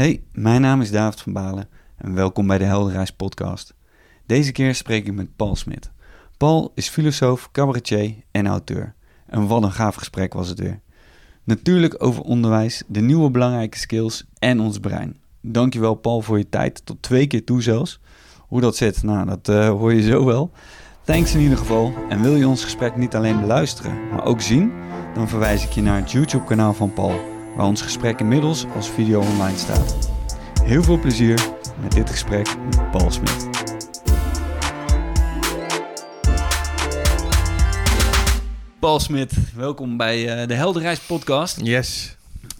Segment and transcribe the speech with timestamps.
[0.00, 3.74] Hey, mijn naam is David van Balen en welkom bij de Helderreis podcast.
[4.26, 5.90] Deze keer spreek ik met Paul Smit.
[6.36, 8.94] Paul is filosoof, cabaretier en auteur.
[9.26, 10.80] En wat een gaaf gesprek was het weer.
[11.44, 15.16] Natuurlijk over onderwijs, de nieuwe belangrijke skills en ons brein.
[15.40, 18.00] Dankjewel Paul voor je tijd, tot twee keer toe zelfs.
[18.38, 20.50] Hoe dat zit, nou dat uh, hoor je zo wel.
[21.04, 21.92] Thanks in ieder geval.
[22.08, 24.72] En wil je ons gesprek niet alleen beluisteren, maar ook zien?
[25.14, 28.90] Dan verwijs ik je naar het YouTube kanaal van Paul waar ons gesprek inmiddels als
[28.90, 30.10] video online staat.
[30.62, 31.48] Heel veel plezier
[31.80, 33.48] met dit gesprek met Paul Smit.
[38.78, 41.60] Paul Smit, welkom bij uh, de Helderreis podcast.
[41.62, 42.16] Yes.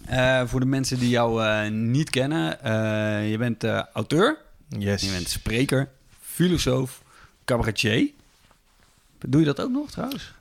[0.09, 2.57] Uh, voor de mensen die jou uh, niet kennen,
[3.29, 3.63] je bent
[3.93, 4.37] auteur.
[4.67, 5.01] Yes.
[5.01, 5.89] Je bent spreker,
[6.21, 7.01] filosoof,
[7.45, 8.09] cabaretier.
[9.19, 10.33] Doe je dat ook nog trouwens?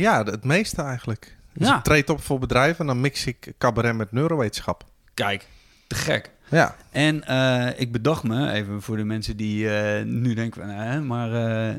[0.00, 1.36] ja, het meeste eigenlijk.
[1.54, 1.76] Dus ja.
[1.76, 4.84] ik treed op voor bedrijven en dan mix ik cabaret met neurowetenschap.
[5.14, 5.46] Kijk,
[5.86, 6.30] te gek.
[6.48, 6.76] Ja.
[6.90, 11.06] En uh, ik bedacht me, even voor de mensen die uh, nu denken van...
[11.06, 11.30] Maar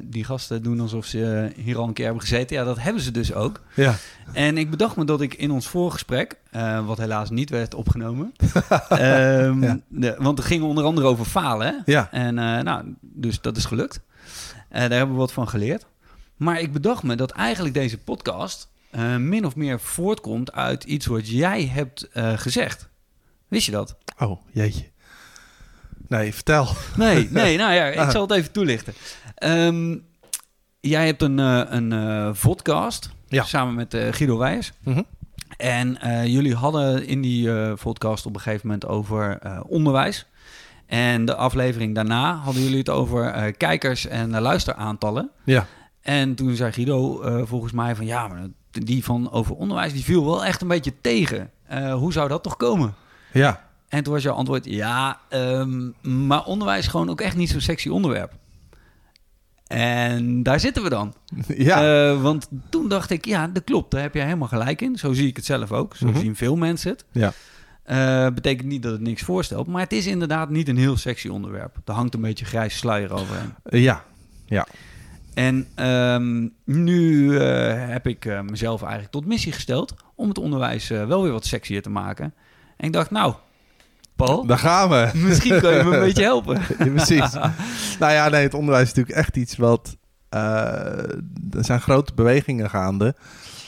[0.03, 2.55] die gasten doen alsof ze hier al een keer hebben gezeten.
[2.55, 3.61] Ja, dat hebben ze dus ook.
[3.73, 3.95] Ja.
[4.33, 6.37] En ik bedacht me dat ik in ons voorgesprek,
[6.85, 8.33] wat helaas niet werd opgenomen...
[8.91, 9.79] um, ja.
[9.87, 11.91] de, want het ging onder andere over falen, hè?
[11.91, 12.07] Ja.
[12.11, 13.99] En nou, dus dat is gelukt.
[14.69, 15.85] daar hebben we wat van geleerd.
[16.35, 21.05] Maar ik bedacht me dat eigenlijk deze podcast uh, min of meer voortkomt uit iets
[21.05, 22.89] wat jij hebt uh, gezegd.
[23.47, 23.95] Wist je dat?
[24.19, 24.85] Oh, jeetje.
[26.07, 26.67] Nee, vertel.
[26.97, 28.09] Nee, nee nou ja, ik ah.
[28.09, 28.93] zal het even toelichten.
[29.43, 30.05] Um,
[30.79, 33.43] jij hebt een, uh, een podcast ja.
[33.43, 34.71] samen met Guido Wijers.
[34.83, 35.05] Mm -hmm.
[35.57, 35.97] En
[36.31, 40.25] jullie hadden in die podcast op een gegeven moment over onderwijs.
[40.85, 45.29] En de aflevering daarna hadden jullie het over kijkers en luisteraantallen.
[45.43, 45.67] Ja.
[46.01, 50.25] En toen zei Guido volgens mij van ja, maar die van over onderwijs, die viel
[50.25, 51.51] wel echt een beetje tegen.
[51.71, 52.93] Uh, hoe zou dat toch komen?
[53.33, 53.69] Ja.
[53.87, 57.61] En toen was jouw antwoord, ja, um, maar onderwijs is gewoon ook echt niet zo'n
[57.61, 58.33] sexy onderwerp.
[59.67, 61.13] En daar zitten we dan.
[61.47, 62.11] Ja.
[62.11, 63.91] Uh, want toen dacht ik, ja, dat klopt.
[63.91, 64.97] Daar heb jij helemaal gelijk in.
[64.97, 65.95] Zo zie ik het zelf ook.
[65.95, 66.21] Zo mm -hmm.
[66.21, 67.05] zien veel mensen het.
[67.11, 67.33] Ja.
[67.85, 69.67] Uh, betekent niet dat het niks voorstelt.
[69.67, 71.77] Maar het is inderdaad niet een heel sexy onderwerp.
[71.85, 73.53] Er hangt een beetje grijs sluier overheen.
[73.63, 74.03] ja,
[74.45, 74.67] ja.
[75.33, 80.91] En um, nu uh, heb ik uh, mezelf eigenlijk tot missie gesteld om het onderwijs
[80.91, 82.33] uh, wel weer wat sexier te maken.
[82.77, 83.33] En ik dacht, nou,
[84.15, 85.11] Paul, daar gaan we.
[85.13, 86.61] Misschien kun je me een beetje helpen.
[86.77, 87.33] ja, precies.
[87.99, 89.97] nou ja, nee, het onderwijs is natuurlijk echt iets wat.
[90.29, 91.19] er
[91.59, 93.15] zijn grote bewegingen gaande.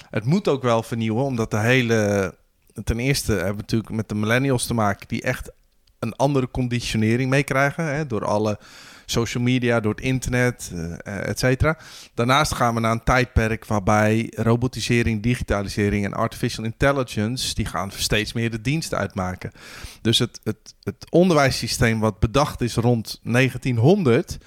[0.10, 2.34] Het moet ook wel vernieuwen, omdat de hele.
[2.84, 5.52] Ten eerste hebben we natuurlijk met de millennials te maken die echt
[6.00, 8.08] een andere conditionering meekrijgen.
[8.08, 8.60] Door alle
[9.06, 11.78] social media, door het internet, uh, et cetera.
[12.14, 17.54] Daarnaast gaan we naar een tijdperk waarbij robotisering, digitalisering en artificial intelligence...
[17.56, 19.52] die gaan steeds meer de dienst uitmaken.
[20.02, 24.38] Dus het, het, het onderwijssysteem wat bedacht is rond 1900...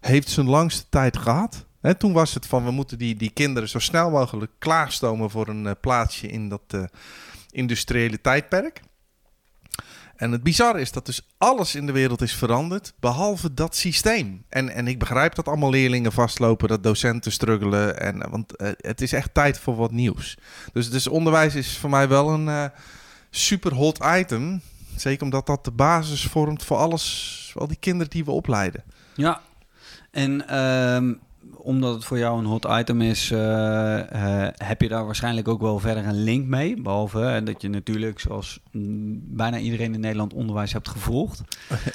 [0.00, 1.64] heeft zijn langste tijd gehad.
[1.98, 5.64] Toen was het van we moeten die, die kinderen zo snel mogelijk klaarstomen voor een
[5.64, 6.84] uh, plaatsje in dat uh,
[7.50, 8.80] industriële tijdperk.
[10.16, 14.44] En het bizarre is dat dus alles in de wereld is veranderd, behalve dat systeem.
[14.48, 18.00] En, en ik begrijp dat allemaal leerlingen vastlopen, dat docenten struggelen.
[18.00, 20.36] En, want uh, het is echt tijd voor wat nieuws.
[20.72, 22.64] Dus, dus onderwijs is voor mij wel een uh,
[23.30, 24.60] super hot item.
[24.96, 28.82] Zeker omdat dat de basis vormt voor alles, al die kinderen die we opleiden.
[29.14, 29.40] Ja,
[30.10, 31.20] en um,
[31.64, 35.60] omdat het voor jou een hot item is, uh, uh, heb je daar waarschijnlijk ook
[35.60, 36.82] wel verder een link mee.
[36.82, 41.42] Behalve uh, dat je natuurlijk, zoals bijna iedereen in Nederland, onderwijs hebt gevolgd.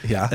[0.07, 0.28] Ja.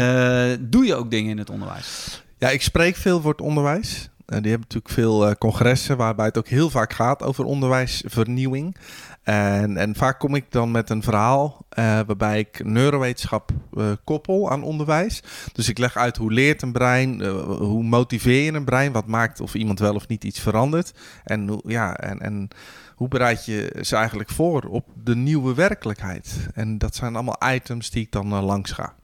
[0.61, 2.23] doe je ook dingen in het onderwijs?
[2.39, 4.09] Ja, ik spreek veel voor het onderwijs.
[4.27, 8.77] die hebben natuurlijk veel congressen waarbij het ook heel vaak gaat over onderwijsvernieuwing.
[9.25, 14.51] En, en vaak kom ik dan met een verhaal uh, waarbij ik neurowetenschap uh, koppel
[14.51, 15.23] aan onderwijs.
[15.53, 19.07] Dus ik leg uit hoe leert een brein, uh, hoe motiveer je een brein, wat
[19.07, 20.93] maakt of iemand wel of niet iets verandert.
[21.25, 22.49] En, hoe, ja, en, en
[22.95, 26.49] hoe bereid je ze eigenlijk voor op de nieuwe werkelijkheid.
[26.55, 28.95] En dat zijn allemaal items die ik dan langs ga.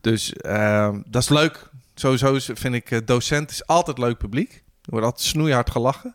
[0.00, 0.34] Dus
[1.06, 1.70] dat is leuk.
[1.94, 4.52] Sowieso vind ik docent is altijd leuk publiek.
[4.52, 6.14] Er wordt altijd snoeihard gelachen.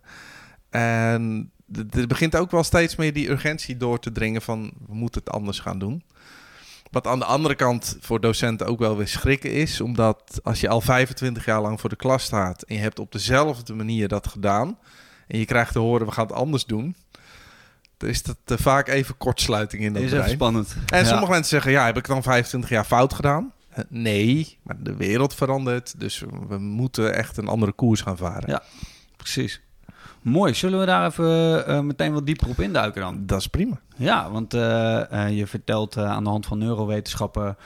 [0.70, 5.22] En er begint ook wel steeds meer die urgentie door te dringen van we moeten
[5.24, 6.04] het anders gaan doen.
[6.92, 10.70] Wat aan de andere kant voor docenten ook wel weer schrikken is, omdat als je
[10.70, 14.28] al 25 jaar lang voor de klas staat en je hebt op dezelfde manier dat
[14.28, 14.78] gedaan
[15.28, 16.96] en je krijgt te horen we gaan het anders doen,
[17.98, 20.30] dan is dat uh, vaak even kortsluiting in dat is brein.
[20.30, 20.76] spannend.
[20.86, 21.06] En ja.
[21.06, 23.54] sommige mensen zeggen ja, heb ik dan 25 jaar fout gedaan?
[23.72, 28.50] Uh, nee, maar de wereld verandert, dus we moeten echt een andere koers gaan varen.
[28.50, 28.64] Ja,
[29.18, 29.62] precies.
[30.26, 30.54] Mooi.
[30.54, 33.26] Zullen we daar even eh, meteen wat dieper op induiken dan?
[33.26, 33.80] Dat is prima.
[33.96, 37.58] Ja, want eh, eh, je vertelt aan de hand van neurowetenschappen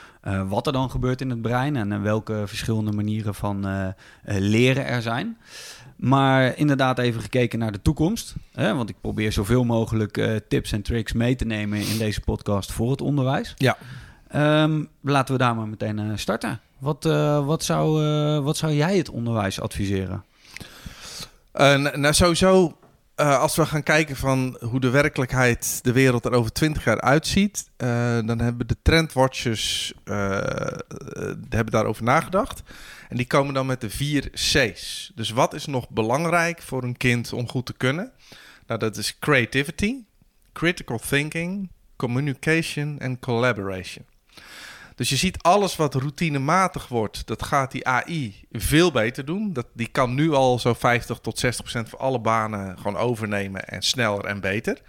[0.48, 3.66] wat er dan gebeurt in het brein en welke verschillende manieren van
[4.24, 5.38] leren er zijn.
[5.96, 8.34] Maar inderdaad even gekeken naar de toekomst.
[8.52, 8.74] Hè?
[8.74, 12.90] Want ik probeer zoveel mogelijk tips en tricks mee te nemen in deze podcast voor
[12.90, 13.54] het onderwijs.
[13.56, 13.76] Ja.
[14.62, 16.60] Um, laten we daar maar meteen starten.
[16.78, 17.04] Wat,
[17.44, 18.02] wat, zou,
[18.42, 20.24] wat zou jij het onderwijs adviseren?
[21.60, 22.78] Uh, nou, sowieso,
[23.16, 27.00] uh, als we gaan kijken van hoe de werkelijkheid, de wereld er over twintig jaar
[27.00, 27.88] uitziet, uh,
[28.24, 29.92] dan hebben de trendwatchers
[31.48, 32.62] hebben daarover nagedacht.
[33.08, 35.12] En die komen dan met de vier C's.
[35.14, 38.12] Dus wat is nog belangrijk voor een kind om goed te kunnen?
[38.66, 39.94] Nou, dat is creativity,
[40.52, 44.04] critical thinking, communication en collaboration.
[45.00, 49.52] Dus je ziet alles wat routinematig wordt, dat gaat die AI veel beter doen.
[49.52, 53.68] Dat, die kan nu al zo 50 tot 60 procent van alle banen gewoon overnemen
[53.68, 54.82] en sneller en beter.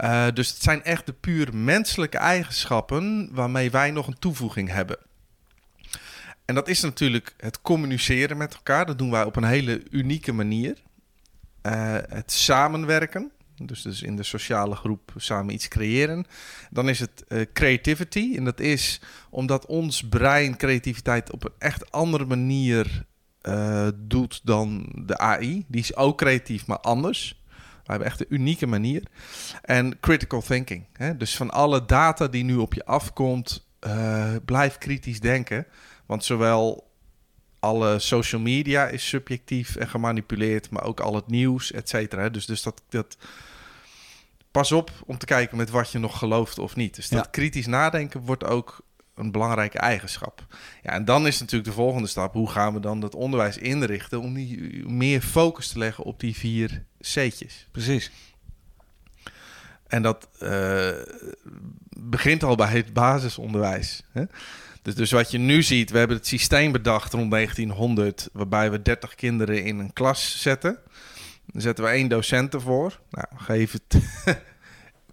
[0.00, 4.96] Uh, dus het zijn echt de puur menselijke eigenschappen waarmee wij nog een toevoeging hebben.
[6.44, 8.86] En dat is natuurlijk het communiceren met elkaar.
[8.86, 10.76] Dat doen wij op een hele unieke manier.
[11.62, 13.30] Uh, het samenwerken.
[13.62, 16.26] Dus, dus in de sociale groep samen iets creëren.
[16.70, 18.34] Dan is het uh, creativity.
[18.36, 23.04] En dat is omdat ons brein creativiteit op een echt andere manier
[23.42, 25.64] uh, doet dan de AI.
[25.68, 27.42] Die is ook creatief, maar anders.
[27.84, 29.02] We hebben echt een unieke manier.
[29.62, 30.86] En critical thinking.
[30.92, 31.16] Hè?
[31.16, 35.66] Dus van alle data die nu op je afkomt, uh, blijf kritisch denken.
[36.06, 36.88] Want zowel
[37.58, 42.28] alle social media is subjectief en gemanipuleerd, maar ook al het nieuws, et cetera.
[42.28, 43.16] Dus, dus dat, dat
[44.50, 46.94] pas op om te kijken met wat je nog gelooft of niet.
[46.94, 50.46] Dus dat kritisch nadenken wordt ook een belangrijke eigenschap.
[50.82, 54.20] Ja, en dan is natuurlijk de volgende stap: hoe gaan we dan het onderwijs inrichten
[54.20, 57.68] om die meer focus te leggen op die vier C'tjes?
[57.70, 58.10] Precies.
[59.86, 60.90] En dat uh,
[61.98, 64.02] begint al bij het basisonderwijs.
[64.12, 64.24] Hè?
[64.82, 68.82] Dus, dus wat je nu ziet, we hebben het systeem bedacht rond 1900, waarbij we
[68.82, 70.78] 30 kinderen in een klas zetten.
[71.52, 73.00] Dan zetten we één docent ervoor.
[73.10, 74.02] Nou, geef het.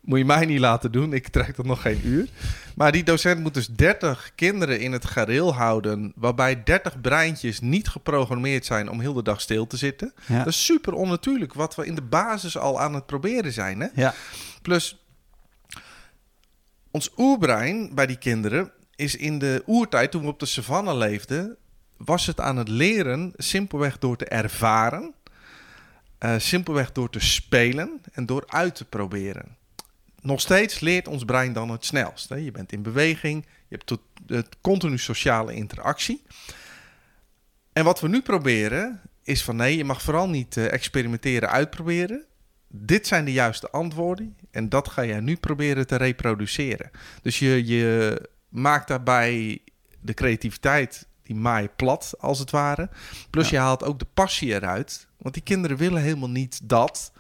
[0.08, 1.14] moet je mij niet laten doen.
[1.14, 2.28] Ik trek dat nog geen uur.
[2.76, 6.14] Maar die docent moet dus 30 kinderen in het gareel houden.
[6.16, 10.14] Waarbij 30 breintjes niet geprogrammeerd zijn om heel de dag stil te zitten.
[10.28, 11.54] Dat is super onnatuurlijk.
[11.54, 13.80] Wat we in de basis al aan het proberen zijn.
[13.80, 13.88] Hè?
[13.96, 14.14] Ja.
[14.62, 15.06] Plus,
[16.92, 21.58] ons oerbrein bij die kinderen is in de oertijd, toen we op de savanne leefden,
[21.98, 25.14] was het aan het leren simpelweg door te ervaren
[26.20, 29.58] uh, simpelweg door te spelen en door uit te proberen.
[30.22, 32.30] Nog steeds leert ons brein dan het snelst.
[32.30, 32.36] Hè?
[32.36, 36.24] Je bent in beweging, je hebt tot, het continu sociale interactie.
[37.74, 42.26] En wat we nu proberen is van nee, je mag vooral niet uh, experimenteren, uitproberen.
[42.68, 46.92] Dit zijn de juiste antwoorden en dat ga jij nu proberen te reproduceren.
[47.22, 49.62] Dus je, je maakt daarbij
[50.00, 52.90] de creativiteit die maai plat, als het ware.
[53.30, 55.07] Plus je haalt ook de passie eruit.
[55.18, 57.12] Want die kinderen willen helemaal niet dat,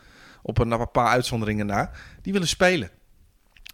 [0.41, 1.91] op een, paar uitzonderingen na,
[2.21, 2.89] die willen spelen.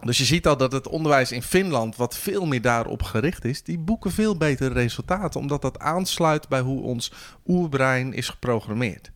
[0.04, 3.64] Dus je ziet al dat het onderwijs in Finland, wat veel meer daarop gericht is,
[3.64, 7.12] die boeken veel betere resultaten, omdat dat aansluit bij hoe ons
[7.48, 9.12] oerbrein is geprogrammeerd.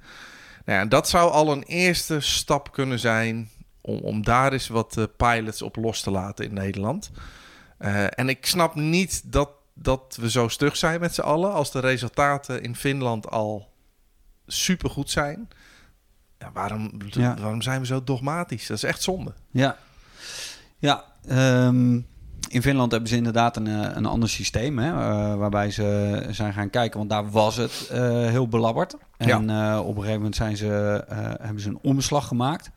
[0.65, 3.49] Nou ja, dat zou al een eerste stap kunnen zijn
[3.81, 7.11] om, daar eens wat uh, pilots op los te laten in Nederland.
[7.79, 9.49] Uh, en ik snap niet dat
[9.79, 11.53] dat we zo stug zijn met z'n allen.
[11.53, 13.69] Als de resultaten in Finland al
[14.47, 15.47] supergoed zijn.
[16.39, 18.67] Ja, waarom, waarom zijn we zo dogmatisch?
[18.67, 19.33] Dat is echt zonde.
[19.51, 19.77] Ja,
[20.77, 21.99] ja ehm,
[22.49, 24.79] in Finland hebben ze inderdaad een, eh, een ander systeem.
[24.79, 28.95] Hè, uh, waarbij ze zijn gaan kijken, want daar was het uh, heel belabberd.
[29.17, 29.81] En ja.
[29.81, 31.03] op een gegeven moment zijn ze,
[31.41, 32.71] hebben ze een omslag gemaakt.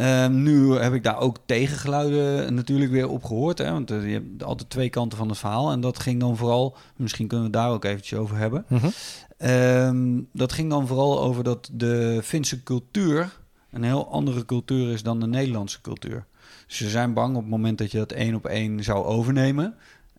[0.00, 3.58] Um, nu heb ik daar ook tegengeluiden natuurlijk weer op gehoord.
[3.58, 3.72] Hè?
[3.72, 5.70] Want uh, je hebt altijd twee kanten van het verhaal.
[5.70, 8.64] En dat ging dan vooral, misschien kunnen we het daar ook eventjes over hebben.
[8.68, 8.90] Mm -hmm.
[9.38, 13.36] Um, dat ging dan vooral over dat de Finse cultuur
[13.70, 16.24] een heel andere cultuur is dan de Nederlandse cultuur.
[16.66, 19.74] Dus ze zijn bang op het moment dat je dat één op één zou overnemen,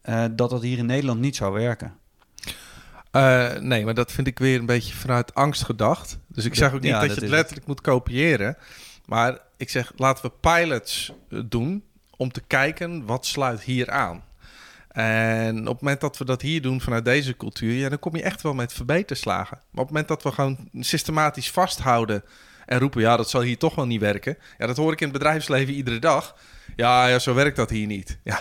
[0.09, 1.93] uh, dat dat hier in Nederland niet zou werken.
[3.11, 6.17] Uh, nee, maar dat vind ik weer een beetje vanuit angst gedacht.
[6.27, 7.67] Dus ik zeg ook niet ja, dat, dat, je het letterlijk het.
[7.67, 8.57] moet kopiëren.
[9.05, 11.83] Maar ik zeg, laten we pilots eh, doen
[12.17, 14.23] om te kijken wat sluit hier aan.
[14.89, 18.15] En op het moment dat we dat hier doen vanuit deze cultuur, ja, dan kom
[18.15, 19.57] je echt wel met verbeterslagen.
[19.57, 22.23] Maar op het moment dat we gewoon systematisch vasthouden
[22.65, 24.37] en roepen, ja, dat zal hier toch wel niet werken.
[24.57, 26.35] Ja, dat hoor ik in het bedrijfsleven iedere dag.
[26.75, 28.19] Ja, ja zo werkt dat hier niet.
[28.23, 28.39] Ja,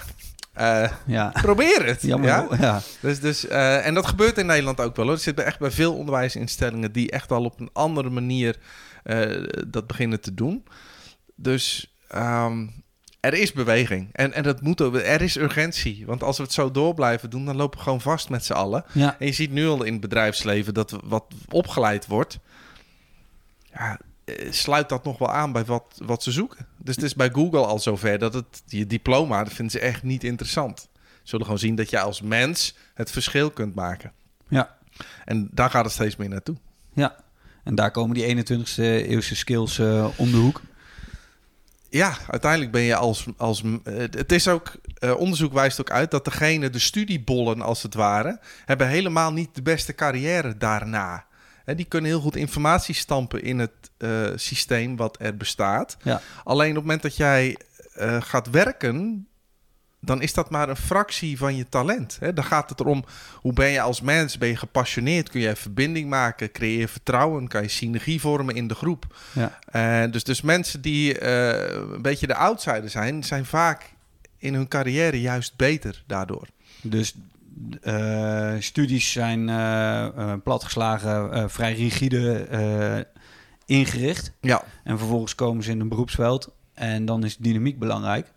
[0.61, 1.31] uh, ja.
[1.43, 2.03] Probeer het.
[2.03, 2.47] Jammer, ja?
[2.61, 2.81] ja.
[3.01, 5.05] Dus, dus, uh, en dat gebeurt in Nederland ook wel.
[5.05, 5.15] Hoor.
[5.15, 8.57] Er zitten echt bij veel onderwijsinstellingen die echt al op een andere manier
[9.03, 10.65] eh, dat beginnen te doen.
[11.35, 12.67] Dus ehm,
[13.21, 14.09] er is beweging.
[14.13, 16.07] En, en dat moet ook, er is urgentie.
[16.07, 18.53] Want als we het zo door blijven doen, dan lopen we gewoon vast met z'n
[18.53, 18.85] allen.
[18.93, 19.17] Ja.
[19.19, 22.39] En je ziet nu al in het bedrijfsleven dat wat opgeleid wordt.
[23.73, 26.67] Ja, eh, sluit dat nog wel aan bij wat, wat ze zoeken.
[26.77, 30.03] Dus het is bij Google al zover dat het je diploma, dat vinden ze echt
[30.03, 30.81] niet interessant.
[30.81, 34.13] Ze zullen gewoon zien dat je als mens het verschil kunt maken.
[34.49, 34.77] Ja.
[35.25, 36.57] En daar gaat het steeds meer naartoe.
[36.93, 37.17] Ja.
[37.65, 40.61] En daar komen die 21ste eeuwse skills eh, om de hoek.
[41.91, 43.25] Ja, uiteindelijk ben je als.
[43.37, 44.73] als eh, het is ook.
[44.99, 48.41] eh, onderzoek wijst ook uit dat degene, de studiebollen als het ware.
[48.65, 51.27] hebben helemaal niet de beste carrière daarna.
[51.65, 55.97] Hè, die kunnen heel goed informatie stampen in het eh, systeem wat er bestaat.
[56.03, 56.21] Ja.
[56.45, 57.57] Alleen op het moment dat jij
[58.21, 59.28] gaat werken.
[60.01, 62.17] Dan is dat maar een fractie van je talent.
[62.21, 62.33] Hè?
[62.33, 66.09] Dan gaat het erom hoe ben je als mens, ben je gepassioneerd, kun je verbinding
[66.09, 69.17] maken, creëer vertrouwen, kan je synergie vormen in de groep.
[69.33, 69.59] Ja.
[69.71, 73.93] En dus, dus mensen die eh, een beetje de outsider zijn, zijn vaak
[74.39, 76.47] in hun carrière juist beter daardoor.
[76.83, 77.15] Dus
[77.83, 83.23] eh, studies zijn eh, eh, platgeslagen, eh, vrij rigide eh,
[83.67, 84.33] ingericht.
[84.41, 86.51] Ja, En vervolgens komen ze in een beroepsveld.
[86.75, 88.33] En dan is dynamiek belangrijk.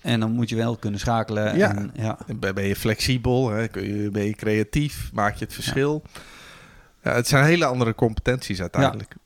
[0.00, 1.56] En dan moet je wel kunnen schakelen.
[1.56, 1.74] Ja.
[1.74, 2.18] En, ja.
[2.36, 3.68] ben ben je flexibel, hè?
[3.68, 6.02] Kun je, ben je creatief, maak je het verschil.
[7.02, 9.16] Ja, het zijn hele andere competenties uiteindelijk.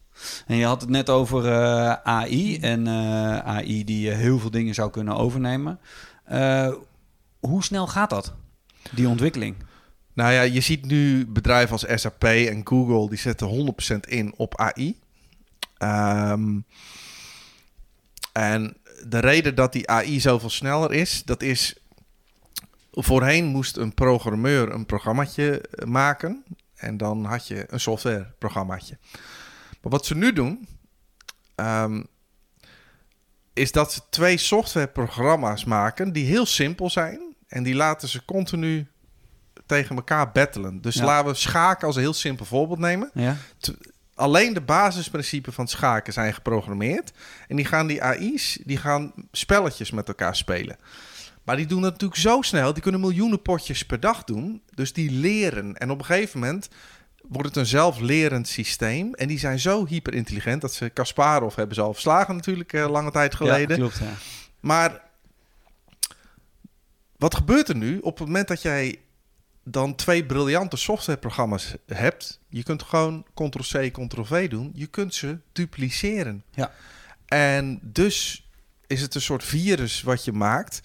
[0.47, 2.59] En je had het net over eh, AI.
[2.59, 5.79] En eh, AI die eh, heel veel dingen zou kunnen overnemen.
[6.25, 6.73] Eh,
[7.41, 8.35] hoe snel gaat dat?
[8.91, 9.57] Die ontwikkeling?
[10.13, 14.61] Nou ja, je ziet nu bedrijven als SAP en Google, die zetten 100% in op
[14.61, 14.99] AI.
[15.79, 16.59] Ehm,
[18.33, 21.77] en de reden dat die AI zoveel sneller is, dat is...
[22.97, 26.45] Voorheen moest een programmeur een programmaatje eh, maken.
[26.75, 28.99] En dan had je een softwareprogrammaatje.
[29.83, 30.69] Maar wat ze nu doen,
[31.55, 32.03] ehm,
[33.53, 37.35] is dat ze twee softwareprogramma's maken die heel simpel zijn.
[37.49, 38.87] En die laten ze continu
[39.67, 40.81] tegen elkaar battelen.
[40.81, 41.05] Dus Ja.
[41.05, 43.11] laten we schaken als een heel simpel voorbeeld nemen.
[43.15, 43.37] Ja?
[44.15, 47.13] Alleen de basisprincipes van schaken zijn geprogrammeerd.
[47.49, 50.77] En die gaan die AI's, die gaan spelletjes met elkaar spelen.
[51.45, 52.73] Maar die doen dat natuurlijk zo snel.
[52.73, 54.63] Die kunnen miljoenen potjes per dag doen.
[54.75, 55.77] Dus die leren.
[55.77, 56.69] En op een gegeven moment
[57.23, 59.15] wordt het een zelflerend systeem.
[59.15, 63.11] En die zijn zo hyperintelligent dat ze Kasparov hebben ze al verslagen natuurlijk eh, lange
[63.11, 63.69] tijd geleden.
[63.69, 63.99] Ja, klopt.
[63.99, 64.13] Ja.
[64.61, 65.01] Maar
[67.17, 68.99] wat gebeurt er nu op het moment dat jij
[69.65, 72.41] dan twee briljante softwareprogramma's hebt?
[72.49, 74.71] Je kunt gewoon Ctrl-C, Ctrl-V doen.
[74.75, 76.45] Je kunt ze dupliceren.
[76.51, 76.73] Ja.
[77.27, 78.49] En dus
[78.87, 80.81] is het een soort virus wat je maakt.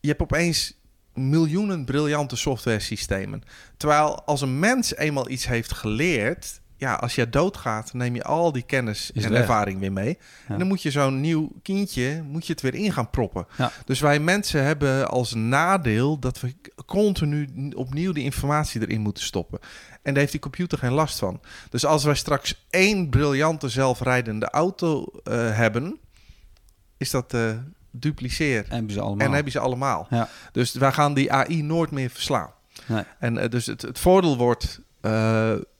[0.00, 0.74] Je hebt opeens
[1.14, 3.42] miljoenen briljante software systemen.
[3.76, 6.60] Terwijl als een mens eenmaal iets heeft geleerd...
[6.76, 9.40] Ja, als jij doodgaat, neem je al die kennis Is en weg.
[9.40, 10.18] ervaring weer mee.
[10.46, 10.52] Ja.
[10.52, 13.46] En dan moet je zo'n nieuw kindje, moet je het weer in gaan proppen.
[13.58, 13.72] Ja.
[13.84, 16.54] Dus wij mensen hebben als nadeel dat we
[16.86, 19.58] continu opnieuw die informatie erin moeten stoppen.
[20.02, 21.40] En daar heeft die computer geen last van.
[21.70, 25.98] Dus als wij straks één briljante zelfrijdende auto eh, hebben,
[26.96, 27.50] is dat eh
[27.96, 28.64] dupliceer.
[28.68, 29.18] Hebben ze allemaal.
[29.18, 30.06] En dan heb je ze allemaal.
[30.10, 30.28] Ja.
[30.52, 32.50] Dus wij gaan die AI nooit meer verslaan.
[32.86, 33.02] Nee.
[33.18, 34.80] En eh, dus het, het voordeel wordt...
[35.04, 35.10] eh,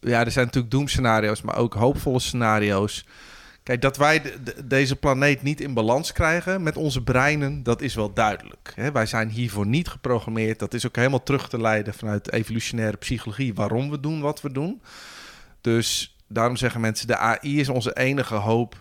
[0.00, 3.06] ja, er zijn natuurlijk doemscenario's, maar ook hoopvolle scenario's.
[3.62, 7.80] Kijk, dat wij de- de- deze planeet niet in balans krijgen met onze breinen, dat
[7.82, 8.72] is wel duidelijk.
[8.74, 8.92] Hè?
[8.92, 10.58] Wij zijn hiervoor niet geprogrammeerd.
[10.58, 14.52] Dat is ook helemaal terug te leiden vanuit evolutionaire psychologie waarom we doen wat we
[14.52, 14.80] doen.
[15.60, 18.76] Dus daarom zeggen mensen, de AI is onze enige hoop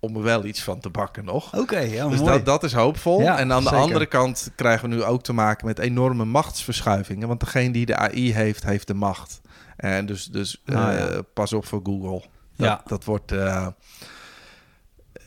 [0.00, 1.56] om er wel iets van te bakken nog.
[1.56, 2.30] Oké, ja, Dus mooi.
[2.32, 3.20] dat, dat is hoopvol.
[3.20, 7.28] Ja, en aan de andere kant krijgen we nu ook te maken met enorme machtsverschuivingen.
[7.28, 9.40] Want degene die de AI heeft, heeft de macht.
[9.78, 11.22] En dus, dus Ah, eh, ja.
[11.34, 12.10] pas op voor Google.
[12.56, 12.82] Dat, Ja.
[12.86, 13.66] dat, wordt, eh,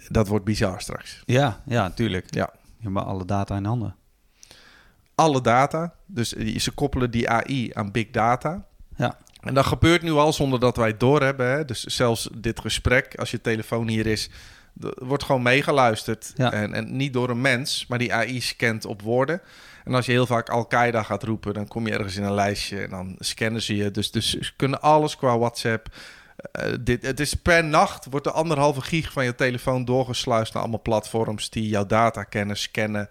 [0.09, 1.23] dat wordt bizar straks.
[1.25, 2.33] Ja, ja, tuurlijk.
[2.33, 2.49] Ja.
[2.79, 3.95] Je hebt alle data in handen.
[5.15, 5.93] Alle data.
[6.05, 8.65] Dus die- ze koppelen die AI aan big data.
[8.95, 9.17] Ja.
[9.41, 11.49] En dat gebeurt nu al zonder dat wij het doorhebben.
[11.51, 11.65] Hè?
[11.65, 14.29] Dus zelfs dit gesprek, als je telefoon hier is,
[14.95, 16.33] wordt gewoon meegeluisterd.
[16.35, 16.51] Ja.
[16.51, 19.41] En, en niet door een mens, maar die AI scant op woorden.
[19.83, 22.83] En als je heel vaak Al-Qaeda gaat roepen, dan kom je ergens in een lijstje
[22.83, 23.91] en dan scannen ze je.
[23.91, 25.87] Dus, dus ze kunnen alles qua WhatsApp.
[26.51, 30.61] Eh, dit, het is per nacht wordt de anderhalve gig van je telefoon doorgesluist naar
[30.61, 33.09] allemaal platforms die jouw data kennen, scannen.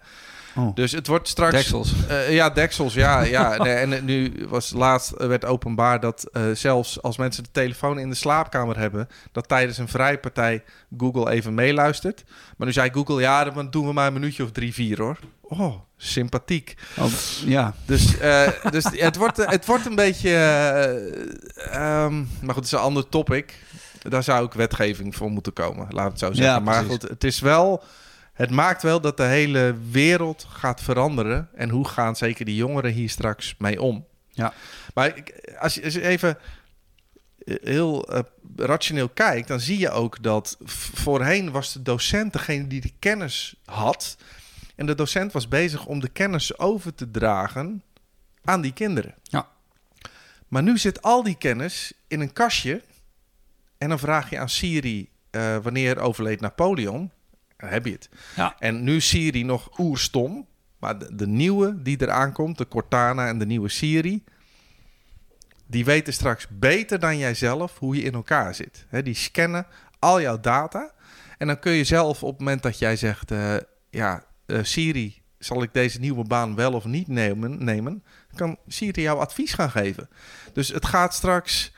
[0.55, 0.75] Oh.
[0.75, 1.53] Dus het wordt straks.
[1.53, 1.93] Deksels.
[2.07, 3.21] Eh, ja, deksels, ja.
[3.21, 3.57] ja.
[3.63, 7.99] Nee, en nu was laatst eh, werd openbaar dat eh, zelfs als mensen de telefoon
[7.99, 10.63] in de slaapkamer hebben, dat tijdens een vrijpartij
[10.97, 12.23] Google even meeluistert.
[12.57, 15.17] Maar nu zei Google, ja, dan doen we maar een minuutje of drie, vier hoor.
[15.41, 16.75] Oh, sympathiek.
[16.97, 17.05] Oh,
[17.45, 20.29] ja, Dus, eh, dus het, wordt, het wordt een beetje.
[20.29, 23.53] eh, ehm, maar goed, het is een ander topic.
[24.01, 26.53] daar zou ook wetgeving voor moeten komen, laat het zo zeggen.
[26.53, 27.83] Ja, maar goed, het is wel...
[28.41, 31.49] Het maakt wel dat de hele wereld gaat veranderen.
[31.53, 34.05] En hoe gaan zeker die jongeren hier straks mee om?
[34.29, 34.53] Ja.
[34.93, 35.23] Maar
[35.59, 36.37] als je, als je even
[37.37, 38.19] eh, heel eh,
[38.55, 40.57] rationeel kijkt, dan zie je ook dat
[40.93, 44.17] voorheen was de docent degene die de kennis had.
[44.75, 47.83] En de docent was bezig om de kennis over te dragen
[48.43, 49.15] aan die kinderen.
[49.23, 49.47] Ja.
[50.47, 52.81] Maar nu zit al die kennis in een kastje.
[53.77, 57.11] En dan vraag je aan Siri eh, wanneer overleed Napoleon.
[57.69, 58.09] Heb je het.
[58.35, 58.55] Ja.
[58.59, 60.47] En nu Siri nog oerstom.
[60.79, 64.23] Maar de, de nieuwe die eraan komt, de Cortana en de nieuwe Siri...
[65.67, 68.85] die weten straks beter dan jijzelf hoe je in elkaar zit.
[68.89, 69.65] Hè, die scannen
[69.99, 70.91] al jouw data.
[71.37, 73.31] En dan kun je zelf op het moment dat jij zegt...
[73.31, 73.55] eh,
[73.89, 77.63] ja, eh, Siri, zal ik deze nieuwe baan wel of niet nemen?
[77.63, 78.03] nemen
[78.35, 80.09] kan Siri jou advies gaan geven.
[80.53, 81.73] Dus het gaat straks...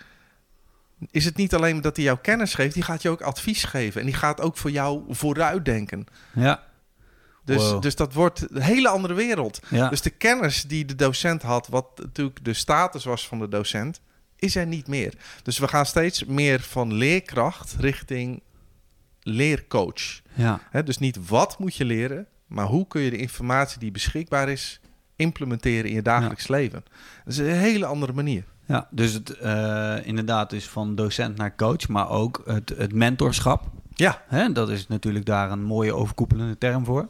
[1.11, 3.99] Is het niet alleen dat hij jou kennis geeft, die gaat je ook advies geven.
[4.01, 6.05] En die gaat ook voor jou vooruitdenken.
[6.33, 6.63] Ja.
[7.45, 7.81] Dus, Wow.
[7.81, 9.59] dus dat wordt een hele andere wereld.
[9.69, 9.89] Ja.
[9.89, 14.01] Dus de kennis die de docent had, wat natuurlijk de status was van de docent,
[14.35, 15.13] is er niet meer.
[15.43, 18.41] Dus we gaan steeds meer van leerkracht richting
[19.21, 20.21] leercoach.
[20.33, 20.59] ja.
[20.85, 24.79] Dus niet wat moet je leren, maar hoe kun je de informatie die beschikbaar is
[25.15, 26.83] implementeren in je dagelijks leven.
[27.23, 28.43] Dat is een hele andere manier.
[28.65, 33.63] Ja, dus het eh, inderdaad is van docent naar coach, maar ook het, het mentorschap.
[33.95, 34.21] Ja.
[34.27, 34.51] Hè?
[34.51, 37.07] Dat is natuurlijk daar een mooie overkoepelende term voor.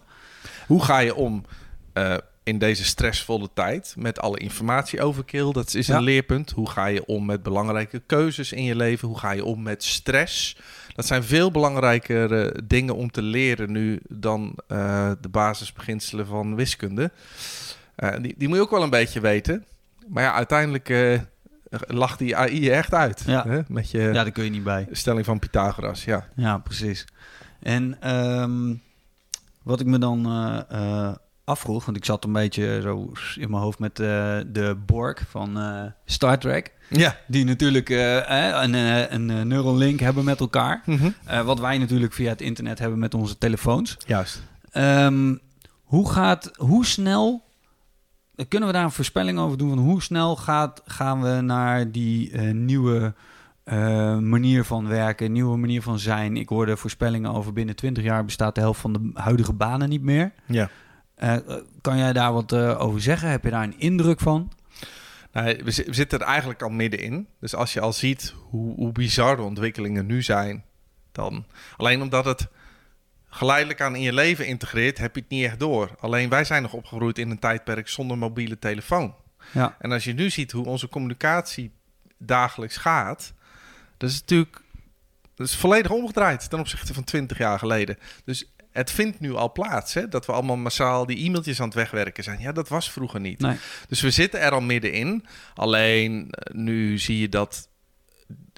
[0.68, 1.46] Hoe ga je om
[1.94, 5.52] eh, in deze stressvolle tijd met alle informatie overkill?
[5.52, 5.96] Dat is Ja.
[5.98, 6.52] een leerpunt.
[6.52, 9.08] Hoe ga je om met belangrijke keuzes in je leven?
[9.08, 10.58] Hoe ga je om met stress?
[10.96, 17.12] Dat zijn veel belangrijkere dingen om te leren nu dan eh, de basisbeginselen van wiskunde.
[18.22, 19.66] Die, die moet je ook wel een beetje weten.
[20.08, 20.90] Maar ja, uiteindelijk
[21.88, 23.24] lacht die AI je echt uit.
[23.26, 23.44] Ja.
[23.48, 23.62] Hè?
[23.68, 24.88] Met je Ja, daar kun je niet bij.
[24.92, 26.04] stelling van Pythagoras.
[26.06, 26.28] Ja.
[26.36, 27.06] Ja, precies.
[27.60, 28.74] En ehm,
[29.64, 30.60] wat ik me dan eh,
[31.08, 35.22] eh, afvroeg, want ik zat een beetje zo in mijn hoofd met eh, de Borg
[35.30, 35.60] van
[36.06, 36.72] Star Trek.
[36.90, 37.18] Ja.
[37.28, 38.74] Die natuurlijk een,
[39.14, 40.82] een eh, neural link hebben met elkaar.
[40.86, 41.10] Mhm.
[41.46, 43.98] Wat wij natuurlijk via het internet hebben met onze telefoons.
[44.06, 44.42] Juist.
[44.72, 45.36] Ehm,
[45.84, 47.44] hoe gaat, hoe snel,
[48.48, 52.32] kunnen we daar een voorspelling over doen van hoe snel gaat, gaan we naar die
[52.32, 53.14] eh, nieuwe
[53.64, 56.38] eh, manier van werken, nieuwe manier van zijn?
[56.38, 60.04] Ik hoorde voorspellingen over binnen 20 jaar bestaat de helft van de huidige banen niet
[60.04, 60.32] meer.
[60.46, 60.70] Ja.
[61.16, 61.36] Eh,
[61.82, 63.30] kan jij daar wat eh, over zeggen?
[63.30, 64.52] Heb je daar een indruk van?
[65.32, 67.28] Nou, we zitten er eigenlijk al middenin.
[67.40, 70.64] Dus als je al ziet hoe, hoe bizar de ontwikkelingen nu zijn,
[71.12, 71.46] dan
[71.78, 72.48] alleen omdat het
[73.34, 75.96] geleidelijk aan in je leven integreert, heb je het niet echt door.
[76.00, 79.16] Alleen wij zijn nog opgegroeid in een tijdperk zonder mobiele telefoon.
[79.52, 81.72] Ja, En als je nu ziet hoe onze communicatie
[82.18, 83.34] dagelijks gaat,
[83.98, 84.62] dat is natuurlijk
[85.36, 87.98] dat is volledig omgedraaid ten opzichte van 20 jaar geleden.
[88.26, 91.76] Dus het vindt nu al plaats, hè, dat we allemaal massaal die e-mailtjes aan het
[91.76, 92.40] wegwerken zijn.
[92.40, 93.40] Ja, dat was vroeger niet.
[93.40, 93.58] nee.
[93.88, 95.26] Dus we zitten er al middenin.
[95.54, 97.70] Alleen eh, nu zie je dat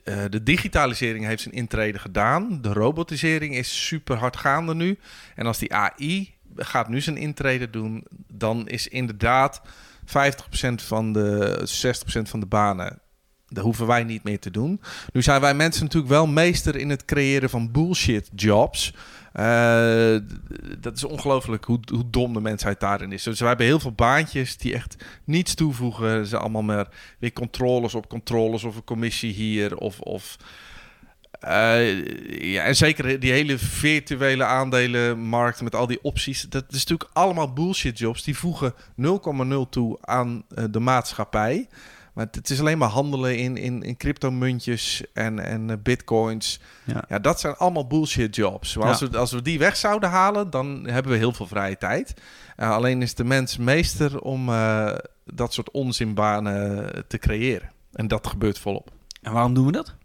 [0.06, 2.62] eh, de digitalisering heeft zijn intrede gedaan.
[2.62, 5.00] De robotisering is super hard gaande nu.
[5.36, 9.62] En als die AI gaat nu zijn intrede doen, dan is inderdaad
[10.06, 11.60] 50% van de
[12.20, 13.00] 60% van de banen.
[13.48, 14.82] Dat hoeven wij niet meer te doen.
[15.14, 18.94] Nu zijn wij mensen natuurlijk wel meester in het creëren van bullshit jobs.
[19.36, 20.16] Eh,
[20.80, 23.24] dat is ongelooflijk hoe, hoe dom de mensheid daarin is.
[23.24, 26.26] Dus wij hebben heel veel baantjes die echt niets toevoegen.
[26.26, 26.88] Ze allemaal maar
[27.20, 30.00] weer controles op controles of een commissie hier of...
[30.00, 30.38] of
[31.40, 32.06] eh,
[32.54, 36.42] ja, en zeker die hele virtuele aandelenmarkt met al die opties.
[36.42, 38.24] Dat is natuurlijk allemaal bullshit jobs.
[38.24, 41.68] Die voegen 0,0 toe aan eh, de maatschappij.
[42.16, 46.60] Maar het is alleen maar handelen in, in, in cryptomuntjes en, en eh, bitcoins.
[46.84, 47.04] Ja.
[47.08, 48.76] Ja, dat zijn allemaal bullshit jobs.
[48.76, 51.78] Maar als, we, als we die weg zouden halen, dan hebben we heel veel vrije
[51.78, 52.14] tijd.
[52.56, 57.72] Eh, alleen is de mens meester om eh, dat soort onzinbanen te creëren.
[57.94, 58.92] En dat gebeurt volop.
[59.22, 59.96] En waarom doen we dat?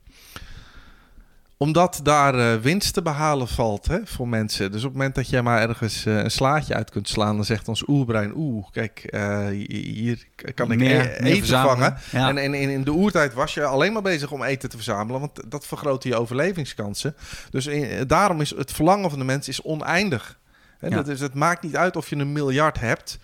[1.63, 4.73] Omdat daar eh, winst te behalen valt hè, voor mensen.
[4.73, 7.45] Dus op het moment dat jij maar ergens eh, een slaatje uit kunt slaan, dan
[7.45, 11.97] zegt ons oerbrein: Oeh, kijk, eh, hier kan ik Meer- e- eten vangen.
[12.13, 12.29] Ja.
[12.29, 15.51] En, en, in de oertijd was je alleen maar bezig om eten te verzamelen, want
[15.51, 17.17] dat vergroot je overlevingskansen.
[17.51, 20.39] Dus in- daarom is het verlangen van de mens is oneindig.
[20.79, 20.95] Hè, Ja.
[20.97, 23.19] dat is, het maakt niet uit of je een miljard hebt.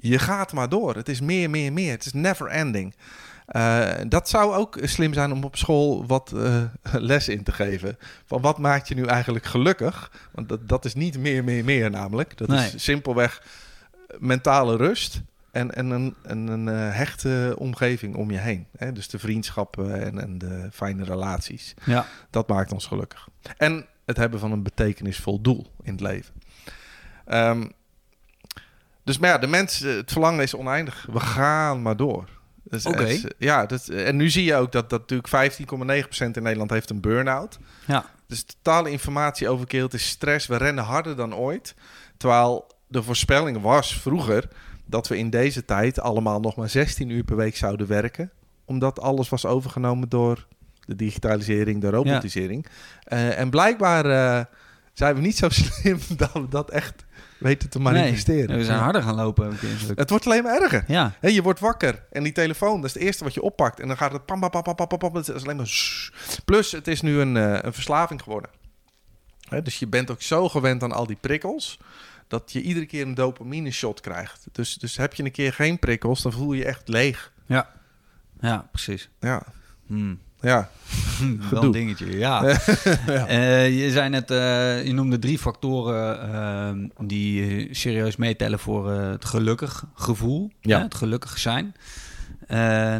[0.00, 0.94] Je gaat maar door.
[0.96, 1.90] Het is meer, meer, meer.
[1.90, 2.94] Het is never ending.
[3.46, 6.62] Eh, dat zou ook slim zijn om op school wat eh,
[7.10, 7.98] les in te geven.
[8.26, 10.12] Van wat maakt je nu eigenlijk gelukkig?
[10.32, 12.36] Want dat, dat is niet meer, meer, meer namelijk.
[12.38, 12.70] Dat Nee.
[12.74, 13.42] is simpelweg
[14.18, 15.20] mentale rust.
[15.50, 18.66] en, en een, en een eh, hechte omgeving om je heen.
[18.76, 18.92] Hè?
[18.92, 21.74] Dus de vriendschappen en, en de fijne relaties.
[21.84, 22.06] Ja.
[22.30, 23.28] Dat maakt ons gelukkig.
[23.56, 26.34] En het hebben van een betekenisvol doel in het leven.
[27.24, 27.64] Ehm,
[29.04, 31.06] dus maar ja, de mens, eh, het verlangen is oneindig.
[31.12, 32.28] We gaan maar door.
[32.72, 33.02] Dus, Oké.
[33.04, 36.90] eh, ja, dat, en nu zie je ook dat, dat natuurlijk 15,9% in Nederland heeft
[36.90, 37.58] een burn-out.
[37.86, 38.04] Ja.
[38.26, 40.46] Dus totale informatie overkill, het is stress.
[40.46, 41.74] We rennen harder dan ooit.
[42.16, 44.48] Terwijl de voorspelling was vroeger
[44.84, 48.30] dat we in deze tijd allemaal nog maar 16 uur per week zouden werken.
[48.64, 50.46] Omdat alles was overgenomen door
[50.84, 52.66] de digitalisering, de robotisering.
[53.04, 54.44] Eh, en blijkbaar eh,
[54.92, 57.04] zijn we niet zo slim dat we dat echt
[57.42, 58.48] weten te manifesteren.
[58.48, 59.56] Nee, we zijn harder gaan lopen.
[59.96, 60.84] Het wordt alleen maar erger.
[60.86, 61.14] Ja.
[61.20, 63.80] Je wordt wakker en die telefoon, dat is het eerste wat je oppakt.
[63.80, 66.10] En dan gaat het pam, pam, pam, pam, pam, pam, is alleen maar...
[66.44, 68.50] Plus, het is nu een, eh, een verslaving geworden.
[69.62, 71.78] Dus je bent ook zo gewend aan al die prikkels...
[72.28, 74.46] dat je iedere keer een dopamine shot krijgt.
[74.52, 77.32] Dus, dus heb je een keer geen prikkels, dan voel je je echt leeg.
[77.46, 77.70] Ja.
[78.40, 79.08] Ja, precies.
[79.20, 79.42] Ja,
[79.86, 80.18] Hmm.
[80.42, 80.68] Ja.
[81.50, 82.42] Wel een dingetje, ja.
[83.06, 83.26] Ja.
[83.26, 89.24] Eh, je zei net, eh, je noemde drie factoren eh, die serieus meetellen voor het
[89.24, 90.76] gelukkig gevoel, Ja.
[90.76, 91.74] hè, het gelukkig zijn.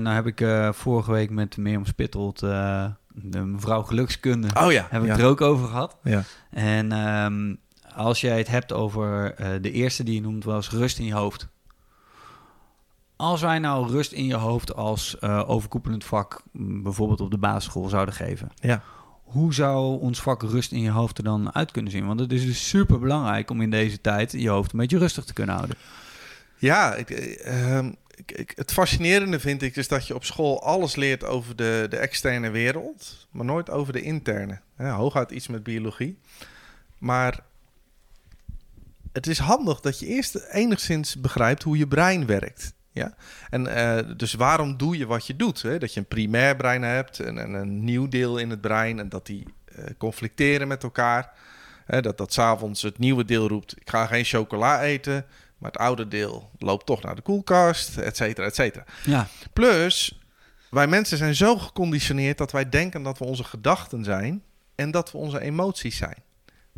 [0.02, 4.86] Nou heb ik vorige week met Mirjam Spittelt, eh, de mevrouw gelukskunde, Oh ja.
[4.90, 5.18] heb ik ja.
[5.18, 5.96] er ook over gehad.
[6.02, 6.22] Ja.
[6.50, 7.54] En ehm,
[7.94, 11.48] als jij het hebt over de eerste die je noemt, was rust in je hoofd.
[13.22, 17.38] Als wij nou rust in je hoofd als eh, overkoepelend vak, m, bijvoorbeeld op de
[17.38, 18.82] basisschool, zouden geven, Ja.
[19.22, 22.06] hoe zou ons vak rust in je hoofd er dan uit kunnen zien?
[22.06, 25.24] Want het is dus super belangrijk om in deze tijd je hoofd een beetje rustig
[25.24, 25.76] te kunnen houden.
[26.58, 30.62] Ja, ik, eh, ehm, ik, ik- het fascinerende vind ik is dat je op school
[30.62, 34.60] alles leert over de, de externe wereld, maar nooit over de interne.
[34.78, 36.18] Ja, hooguit iets met biologie.
[36.98, 37.40] Maar
[39.12, 42.72] het is handig dat je eerst enigszins begrijpt hoe je brein werkt.
[42.92, 43.14] Ja?
[43.50, 45.62] En eh, dus waarom doe je wat je doet?
[45.62, 45.78] Hè?
[45.78, 49.08] Dat je een primair brein hebt en, en een nieuw deel in het brein en
[49.08, 51.32] dat die eh, conflicteren met elkaar.
[51.86, 55.26] Hè, dat dat s'avonds het nieuwe deel roept: ik ga geen chocola eten.
[55.58, 58.84] Maar het oude deel loopt toch naar de koelkast, et cetera, et cetera.
[59.04, 60.20] Ja, Plus,
[60.70, 64.42] wij mensen zijn zo geconditioneerd dat wij denken dat we onze gedachten zijn
[64.74, 66.21] en dat we onze emoties zijn.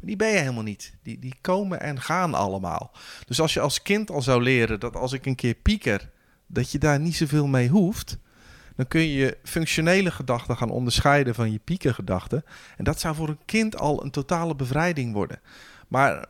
[0.07, 0.95] Die ben je helemaal niet.
[1.03, 2.93] Die, die komen en gaan allemaal.
[3.27, 6.11] Dus als je als kind al zou leren dat als ik een keer pieker,
[6.47, 8.19] dat je daar niet zoveel mee hoeft,
[8.77, 12.45] dan kun je je functionele gedachten gaan onderscheiden van je piekergedachten.
[12.77, 15.41] En dat zou voor een kind al een totale bevrijding worden.
[15.89, 16.27] Maar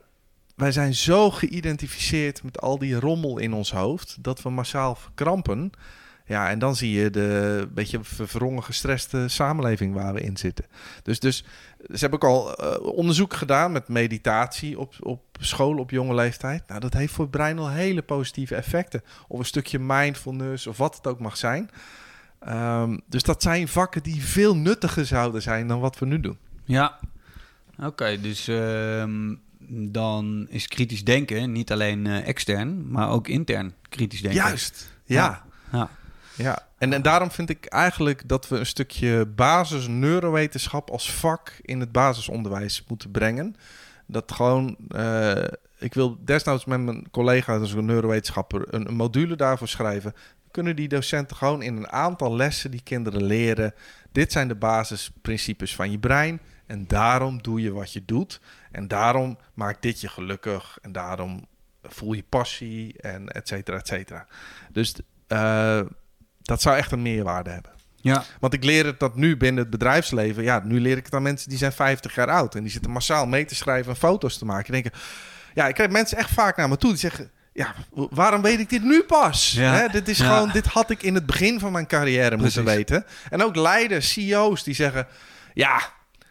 [0.55, 5.71] wij zijn zo geïdentificeerd met al die rommel in ons hoofd dat we massaal verkrampen.
[6.25, 10.65] Ja, en dan zie je de beetje verwrongen, gestreste samenleving waar we in zitten.
[11.03, 11.43] Dus, dus
[11.77, 16.63] ze hebben ook al eh, onderzoek gedaan met meditatie op, op school op jonge leeftijd.
[16.67, 19.03] Nou, dat heeft voor het brein al hele positieve effecten.
[19.27, 21.69] Of een stukje mindfulness of wat het ook mag zijn.
[22.39, 26.37] Ehm, dus dat zijn vakken die veel nuttiger zouden zijn dan wat we nu doen.
[26.63, 26.99] ja.
[27.83, 29.35] Oké, dus ehm,
[29.91, 34.41] dan is kritisch denken niet alleen eh, extern, maar ook intern kritisch denken.
[34.41, 35.43] Juist, ja.
[35.71, 35.79] Ja.
[35.79, 35.89] Ja,
[36.77, 41.79] en, en daarom vind ik eigenlijk dat we een stukje basis neurowetenschap als vak in
[41.79, 43.55] het basisonderwijs moeten brengen.
[44.05, 45.43] Dat gewoon, eh,
[45.77, 50.13] ik wil desnoods met mijn collega, dus een neurowetenschapper, een, een module daarvoor schrijven.
[50.51, 53.73] Kunnen die docenten gewoon in een aantal lessen die kinderen leren.
[54.11, 56.39] Dit zijn de basisprincipes van je brein.
[56.65, 58.41] En daarom doe je wat je doet.
[58.71, 60.77] En daarom maakt dit je gelukkig.
[60.81, 61.47] En daarom
[61.83, 64.27] voel je passie en et cetera, et cetera.
[64.71, 64.95] Dus
[65.27, 65.81] eh,
[66.45, 67.71] dat zou echt een meerwaarde hebben.
[68.01, 68.23] ja.
[68.39, 70.43] Want ik leer het dat nu binnen het bedrijfsleven.
[70.43, 72.55] Ja, nu leer ik het aan mensen die zijn 50 jaar oud.
[72.55, 74.71] En die zitten massaal mee te schrijven en foto's te maken.
[74.71, 74.99] Die denken,
[75.53, 77.29] ja, ik krijg mensen echt vaak naar me toe die zeggen...
[77.53, 79.51] Ja, waarom weet ik dit nu pas?
[79.51, 80.25] Ja, Hè, dit is ja.
[80.25, 83.05] gewoon, dit had ik in het begin van mijn carrière moeten weten.
[83.29, 85.07] En ook leiders, CEO's die zeggen...
[85.53, 85.81] Ja,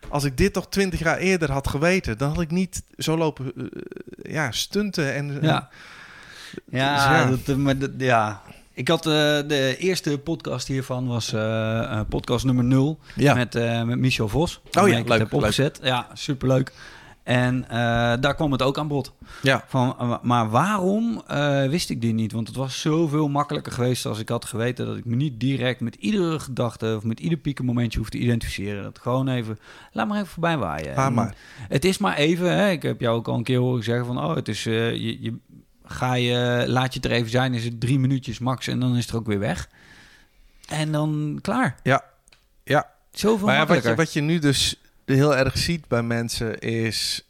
[0.09, 2.19] als ik dit toch 20 jaar eerder had geweten...
[2.19, 5.39] dan had ik niet zo lopen eh, ja, stunten en...
[5.43, 5.69] Ja.
[6.71, 7.25] Ja, Dus ja.
[7.27, 8.43] Dat, eh, maar dat, ja.
[8.75, 9.13] Ik had eh,
[9.47, 13.35] de eerste podcast hiervan, was eh, eh, podcast nummer 0 Ja.
[13.35, 14.61] met, eh, met Michel Vos.
[14.65, 15.41] ja, waarmee ik leuk, heb leuk.
[15.41, 15.79] opgezet.
[15.83, 16.73] Ja, superleuk.
[17.23, 17.65] En
[18.21, 19.13] daar kwam het ook aan bod.
[19.43, 19.65] ja.
[19.69, 21.23] Van, maar waarom
[21.69, 22.33] wist ik dit niet?
[22.33, 25.81] Want het was zoveel makkelijker geweest als ik had geweten dat ik me niet direct
[25.81, 28.83] met iedere gedachte of met ieder piekenmomentje hoef te identificeren.
[28.83, 29.59] Dat gewoon even,
[29.93, 30.95] laat maar even voorbij waaien.
[30.97, 31.35] En maar.
[31.69, 32.71] Het is maar even, hè?
[32.71, 35.35] ik heb jou ook al een keer horen zeggen van, oh, het is, je, je,
[35.85, 38.97] ga je, laat je het er even zijn, is het drie minuutjes max en dan
[38.97, 39.69] is het er ook weer weg.
[40.69, 41.77] En dan klaar.
[41.83, 42.05] Ja.
[42.65, 42.91] Ja.
[43.11, 47.29] Zoveel Maar ja, wat, je, wat je nu dus heel erg ziet bij mensen is...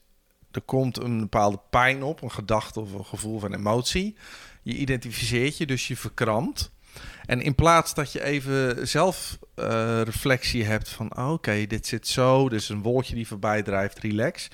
[0.50, 4.16] er komt een bepaalde pijn op, een gedachte of een gevoel van emotie.
[4.62, 6.70] Je identificeert je, dus je verkrampt.
[7.26, 11.16] En in plaats dat je even zelf eh, reflectie hebt van...
[11.16, 14.48] oh, oké, dit zit zo, dit is een wolkje die voorbij drijft, relax.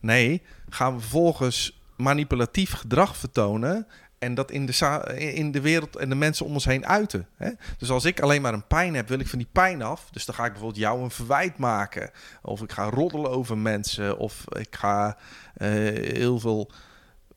[0.00, 3.86] Nee, gaan we vervolgens manipulatief gedrag vertonen...
[4.18, 7.26] en dat in de, in de wereld en de mensen om ons heen uiten.
[7.36, 7.50] Hè?
[7.78, 10.08] Dus als ik alleen maar een pijn heb, wil ik van die pijn af.
[10.10, 12.10] Dus dan ga ik bijvoorbeeld jou een verwijt maken.
[12.42, 14.18] Of ik ga roddelen over mensen.
[14.18, 15.16] Of ik ga
[15.54, 15.68] eh,
[16.12, 16.70] heel veel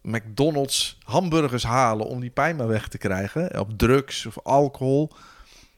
[0.01, 3.59] McDonald's hamburgers halen om die pijn maar weg te krijgen.
[3.59, 5.11] Op drugs of alcohol.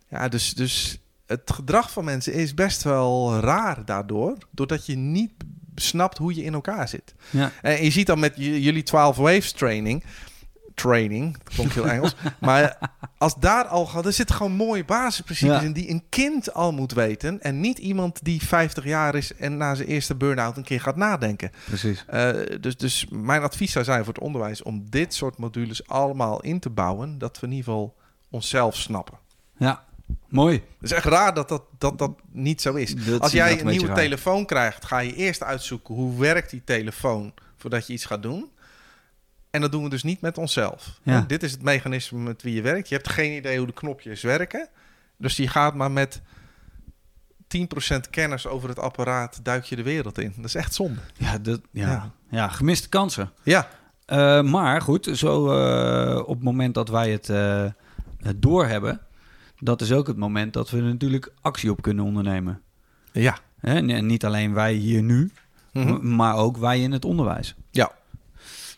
[0.07, 4.37] Ja, dus, dus het gedrag van mensen is best wel raar daardoor.
[4.49, 5.31] Doordat je niet
[5.81, 7.13] snapt hoe je in elkaar zit.
[7.29, 7.51] Ja.
[7.61, 10.03] En je ziet dan met jullie 12 waves training.
[10.75, 12.15] Training, dat klonk heel Engels.
[12.39, 12.77] maar
[13.17, 15.65] als daar al gaat, er zitten gewoon mooie basisprincipes Ja.
[15.65, 17.41] in die een kind al moet weten.
[17.41, 20.95] En niet iemand die 50 jaar is en na zijn eerste burn-out een keer gaat
[20.95, 21.51] nadenken.
[21.65, 22.05] Precies.
[22.07, 26.41] Eh, dus, dus mijn advies zou zijn voor het onderwijs om dit soort modules allemaal
[26.41, 27.17] in te bouwen.
[27.17, 27.95] Dat we in ieder geval
[28.29, 29.17] onszelf snappen.
[29.57, 29.83] Ja,
[30.27, 30.53] mooi.
[30.53, 32.95] Het is echt raar dat dat, dat, dat niet zo is.
[32.95, 33.95] Dat Als jij een nieuwe raar.
[33.95, 38.49] telefoon krijgt, ga je eerst uitzoeken hoe werkt die telefoon voordat je iets gaat doen.
[39.49, 40.99] En dat doen we dus niet met onszelf.
[41.03, 41.21] Ja.
[41.27, 42.89] Dit is het mechanisme met wie je werkt.
[42.89, 44.67] Je hebt geen idee hoe de knopjes werken.
[45.17, 46.21] Dus je gaat maar met
[47.57, 50.33] 10% kennis over het apparaat duik je de wereld in.
[50.35, 51.01] Dat is echt zonde.
[51.17, 51.87] Ja, dat, ja.
[51.89, 52.11] Ja.
[52.29, 52.47] ja.
[52.47, 53.31] gemiste kansen.
[53.43, 53.67] Ja,
[54.05, 57.27] Eh, maar goed, zo eh, op het moment dat wij het,
[58.21, 59.01] het doorhebben,
[59.61, 62.61] dat is ook het moment dat we er natuurlijk actie op kunnen ondernemen.
[63.11, 63.37] ja.
[63.61, 65.31] En niet alleen wij hier nu,
[65.73, 66.15] Mhm.
[66.15, 67.55] maar ook wij in het onderwijs.
[67.71, 67.91] Ja.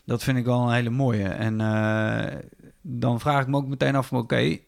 [0.04, 1.24] Dat vind ik wel een hele mooie.
[1.28, 2.36] En eh,
[2.80, 4.58] dan vraag ik me ook meteen af, van, oké,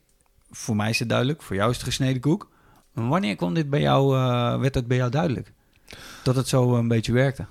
[0.50, 2.50] voor mij is het duidelijk, voor jou is het gesneden koek.
[2.92, 5.52] Wanneer kwam dit bij jou, eh, werd het bij jou duidelijk?
[6.22, 7.46] Dat het zo een beetje werkte.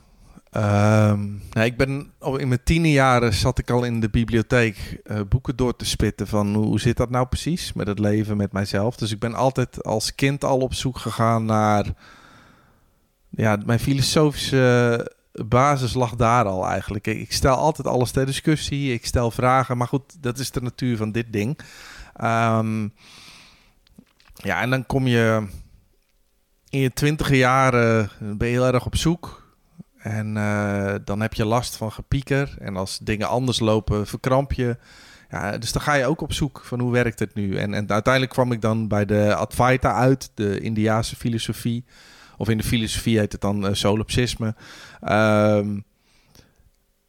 [0.56, 5.20] Ehm, nou, ik ben in mijn tiende jaren zat ik al in de bibliotheek eh,
[5.30, 8.96] boeken door te spitten van hoe zit dat nou precies met het leven met mijzelf.
[8.96, 11.86] Dus ik ben altijd als kind al op zoek gegaan naar
[13.30, 17.08] ja, mijn filosofische basis lag daar al eigenlijk.
[17.08, 20.62] Ik, ik stel altijd alles ter discussie, ik stel vragen, maar goed, dat is de
[20.62, 21.60] natuur van dit ding.
[22.16, 22.88] Ehm,
[24.34, 25.48] ja, en dan kom je
[26.70, 29.45] in je twintige jaren ben je heel erg op zoek.
[30.06, 32.56] En eh, dan heb je last van gepieker.
[32.60, 34.78] En als dingen anders lopen, verkramp je.
[35.30, 37.58] Ja, dus dan ga je ook op zoek van hoe werkt het nu.
[37.58, 41.86] En, en uiteindelijk kwam ik dan bij de Advaita uit, de Indiaanse filosofie.
[42.38, 44.56] Of in de filosofie heet het dan eh, solipsisme.
[45.02, 45.80] Ehm,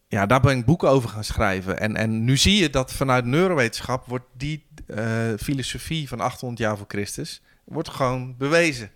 [0.08, 1.80] ja, daar ben ik boeken over gaan schrijven.
[1.80, 5.06] En, en nu zie je dat vanuit neurowetenschap wordt die eh,
[5.38, 8.90] filosofie van 800 jaar voor Christus wordt gewoon bewezen.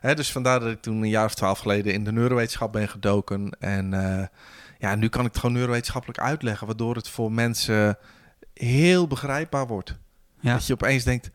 [0.00, 2.88] Hè, dus vandaar dat ik toen een jaar of twaalf geleden in de neurowetenschap ben
[2.88, 3.56] gedoken.
[3.58, 4.26] En eh,
[4.78, 7.98] ja, nu kan ik het gewoon neurowetenschappelijk uitleggen, waardoor het voor mensen
[8.54, 9.98] heel begrijpbaar wordt.
[10.40, 10.52] Ja.
[10.52, 11.30] Dat je opeens denkt,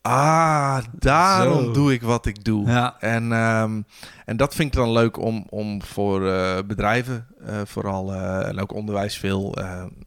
[0.00, 1.72] ah, daarom Zo.
[1.72, 2.66] doe ik wat ik doe.
[2.66, 2.96] Ja.
[3.00, 3.82] En, ehm,
[4.24, 8.72] en dat vind ik dan leuk om, om voor eh, bedrijven, eh, vooral en ook
[8.72, 9.50] onderwijs veel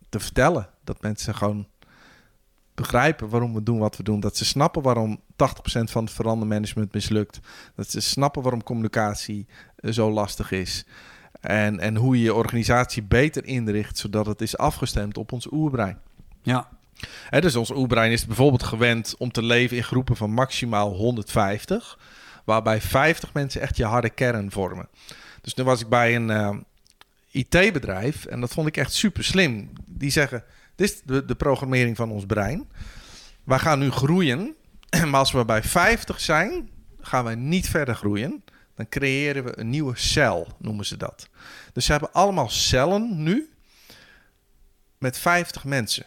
[0.10, 0.70] te vertellen.
[0.84, 1.68] Dat mensen gewoon
[2.76, 4.20] begrijpen waarom we doen wat we doen.
[4.20, 5.26] Dat ze snappen waarom 80%
[5.84, 7.40] van het verandermanagement mislukt.
[7.76, 10.86] Dat ze snappen waarom communicatie eh, zo lastig is.
[11.42, 15.98] En, en hoe je je organisatie beter inricht, zodat het is afgestemd op ons oerbrein.
[16.42, 16.68] Ja.
[17.30, 22.00] Dus ons oerbrein is bijvoorbeeld gewend om te leven in groepen van maximaal 150,
[22.44, 24.88] waarbij 50 mensen echt je harde kern vormen.
[25.42, 26.56] Dus nu was ik bij een eh,
[27.32, 29.70] IT-bedrijf en dat vond ik echt super slim.
[29.86, 30.44] Die zeggen:
[30.76, 32.70] Dit is de, programmering van ons brein.
[33.44, 34.56] Wij gaan nu groeien,
[35.10, 36.70] maar als we bij 50 zijn,
[37.02, 38.44] gaan wij niet verder groeien.
[38.76, 41.30] Dan creëren we een nieuwe cel, noemen ze dat.
[41.74, 43.50] Dus ze hebben allemaal cellen nu
[44.98, 46.06] met 50 mensen.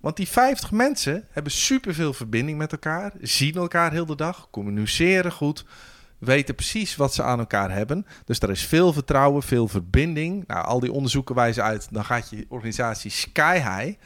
[0.00, 5.32] Want die 50 mensen hebben superveel verbinding met elkaar, zien elkaar heel de dag, communiceren
[5.32, 5.64] goed,
[6.26, 8.06] weten precies wat ze aan elkaar hebben.
[8.24, 10.44] Dus er is veel vertrouwen, veel verbinding.
[10.46, 13.98] Nou, al die onderzoeken wijzen uit, dan gaat je organisatie sky high.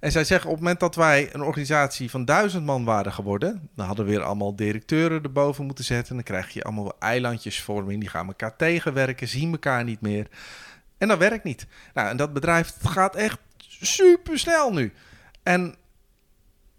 [0.00, 3.68] En zij zeggen op het moment dat wij een organisatie van duizend man waren geworden,
[3.74, 6.14] dan hadden we weer allemaal directeuren erboven moeten zetten.
[6.14, 10.26] Dan krijg je allemaal eilandjesvorming, die gaan elkaar tegenwerken, zien elkaar niet meer.
[10.98, 11.66] En dat werkt niet.
[11.94, 13.38] Nou, en dat bedrijf gaat echt
[13.80, 14.92] super snel nu.
[15.42, 15.74] En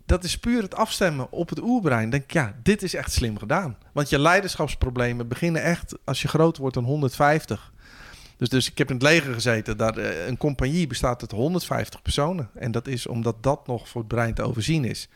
[0.09, 2.09] dat is puur het afstemmen op het oerbrein.
[2.09, 3.77] Denk ja, dit is echt slim gedaan.
[3.93, 7.73] Want je leiderschapsproblemen beginnen echt als je groter wordt dan 150.
[8.37, 9.77] Dus, dus ik heb in het leger gezeten.
[9.77, 12.49] Daar, eh, een compagnie bestaat uit 150 personen.
[12.53, 15.09] En dat is omdat dat nog voor het brein te overzien is.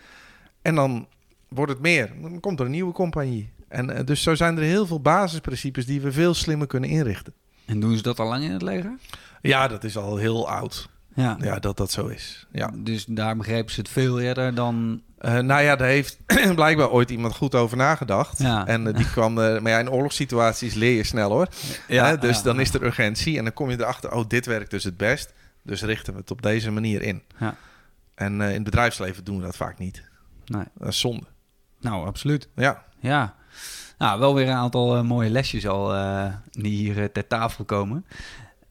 [0.62, 1.08] En dan
[1.48, 2.12] wordt het meer.
[2.22, 3.52] Dan komt er een nieuwe compagnie.
[3.68, 7.34] En eh, dus zo zijn er heel veel basisprincipes die we veel slimmer kunnen inrichten.
[7.66, 8.98] En doen ze dat al lang in het leger?
[9.42, 10.90] Ja, dat is al heel oud.
[11.16, 11.38] Ja.
[11.40, 12.48] Ja, dat dat zo is.
[12.52, 12.72] Ja.
[12.76, 15.02] Dus daar begrepen ze het veel eerder dan...
[15.18, 16.18] Eh, nou ja, daar heeft
[16.56, 18.40] blijkbaar ooit iemand goed over nagedacht.
[18.40, 18.68] Ja.
[18.68, 19.40] En eh, die kwam...
[19.40, 21.48] eh, maar ja, in oorlogssituaties leer je snel hoor.
[21.88, 23.38] Hè, dus dan is er urgentie.
[23.38, 25.34] En dan kom je erachter, oh, dit werkt dus het best.
[25.64, 27.22] Dus richten we het op deze manier in.
[27.40, 27.56] Ja.
[28.16, 30.04] En eh, in het bedrijfsleven doen we dat vaak niet.
[30.46, 30.66] Nee.
[30.78, 31.26] Dat is zonde.
[31.80, 32.48] Nou, absoluut.
[32.56, 32.84] Ja.
[33.00, 33.36] Ja.
[33.98, 38.06] Nou, wel weer een aantal mooie lesjes al eh, die hier ter tafel komen.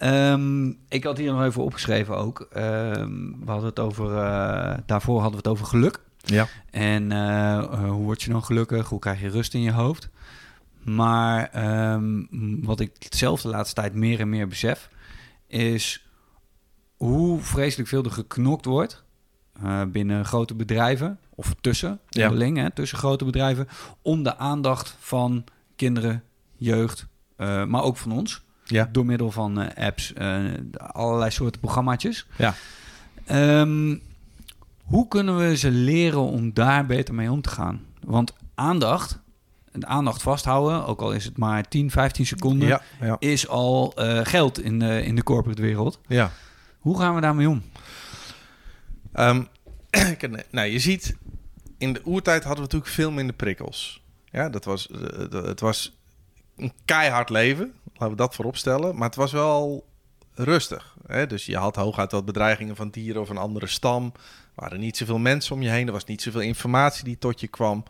[0.02, 2.40] Ehm, ik had hier nog even opgeschreven ook.
[2.52, 3.10] Ehm,
[3.44, 6.00] we hadden het over, eh, daarvoor hadden we het over geluk.
[6.18, 6.46] Ja.
[6.70, 8.88] En eh, eh, hoe word je dan gelukkig?
[8.88, 10.08] Hoe krijg je rust in je hoofd?
[10.84, 12.20] Maar ehm,
[12.62, 14.88] wat ik zelf de laatste tijd meer en meer besef,
[15.46, 16.06] is
[16.96, 19.04] hoe vreselijk veel er geknokt wordt
[19.88, 22.22] binnen grote bedrijven, of tussen, Ja.
[22.22, 23.68] onderling, hè, tussen grote bedrijven,
[24.02, 25.44] om de aandacht van
[25.76, 26.22] kinderen,
[26.56, 28.88] jeugd, maar ook van ons, Ja.
[28.92, 30.44] door middel van eh, apps, eh,
[30.76, 32.26] allerlei soorten programmaatjes.
[32.38, 32.54] Ja.
[33.24, 33.96] Ehm,
[34.82, 37.80] hoe kunnen we ze leren om daar beter mee om te gaan?
[38.04, 39.18] Want aandacht,
[39.72, 42.82] de aandacht vasthouden, ook al is het maar 10, 15 seconden, Ja.
[43.00, 43.16] Ja.
[43.18, 46.00] is al eh, geld in de, in de corporate wereld.
[46.06, 46.30] ja.
[46.78, 47.62] Hoe gaan we daarmee om?
[49.12, 49.42] Ehm,
[50.50, 51.16] nou, je ziet,
[51.78, 54.02] in de oertijd hadden we natuurlijk veel minder prikkels.
[54.30, 54.86] Ja, dat was,
[55.30, 55.96] dat- het was
[56.56, 58.96] een keihard leven, laten we dat voorop stellen.
[58.96, 59.86] Maar het was wel
[60.34, 60.96] rustig.
[61.06, 61.26] Hè?
[61.26, 64.12] Dus je had hooguit wat bedreigingen van dieren of een andere stam.
[64.54, 65.86] Waren niet zoveel mensen om je heen.
[65.86, 67.84] Er was niet zoveel informatie die tot je kwam.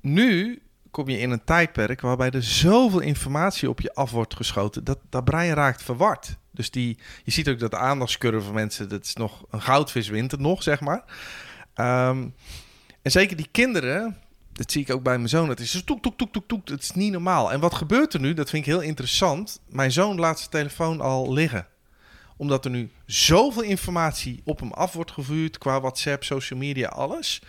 [0.00, 4.84] Nu kom je in een tijdperk waarbij er zoveel informatie op je af wordt geschoten...
[4.84, 6.36] dat dat brein raakt verward.
[6.50, 8.88] Dus die, je ziet ook dat de aandachtscurve van mensen...
[8.88, 11.04] dat is nog een goudvis wint het nog, zeg maar.
[11.74, 12.28] Ehm,
[13.02, 14.21] en zeker die kinderen...
[14.52, 15.48] Dat zie ik ook bij mijn zoon.
[15.48, 16.68] Het is toek, toek, toek, toek, toek.
[16.68, 17.52] Het is niet normaal.
[17.52, 18.34] En wat gebeurt er nu?
[18.34, 19.60] Dat vind ik heel interessant.
[19.68, 21.66] Mijn zoon laat zijn telefoon al liggen.
[22.36, 25.58] Omdat er nu zoveel informatie op hem af wordt gevuurd...
[25.58, 27.42] qua WhatsApp, social media, alles...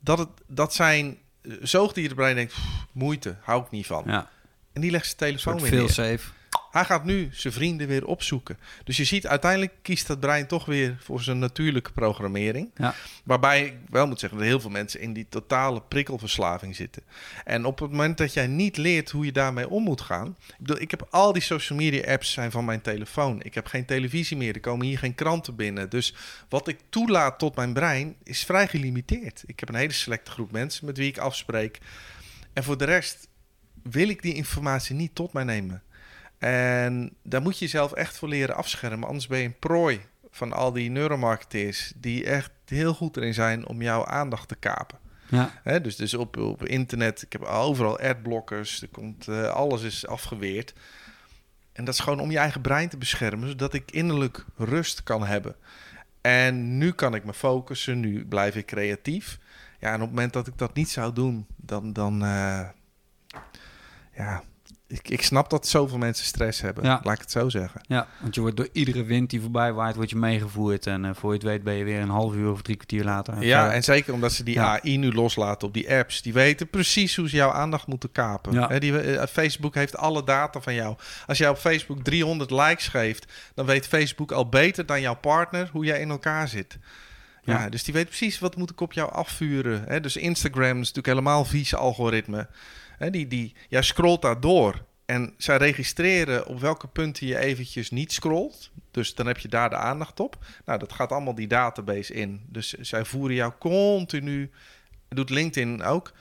[0.00, 2.52] dat, het, dat zijn eh, zoogdierenbrein denkt...
[2.52, 4.02] "Pff, moeite, hou ik niet van.
[4.06, 4.30] Ja,
[4.72, 5.92] En die legt zijn telefoon weer veel neer.
[5.92, 6.30] safe.
[6.74, 8.58] Hij gaat nu zijn vrienden weer opzoeken.
[8.84, 12.70] Dus je ziet, uiteindelijk kiest dat brein toch weer voor zijn natuurlijke programmering.
[12.76, 12.94] Ja.
[13.24, 17.02] Waarbij ik wel moet zeggen dat heel veel mensen in die totale prikkelverslaving zitten.
[17.44, 20.36] En op het moment dat jij niet leert hoe je daarmee om moet gaan.
[20.48, 23.42] Ik, bedoel, ik heb al die social media apps zijn van mijn telefoon.
[23.42, 24.54] Ik heb geen televisie meer.
[24.54, 25.90] Er komen hier geen kranten binnen.
[25.90, 26.14] Dus
[26.48, 29.42] wat ik toelaat tot mijn brein is vrij gelimiteerd.
[29.46, 31.78] Ik heb een hele selecte groep mensen met wie ik afspreek.
[32.52, 33.28] En voor de rest
[33.82, 35.82] wil ik die informatie niet tot mij nemen.
[36.38, 39.08] En daar moet je jezelf echt voor leren afschermen.
[39.08, 43.66] Anders ben je een prooi van al die neuromarketeers die echt heel goed erin zijn
[43.66, 44.98] om jouw aandacht te kapen.
[45.28, 50.06] Ja, dus dus op, op internet, ik heb overal adblockers, er komt, eh, alles is
[50.06, 50.74] afgeweerd.
[51.72, 55.26] En dat is gewoon om je eigen brein te beschermen, zodat ik innerlijk rust kan
[55.26, 55.56] hebben.
[56.20, 59.38] En nu kan ik me focussen, nu blijf ik creatief.
[59.80, 62.68] Ja, en op het moment dat ik dat niet zou doen, dan, dan eh,
[64.16, 64.42] ja,
[64.94, 66.84] ik, ik snap dat zoveel mensen stress hebben.
[66.84, 67.00] Ja.
[67.02, 67.80] Laat ik het zo zeggen.
[67.86, 70.86] ja, want je wordt door iedere wind die voorbij waait, word je meegevoerd.
[70.86, 73.04] En eh, voor je het weet ben je weer een half uur of drie kwartier
[73.04, 73.42] later.
[73.44, 74.80] Ja, en zeker omdat ze die Ja.
[74.80, 76.22] AI nu loslaten op die apps.
[76.22, 78.52] Die weten precies hoe ze jouw aandacht moeten kapen.
[78.52, 78.78] Ja.
[78.78, 80.96] Die, eh, Facebook heeft alle data van jou.
[81.26, 85.68] Als jij op Facebook 300 likes geeft, dan weet Facebook al beter dan jouw partner
[85.72, 86.78] hoe jij in elkaar zit.
[87.42, 87.68] Ja, Ja.
[87.68, 89.84] dus die weet precies wat moet ik op jou afvuren.
[89.86, 90.00] Hè?
[90.00, 92.46] Dus Instagram is natuurlijk helemaal vies algoritme.
[93.04, 94.84] Hè, die, die, jij scrolt daar door.
[95.04, 98.70] En zij registreren op welke punten je eventjes niet scrolt.
[98.90, 100.38] Dus dan heb je daar de aandacht op.
[100.64, 102.42] Nou, dat gaat allemaal die database in.
[102.46, 104.50] Dus zij voeren jou continu,
[105.08, 106.12] doet LinkedIn ook,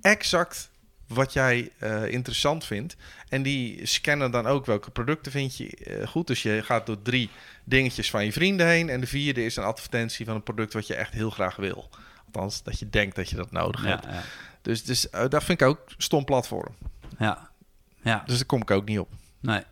[0.00, 0.70] exact
[1.06, 2.96] wat jij eh, interessant vindt.
[3.28, 6.26] En die scannen dan ook welke producten vind je eh, goed.
[6.26, 7.30] Dus je gaat door drie
[7.64, 8.88] dingetjes van je vrienden heen.
[8.88, 11.90] En de vierde is een advertentie van een product wat je echt heel graag wil.
[12.24, 14.04] Althans, dat je denkt dat je dat nodig hebt.
[14.04, 14.22] ja, ja,
[14.62, 16.74] Dus, dus eh, dat vind ik ook stom platform.
[17.18, 17.50] ja,
[18.02, 19.08] ja, Dus daar kom ik ook niet op.
[19.40, 19.62] nee.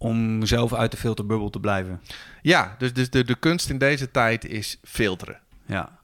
[0.00, 2.00] Om zelf uit de filterbubbel te blijven.
[2.42, 5.40] Ja, dus, dus de, de kunst in deze tijd is filteren.
[5.66, 5.98] Ja.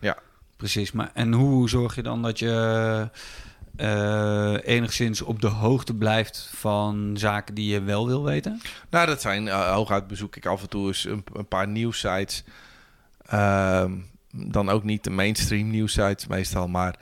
[0.00, 0.16] Ja.
[0.56, 0.92] Precies.
[0.92, 3.10] Maar, en hoe zorg je dan dat je
[3.76, 8.60] eh, enigszins op de hoogte blijft van zaken die je wel wil weten?
[8.90, 12.44] Nou, dat zijn eh, hooguit bezoek ik af en toe eens een, een paar nieuwsites.
[13.26, 13.92] Ehm,
[14.36, 16.98] dan ook niet de mainstream nieuwsites meestal, maar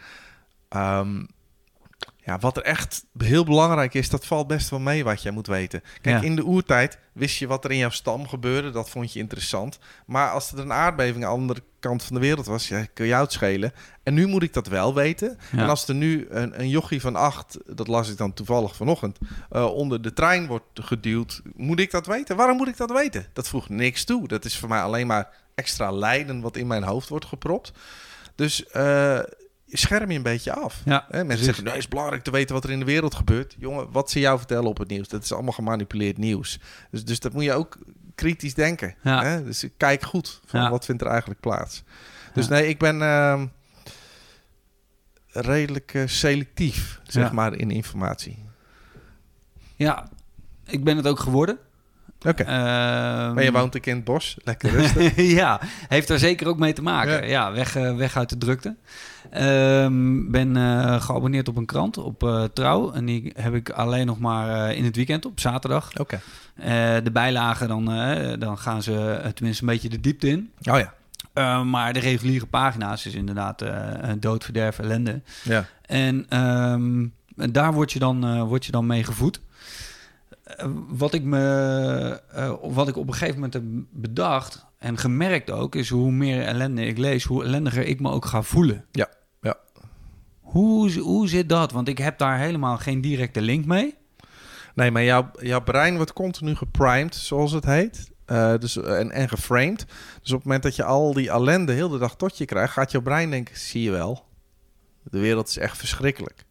[0.68, 1.24] ehm,
[2.26, 5.46] Ja, wat er echt heel belangrijk is, dat valt best wel mee wat jij moet
[5.46, 5.82] weten.
[6.00, 6.26] Kijk, Ja.
[6.26, 8.70] in de oertijd wist je wat er in jouw stam gebeurde.
[8.70, 9.78] Dat vond je interessant.
[10.06, 13.04] Maar als er een aardbeving aan de andere kant van de wereld was, ja, kun
[13.04, 13.72] je jou het schelen.
[14.02, 15.38] En nu moet ik dat wel weten.
[15.52, 15.58] Ja.
[15.58, 19.18] En als er nu een, een jochie van acht, dat las ik dan toevallig vanochtend,
[19.50, 22.36] eh, onder de trein wordt geduwd, moet ik dat weten?
[22.36, 23.26] Waarom moet ik dat weten?
[23.32, 24.28] Dat voegt niks toe.
[24.28, 27.72] Dat is voor mij alleen maar extra lijden wat in mijn hoofd wordt gepropt.
[28.34, 29.18] Dus eh,
[29.68, 30.80] scherm je een beetje af.
[30.84, 33.14] Ja, Hè, mensen zeggen, nee, het is belangrijk te weten wat er in de wereld
[33.14, 33.54] gebeurt.
[33.58, 36.58] Jongen, wat ze jou vertellen op het nieuws, dat is allemaal gemanipuleerd nieuws.
[36.90, 37.78] Dus, dus dat moet je ook
[38.14, 38.94] kritisch denken.
[39.02, 39.22] Ja.
[39.24, 39.44] Hè?
[39.44, 40.70] Dus kijk goed van Ja.
[40.70, 41.82] wat vindt er eigenlijk plaats.
[42.32, 43.46] Dus nee, ik ben ehm,
[45.32, 48.44] redelijk eh, selectief, zeg maar, in informatie.
[49.76, 50.08] Ja,
[50.66, 51.58] ik ben het ook geworden.
[52.24, 52.42] Oké.
[52.42, 55.16] Ehm, Maar je woont ook in het bos, lekker rustig.
[55.40, 57.12] ja, heeft daar zeker ook mee te maken.
[57.12, 57.22] Ja.
[57.22, 58.76] Ja, weg, eh, weg uit de drukte.
[59.30, 62.92] Ehm, ben eh, geabonneerd op een krant, op eh, Trouw.
[62.92, 65.90] En die heb ik alleen nog maar in het weekend, op zaterdag.
[66.00, 66.20] Oké.
[67.02, 67.84] De bijlagen, dan,
[68.38, 70.50] dan gaan ze tenminste een beetje de diepte in.
[70.62, 70.94] Oh ja.
[71.34, 75.20] Eh, maar de reguliere pagina's is inderdaad eh dood, verderf, ellende.
[75.42, 75.66] Ja.
[75.86, 77.06] En ehm,
[77.52, 79.40] daar word je, dan, word je dan mee gevoed.
[80.44, 85.50] Eh, wat, ik me, eh, wat ik op een gegeven moment heb bedacht en gemerkt
[85.50, 88.84] ook, is hoe meer ellende ik lees, hoe ellendiger ik me ook ga voelen.
[88.90, 89.08] Ja,
[89.40, 89.56] ja.
[90.40, 91.72] Hoe, hoe zit dat?
[91.72, 93.94] Want ik heb daar helemaal geen directe link mee.
[94.74, 98.12] Nee, maar jouw, jouw brein wordt continu geprimed, zoals het heet.
[98.24, 99.86] Eh, dus, en, en geframed.
[100.20, 102.72] Dus op het moment dat je al die ellende heel de dag tot je krijgt,
[102.72, 104.24] gaat jouw brein denken: zie je wel,
[105.02, 106.44] de wereld is echt verschrikkelijk.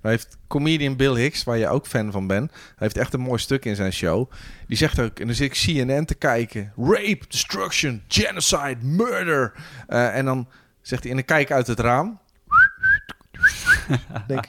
[0.00, 3.20] Maar heeft comedian Bill Hicks, waar je ook fan van bent, hij heeft echt een
[3.20, 4.30] mooi stuk in zijn show.
[4.66, 9.52] Die zegt ook, en dan zit ik CNN te kijken: rape, destruction, genocide, murder.
[9.86, 10.48] Eh, en dan
[10.82, 12.18] zegt hij, en dan kijk uit het raam.
[14.26, 14.44] denk,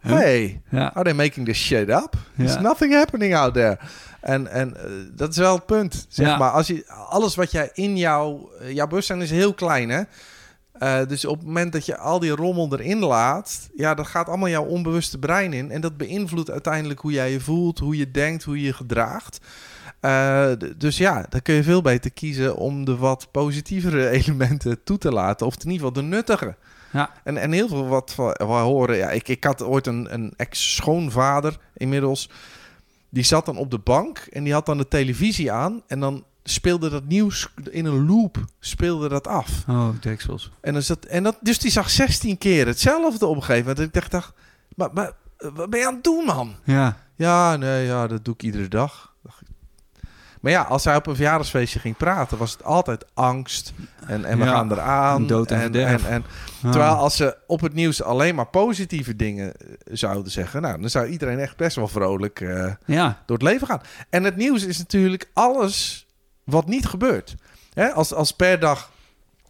[0.00, 2.14] hey, Ja, Are they making this shit up?
[2.36, 2.60] There's Ja.
[2.60, 3.78] nothing happening out there.
[4.20, 6.06] En, en eh, dat is wel het punt.
[6.08, 6.36] Zeg Ja.
[6.36, 8.50] maar, als je, alles wat jij in jouw...
[8.60, 10.02] eh, jouw bewustzijn is heel klein, hè?
[10.78, 13.68] Eh, dus op het moment dat je al die rommel erin laat...
[13.74, 15.70] Ja, dat gaat allemaal jouw onbewuste brein in.
[15.70, 19.40] En dat beïnvloedt uiteindelijk hoe jij je voelt, hoe je denkt, hoe je je gedraagt.
[20.00, 24.98] Eh, dus ja, dan kun je veel beter kiezen om de wat positievere elementen toe
[24.98, 25.46] te laten.
[25.46, 26.56] Of in ieder geval de nuttige.
[26.92, 28.96] ja, En, en heel veel wat we we horen.
[28.96, 32.30] Ja, ik, ik had ooit een, een ex-schoonvader inmiddels.
[33.08, 35.82] Die zat dan op de bank en die had dan de televisie aan.
[35.86, 39.50] En dan speelde dat nieuws in een loop speelde dat af.
[39.68, 40.50] oh, deksels.
[40.60, 43.78] En, dan zat, en dat, dus die zag 16 keer hetzelfde op een gegeven moment.
[43.78, 44.32] En ik dacht, dacht
[44.76, 46.54] maar, maar eh, wat ben je aan het doen, man?
[46.64, 49.12] Ja, Ja, nee, ja, dat doe ik iedere dag.
[50.40, 53.72] Maar ja, als hij op een verjaardagsfeestje ging praten, was het altijd angst.
[54.06, 55.26] En, en we Ja, gaan eraan.
[55.26, 56.24] dood en en, en, en.
[56.60, 60.90] Terwijl als ze op het nieuws alleen maar positieve dingen eh, zouden zeggen, nou, dan
[60.90, 63.80] zou iedereen echt best wel vrolijk eh, ja, door het leven gaan.
[64.10, 66.03] En het nieuws is natuurlijk alles
[66.44, 67.34] wat niet gebeurt.
[67.72, 68.92] Hè, als, als per dag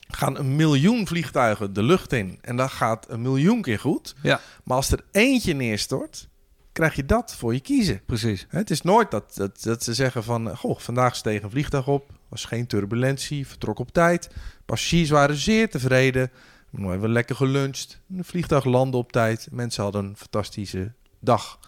[0.09, 4.14] gaan een miljoen vliegtuigen de lucht in en dat gaat een miljoen keer goed.
[4.22, 6.28] ja, Maar als er eentje neerstort,
[6.72, 8.01] krijg je dat voor je kiezen.
[8.07, 8.47] precies.
[8.49, 10.57] Het is nooit dat, dat, dat ze zeggen van...
[10.57, 12.11] Goh, vandaag steeg een vliegtuig op.
[12.28, 13.47] Was geen turbulentie.
[13.47, 14.30] Vertrok op tijd.
[14.66, 16.30] Passagiers waren zeer tevreden.
[16.70, 18.01] We hebben lekker geluncht.
[18.16, 19.49] Een vliegtuig landde op tijd.
[19.51, 21.59] Mensen hadden een fantastische dag.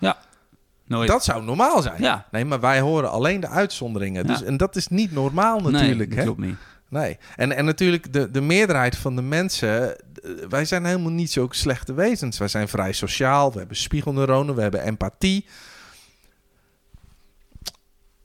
[0.87, 1.09] Nooit.
[1.09, 2.03] Dat zou normaal zijn.
[2.03, 2.27] Ja.
[2.31, 4.27] Nee, maar wij horen alleen de uitzonderingen.
[4.27, 4.33] Ja.
[4.33, 5.99] Dus, en dat is niet normaal natuurlijk.
[5.99, 6.23] nee, dat hè?
[6.23, 6.57] klopt niet.
[6.89, 7.19] Nee.
[7.37, 9.97] En, en natuurlijk, de, de meerderheid van de mensen...
[9.99, 12.39] eh, Wij zijn helemaal niet zo slechte wezens.
[12.39, 13.53] Wij zijn vrij sociaal.
[13.53, 14.55] We hebben spiegelneuronen.
[14.55, 15.45] We hebben empathie.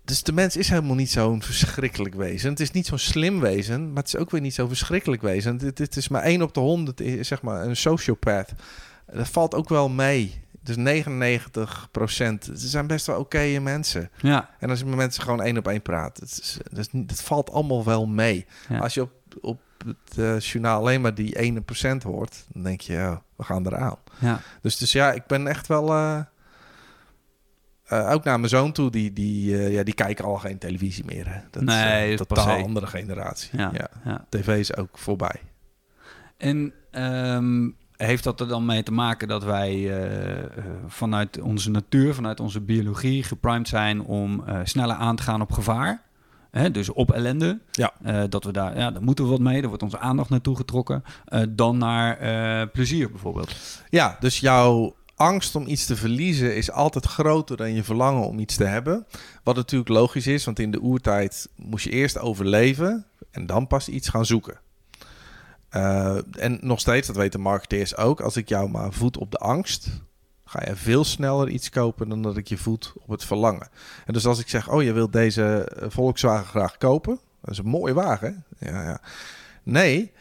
[0.05, 2.49] Dus de mens is helemaal niet zo'n verschrikkelijk wezen.
[2.49, 5.59] Het is niet zo'n slim wezen, maar het is ook weer niet zo verschrikkelijk wezen.
[5.63, 8.49] Het, het is maar één op de honderd, is zeg maar een sociopath.
[9.13, 10.41] Dat valt ook wel mee.
[10.63, 12.43] Dus 99 procent.
[12.55, 14.09] Ze zijn best wel oké mensen.
[14.21, 16.29] Ja, En als je met mensen gewoon één op één praat, het,
[16.71, 18.45] is, dat valt allemaal wel mee.
[18.69, 18.77] Ja.
[18.77, 22.81] Als je op, op het eh, journaal alleen maar die ene procent hoort, dan denk
[22.81, 23.95] je, ja, we gaan eraan.
[24.19, 25.89] ja, Dus, dus ja, ik ben echt wel.
[25.93, 26.19] eh,
[27.85, 31.33] eh, ook naar mijn zoon toe, die, die, ja, die kijken al geen televisie meer.
[31.33, 31.39] Hè.
[31.51, 32.61] Dat Nee, is een totaal passé.
[32.63, 33.49] andere generatie.
[33.57, 33.89] ja, Ja.
[34.05, 34.25] ja.
[34.29, 35.41] TV is ook voorbij.
[36.37, 37.69] En ehm,
[38.05, 40.45] heeft dat er dan mee te maken dat wij eh, eh,
[40.87, 45.51] vanuit onze natuur, vanuit onze biologie geprimed zijn om eh, sneller aan te gaan op
[45.51, 46.01] gevaar?
[46.51, 47.59] Hè, dus op ellende.
[47.71, 47.93] Ja.
[48.27, 49.59] Dat we daar, ja, daar moeten we wat mee.
[49.59, 51.03] Daar wordt onze aandacht naartoe getrokken.
[51.49, 53.55] Dan naar plezier bijvoorbeeld.
[53.89, 58.39] Ja, dus jouw angst om iets te verliezen is altijd groter dan je verlangen om
[58.39, 59.05] iets te hebben.
[59.43, 63.89] Wat natuurlijk logisch is, want in de oertijd moest je eerst overleven en dan pas
[63.89, 64.59] iets gaan zoeken.
[65.71, 69.37] Eh, en nog steeds, dat weten marketeers ook, als ik jou maar voed op de
[69.37, 69.87] angst,
[70.45, 73.69] ga je veel sneller iets kopen dan dat ik je voed op het verlangen.
[74.05, 77.57] En dus als ik zeg, oh, je wilt deze eh, Volkswagen graag kopen, dat is
[77.57, 78.45] een mooie wagen.
[78.57, 78.71] Hè?
[78.71, 79.01] Ja, ja.
[79.63, 80.11] Nee,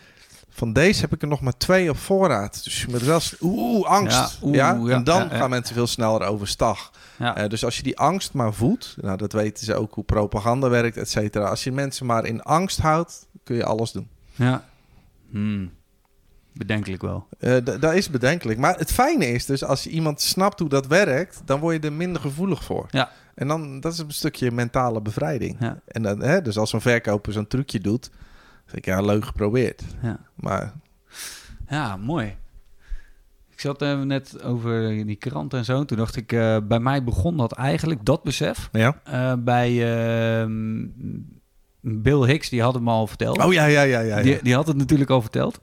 [0.48, 2.64] van deze heb ik er nog maar twee op voorraad.
[2.64, 3.20] Dus je moet wel...
[3.40, 4.38] Oeh, angst.
[4.40, 6.90] Ja, oeh, ja, en dan ja, gaan mensen veel sneller overstag.
[7.18, 8.96] Eh, dus als je die angst maar voedt...
[9.00, 11.48] Nou, dat weten ze ook hoe propaganda werkt, et cetera.
[11.48, 14.08] Als je mensen maar in angst houdt, kun je alles doen.
[14.34, 14.68] ja.
[15.30, 15.70] Hmm.
[16.52, 17.28] Bedenkelijk wel.
[17.38, 18.58] D- dat is bedenkelijk.
[18.58, 21.42] Maar het fijne is dus, als je iemand snapt hoe dat werkt...
[21.44, 22.86] dan word je er minder gevoelig voor.
[22.90, 23.10] Ja.
[23.34, 25.56] En dan, dat is een stukje mentale bevrijding.
[25.60, 25.80] Ja.
[25.86, 28.10] En dan, hè, dus als zo'n verkoper zo'n trucje doet...
[28.10, 29.82] dan denk ik, ja, leuk geprobeerd.
[30.02, 30.18] Ja.
[30.34, 30.72] Maar
[31.68, 32.36] Ja, mooi.
[33.50, 35.84] Ik zat net over die krant en zo.
[35.84, 39.00] Toen dacht ik, eh, bij mij begon dat eigenlijk, dat besef, ja.
[39.04, 39.70] eh, bij
[40.40, 40.86] ehm,
[41.80, 42.48] Bill Hicks.
[42.48, 43.44] Die had het me al verteld.
[43.44, 44.16] Oh ja, ja, ja, ja.
[44.16, 44.22] ja.
[44.22, 45.60] Die, die had het natuurlijk al verteld.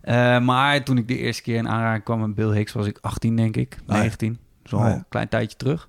[0.00, 2.98] Eh, maar toen ik de eerste keer in aanraking kwam met Bill Hicks, was ik
[3.00, 3.76] 18, denk ik.
[3.86, 3.96] ja.
[3.96, 4.38] 19.
[4.64, 4.94] Zo Oh ja.
[4.94, 5.88] een klein tijdje terug.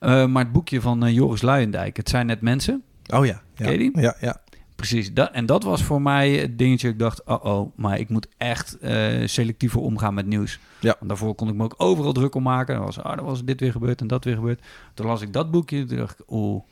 [0.00, 2.82] Eh, maar het boekje van eh, Joris Luijendijk, Het zijn net mensen.
[3.14, 3.42] Oh ja.
[3.54, 3.64] ja.
[3.64, 4.00] Ken je die?
[4.00, 4.40] Ja, ja.
[4.76, 5.12] Precies.
[5.14, 6.88] Dat, en dat was voor mij het dingetje.
[6.88, 8.76] Ik dacht, oh oh, maar ik moet echt
[9.24, 10.58] selectiever omgaan met nieuws.
[10.80, 10.94] Ja.
[10.98, 12.74] Want daarvoor kon ik me ook overal druk om maken.
[12.74, 14.60] Dan was, ah, dan was dit weer gebeurd en dat weer gebeurd.
[14.94, 15.84] Toen las ik dat boekje.
[15.84, 16.62] Toen dacht ik, oeh,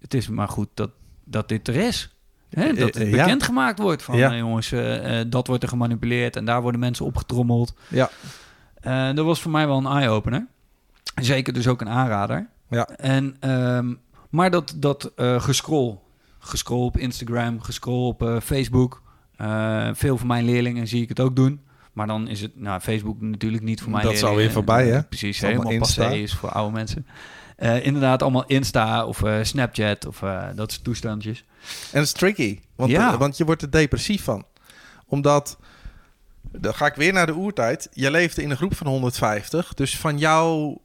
[0.00, 0.90] het is maar goed dat,
[1.24, 2.08] dat dit er is.
[2.50, 3.22] Hè, dat het Eh, eh, ja.
[3.24, 4.30] bekendgemaakt wordt van, Ja.
[4.32, 7.74] eh, jongens, eh, eh, dat wordt er gemanipuleerd en daar worden mensen opgetrommeld.
[7.88, 8.10] Ja.
[8.80, 10.46] Eh, dat was voor mij wel een eye-opener.
[11.14, 12.46] Zeker dus ook een aanrader.
[12.68, 12.86] Ja.
[12.88, 13.94] En, ehm,
[14.30, 15.98] maar dat, dat eh gescroll,
[16.38, 19.02] gescroll op Instagram, gescroll op eh, Facebook.
[19.36, 21.60] Eh, veel van mijn leerlingen zie ik het ook doen.
[21.92, 24.96] Maar dan is het, nou, Facebook natuurlijk niet voor mijn Dat is alweer voorbij, hè?
[24.96, 27.06] Eh, Precies, helemaal passé is voor oude mensen.
[27.56, 31.38] Eh, inderdaad, allemaal Insta of eh, Snapchat of eh, dat soort toestandjes.
[31.68, 32.60] En dat is tricky.
[32.76, 33.18] Want, Ja.
[33.18, 34.44] want je wordt er depressief van.
[35.06, 35.58] Omdat,
[36.42, 37.88] dan ga ik weer naar de oertijd.
[37.92, 39.74] Je leefde in een groep van 150.
[39.74, 40.82] Dus van jouw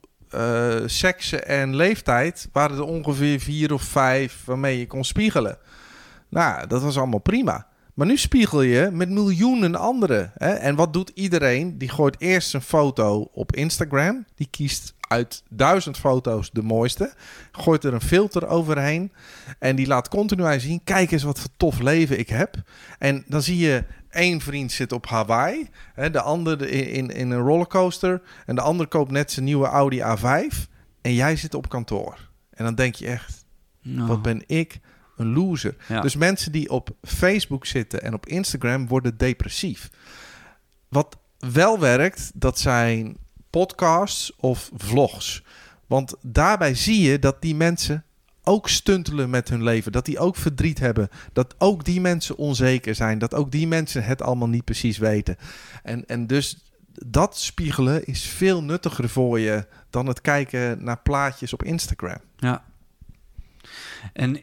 [0.86, 5.58] seksen en leeftijd waren er ongeveer vier of vijf waarmee je kon spiegelen.
[6.28, 7.66] Nou, dat was allemaal prima.
[7.94, 10.32] Maar nu spiegel je met miljoenen anderen.
[10.34, 10.50] Hè?
[10.50, 11.78] En wat doet iedereen?
[11.78, 14.24] Die gooit eerst een foto op Instagram.
[14.34, 17.12] Die kiest uit duizend foto's de mooiste.
[17.52, 19.12] Gooit er een filter overheen.
[19.58, 22.54] En die laat continu zien: kijk eens wat voor tof leven ik heb.
[22.98, 25.68] En dan zie je één vriend zit op Hawaii.
[25.94, 28.22] Hè, de ander in, in, een rollercoaster.
[28.46, 30.68] En de ander koopt net zijn nieuwe Audi A5.
[31.00, 32.28] En jij zit op kantoor.
[32.50, 33.44] En dan denk je echt:
[33.82, 34.80] Nou, wat ben ik
[35.16, 35.76] een loser.
[35.88, 36.00] ja.
[36.00, 39.90] Dus mensen die op Facebook zitten en op Instagram worden depressief.
[40.88, 43.16] Wat wel werkt, dat zijn
[43.50, 45.42] podcasts of vlogs.
[45.86, 48.04] Want daarbij zie je dat die mensen
[48.42, 49.92] ook stuntelen met hun leven.
[49.92, 51.08] Dat die ook verdriet hebben.
[51.32, 53.18] Dat ook die mensen onzeker zijn.
[53.18, 55.36] Dat ook die mensen het allemaal niet precies weten.
[55.82, 56.64] En, en dus
[57.06, 62.20] dat spiegelen is veel nuttiger voor je dan het kijken naar plaatjes op Instagram.
[62.36, 62.64] Ja.
[64.12, 64.40] En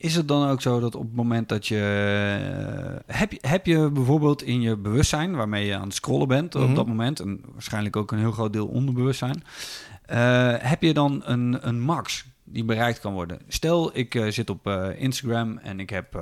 [0.00, 1.78] is het dan ook zo dat op het moment dat je...
[3.06, 6.54] eh, heb, je heb je bijvoorbeeld in je bewustzijn, waarmee je aan het scrollen bent
[6.54, 6.64] Mhm.
[6.64, 7.20] op dat moment...
[7.20, 9.42] en waarschijnlijk ook een heel groot deel onderbewustzijn...
[10.06, 13.38] eh, heb je dan een, een max die bereikt kan worden?
[13.48, 14.66] Stel, ik eh, zit op
[14.98, 16.18] Instagram en ik heb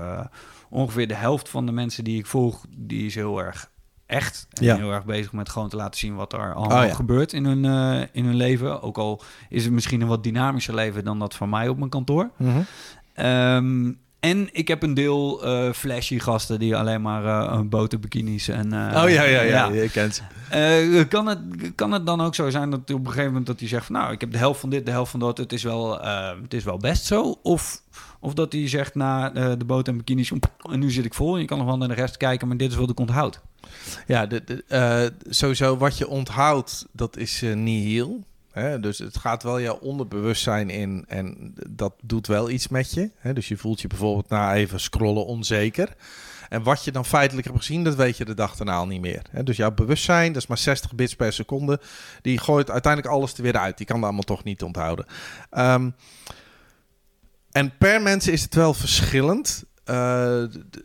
[0.70, 2.64] ongeveer de helft van de mensen die ik volg...
[2.76, 3.70] die is heel erg
[4.06, 4.76] echt en Ja.
[4.76, 6.94] heel erg bezig met gewoon te laten zien wat er allemaal Oh ja.
[6.94, 7.64] gebeurt in hun,
[8.12, 8.82] in hun leven.
[8.82, 11.90] Ook al is het misschien een wat dynamischer leven dan dat van mij op mijn
[11.90, 12.30] kantoor.
[13.16, 18.72] Ehm, en ik heb een deel eh, flashy gasten die alleen maar eh boterbikinis en...
[18.72, 21.04] eh, oh ja, ja, ja, je kent ze.
[21.08, 21.38] Kan, het,
[21.74, 23.94] kan het dan ook zo zijn dat op een gegeven moment dat hij zegt van
[23.94, 26.00] nou, ik heb de helft van dit, de helft van dat, het is wel,
[26.42, 27.38] het is wel best zo?
[27.42, 27.82] Of,
[28.20, 30.32] of dat hij zegt na de boot en bikinis,
[30.70, 32.56] en nu zit ik vol en je kan nog wel naar de rest kijken, maar
[32.56, 33.40] dit is wat ik onthoud.
[34.06, 38.24] Ja, de, de, sowieso wat je onthoudt, dat is nihil.
[38.56, 38.80] Hè?
[38.80, 43.10] Dus het gaat wel jouw onderbewustzijn in en dat doet wel iets met je.
[43.16, 43.32] Hè?
[43.32, 45.94] Dus je voelt je bijvoorbeeld na even scrollen onzeker.
[46.48, 49.00] En wat je dan feitelijk hebt gezien, dat weet je de dag daarna al niet
[49.00, 49.22] meer.
[49.44, 51.80] Dus jouw bewustzijn, dat is maar 60 bits per seconde,
[52.22, 53.76] die gooit uiteindelijk alles er weer uit.
[53.76, 55.06] Die kan dat allemaal toch niet onthouden.
[55.50, 55.90] Ehm,
[57.50, 59.64] en per mensen is het wel verschillend.
[59.84, 60.42] Eh,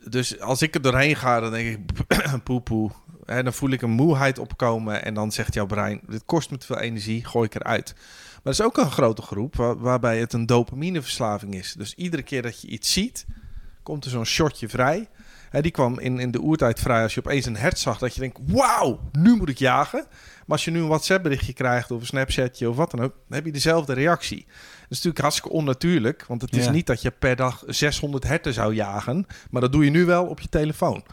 [0.08, 2.02] dus als ik er doorheen ga, dan denk ik
[2.44, 2.90] poepoe.
[3.26, 6.58] En dan voel ik een moeheid opkomen en dan zegt jouw brein, dit kost me
[6.58, 7.92] te veel energie, gooi ik eruit.
[7.96, 11.72] Maar er is ook een grote groep waar- waarbij het een dopamineverslaving is.
[11.78, 13.26] Dus iedere keer dat je iets ziet,
[13.82, 15.08] komt er zo'n shotje vrij.
[15.50, 18.14] Hè, die kwam in, in de oertijd vrij als je opeens een hert zag, dat
[18.14, 20.04] je denkt, wauw, nu moet ik jagen.
[20.08, 23.12] Maar als je nu een WhatsApp berichtje krijgt of een Snapchatje of wat dan ook,
[23.12, 24.44] dan heb je dezelfde reactie.
[24.46, 24.54] Dat
[24.88, 26.70] is natuurlijk hartstikke onnatuurlijk, want het is Ja.
[26.70, 30.26] niet dat je per dag 600 herten zou jagen, maar dat doe je nu wel
[30.26, 31.04] op je telefoon.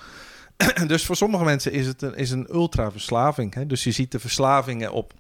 [0.88, 3.54] dus voor sommige mensen is het een, is een ultra verslaving.
[3.54, 3.66] Hè?
[3.66, 5.14] Dus je ziet de verslavingen op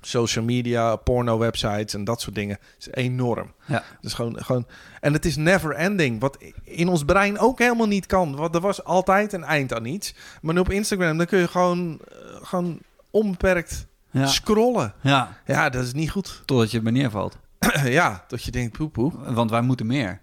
[0.00, 2.58] social media, porno-websites en dat soort dingen.
[2.78, 3.52] is enorm.
[3.66, 3.82] Ja.
[4.00, 4.66] Dus gewoon, gewoon,
[5.00, 8.36] en het is never ending, wat in ons brein ook helemaal niet kan.
[8.36, 10.14] Want er was altijd een eind aan iets.
[10.42, 12.78] Maar nu op Instagram, dan kun je gewoon, eh, gewoon
[13.10, 14.26] onbeperkt Ja.
[14.26, 14.94] scrollen.
[15.00, 16.42] ja, Ja, dat is niet goed.
[16.44, 17.36] totdat je er neervalt.
[17.84, 19.12] ja, dat je denkt, poepoe.
[19.32, 20.20] Want wij moeten meer.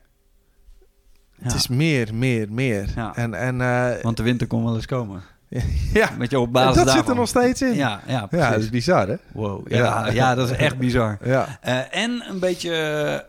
[1.38, 1.44] Ja.
[1.44, 2.90] Het is meer, meer, meer.
[2.96, 3.16] Ja.
[3.16, 5.22] En, en eh, Want de winter kon wel eens komen.
[5.94, 7.74] ja, Met je op en basis dat zit er nog steeds in.
[7.74, 8.50] Ja, ja, Ja, precies.
[8.50, 9.16] dat is bizar, hè?
[9.32, 9.72] Wow.
[9.72, 10.36] Ja, ja.
[10.36, 11.18] dat is echt bizar.
[11.24, 11.58] Ja.
[11.62, 12.74] Eh, en een beetje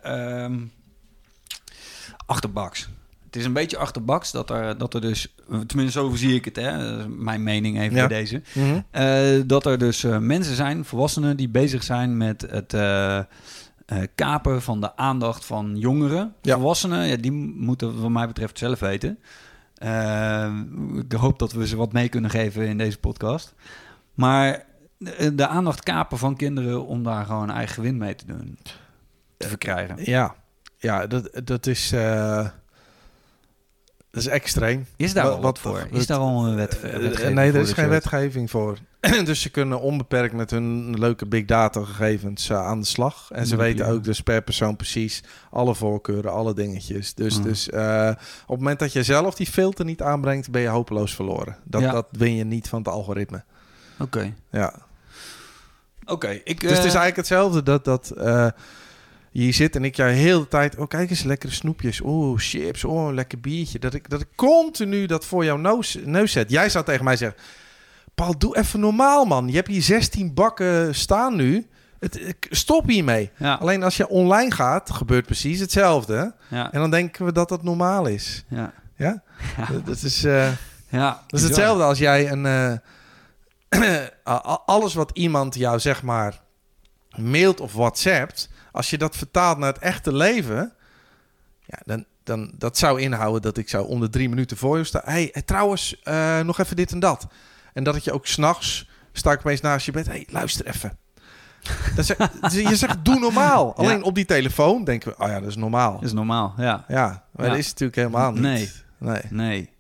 [0.03, 0.55] ehm,
[2.27, 2.89] achterbaks.
[3.27, 5.35] Het is een beetje achterbaks dat er, dat er dus,
[5.67, 8.07] tenminste zo zie ik het, hè, mijn mening even Ja.
[8.07, 8.43] bij deze.
[8.53, 8.81] Mhm.
[8.91, 12.73] Eh, dat er dus mensen zijn, volwassenen, die bezig zijn met het
[13.87, 16.35] eh, eh, kapen van de aandacht van jongeren.
[16.43, 16.55] Ja.
[16.55, 19.19] Volwassenen, ja, die moeten wat mij betreft zelf weten.
[19.75, 20.53] Eh,
[20.97, 23.55] ik hoop dat we ze wat mee kunnen geven in deze podcast.
[24.15, 24.65] Maar
[24.99, 28.59] de, de aandacht kapen van kinderen om daar gewoon eigen gewin mee te doen.
[29.37, 29.97] Te verkrijgen.
[30.11, 30.35] Ja,
[30.77, 31.93] ja dat, dat is...
[31.93, 32.49] eh,
[34.11, 34.87] dat is extreem.
[34.97, 35.87] Is daar Wat- al wat voor?
[35.91, 38.79] Is daar al een wet, wetgeving nee, er is geen wetgeving voor.
[39.25, 43.29] dus ze kunnen onbeperkt met hun leuke big data gegevens eh, aan de slag.
[43.31, 43.93] En ze Ja, weten ja.
[43.93, 47.15] ook dus per persoon precies alle voorkeuren, alle dingetjes.
[47.15, 47.43] Dus, Mhm.
[47.49, 48.09] dus eh,
[48.43, 51.57] op het moment dat je zelf die filter niet aanbrengt, ben je hopeloos verloren.
[51.65, 51.93] Dat, Ja.
[51.93, 53.45] dat win je niet van het algoritme.
[53.99, 54.35] Oké.
[54.51, 54.75] Ja.
[56.05, 56.61] Oké, ik...
[56.61, 58.13] Dus het is eh, eigenlijk hetzelfde dat, dat
[59.31, 60.77] je zit en ik jou heel de tijd...
[60.77, 62.01] Oh, kijk eens, lekkere snoepjes.
[62.01, 62.85] Oh, chips.
[62.85, 63.79] Oh, lekker biertje.
[63.79, 66.51] Dat ik, dat ik continu dat voor jouw neus, neus zet.
[66.51, 67.39] Jij zou tegen mij zeggen...
[68.15, 69.49] Paul, doe even normaal, man.
[69.49, 71.67] Je hebt hier 16 bakken staan nu.
[71.99, 73.31] Het, stop hiermee.
[73.39, 76.35] Ja, Alleen als je online gaat, gebeurt precies hetzelfde.
[76.51, 78.45] ja, En dan denken we dat dat normaal is.
[78.49, 78.73] ja.
[78.97, 79.23] Ja?
[79.85, 80.25] Dat is...
[80.25, 80.49] eh,
[80.89, 82.47] ja dat is hetzelfde als jij een.
[82.47, 84.07] eh,
[84.67, 86.41] alles wat iemand jou zeg maar
[87.17, 90.73] mailt of WhatsAppt, als je dat vertaalt naar het echte leven,
[91.67, 94.85] ja, dan, dan dat zou inhouden dat ik zou om de drie minuten voor je
[94.85, 95.03] staan.
[95.05, 96.01] Hey, eh, trouwens,
[96.43, 97.27] nog even dit en dat.
[97.75, 100.07] En dat het je ook s'nachts sta ik opeens naast je bed.
[100.07, 100.99] Hey, luister even.
[101.97, 102.17] Dat zeg,
[102.53, 103.77] je zegt doe normaal.
[103.77, 105.93] Alleen op die telefoon denken we, oh ja, dat is normaal.
[105.93, 106.85] Dat is normaal, ja.
[106.89, 107.51] Ja, maar Ja.
[107.51, 108.43] dat is natuurlijk helemaal niet.
[108.43, 108.71] Nee.
[108.99, 109.23] nee.
[109.31, 109.71] Nee.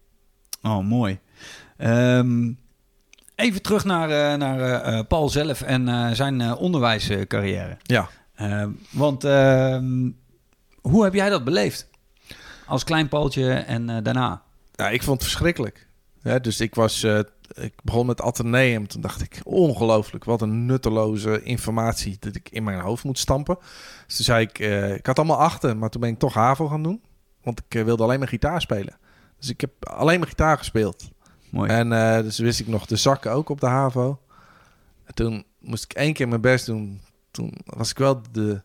[0.62, 1.18] Oh, mooi.
[1.76, 2.52] Ehm,
[3.34, 7.76] even terug naar, eh, naar eh, eh, Paul zelf en eh, zijn onderwijscarrière.
[7.82, 8.08] Ja.
[8.34, 10.10] Ehm, want ehm,
[10.80, 11.88] hoe heb jij dat beleefd?
[12.66, 14.42] Als klein Paultje en daarna?
[14.72, 15.86] Ja, ik vond het verschrikkelijk.
[16.22, 17.06] Ja, dus ik was,
[17.52, 18.88] ik begon met Atheneum.
[18.88, 23.56] Toen dacht ik, ongelooflijk, wat een nutteloze informatie dat ik in mijn hoofd moet stampen.
[24.06, 26.68] Dus toen zei ik, eh, ik had allemaal achten, maar toen ben ik toch HAVO
[26.68, 27.02] gaan doen.
[27.42, 28.96] Want ik eh, wilde alleen maar gitaar spelen.
[29.38, 31.10] Dus ik heb alleen maar gitaar gespeeld.
[31.50, 31.70] Mooi.
[31.70, 34.18] En eh, dus wist ik nog de zakken ook op de HAVO.
[35.04, 37.00] En toen moest ik één keer mijn best doen.
[37.30, 38.62] Toen was ik wel de,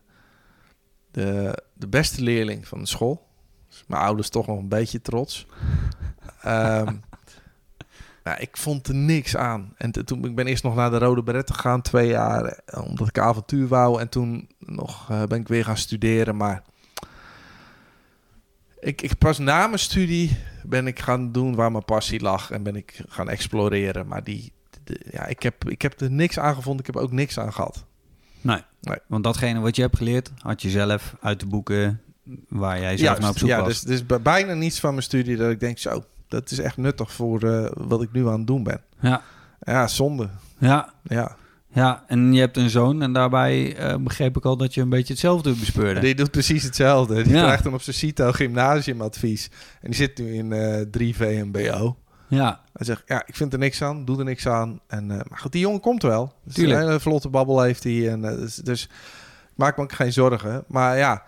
[1.10, 3.26] de, de beste leerling van de school.
[3.68, 5.46] Dus mijn ouders toch nog een beetje trots.
[6.42, 6.96] Ehm,
[8.30, 9.72] nou, ik vond er niks aan.
[9.76, 13.08] En toen ik ben eerst nog naar de Rode Beret gegaan, twee jaar, eh, omdat
[13.08, 14.00] ik avontuur wou.
[14.00, 16.36] En toen nog eh, ben ik weer gaan studeren.
[16.36, 16.62] Maar
[18.80, 22.62] ik, ik pas na mijn studie ben ik gaan doen waar mijn passie lag en
[22.62, 24.06] ben ik gaan exploreren.
[24.06, 24.52] Maar die,
[24.84, 26.86] de- ja, ik, heb, ik heb er niks aan gevonden.
[26.86, 27.84] Ik heb ook niks aan gehad.
[28.40, 28.62] nee.
[28.80, 28.98] Nee.
[29.06, 32.00] Want datgene wat je hebt geleerd, had je zelf uit de boeken
[32.48, 33.68] waar jij zelf Juist, naar op zoek ja, was.
[33.68, 36.76] dus, dus bij- bijna niets van mijn studie dat ik denk, zo, dat is echt
[36.76, 38.80] nuttig voor eh, wat ik nu aan het doen ben.
[39.00, 39.22] Ja.
[39.60, 40.28] Ja, zonde.
[40.58, 41.36] Ja, Ja.
[41.72, 44.88] ja, en je hebt een zoon en daarbij eh, begreep ik al dat je een
[44.88, 46.00] beetje hetzelfde bespeurde.
[46.00, 47.22] Die doet precies hetzelfde.
[47.22, 47.42] Die Ja.
[47.42, 49.50] krijgt dan op zijn CITO gymnasiumadvies.
[49.80, 51.96] En die zit nu in eh 3 VMBO.
[52.28, 54.80] Ja, Hij zegt, ja, ik vind er niks aan, doe er niks aan.
[54.86, 56.32] En, maar goed, die jongen komt wel.
[56.44, 56.80] Dus Tuurlijk.
[56.80, 58.10] Een hele vlotte babbel heeft hij.
[58.10, 58.88] En, dus, dus
[59.54, 60.64] maak me ook geen zorgen.
[60.68, 61.22] Maar ja,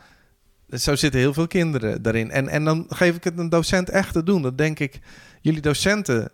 [0.73, 2.31] zo zitten heel veel kinderen daarin.
[2.31, 4.43] En, en dan geef ik het een docent echt te doen.
[4.43, 5.01] Dan denk ik,
[5.41, 6.31] jullie docenten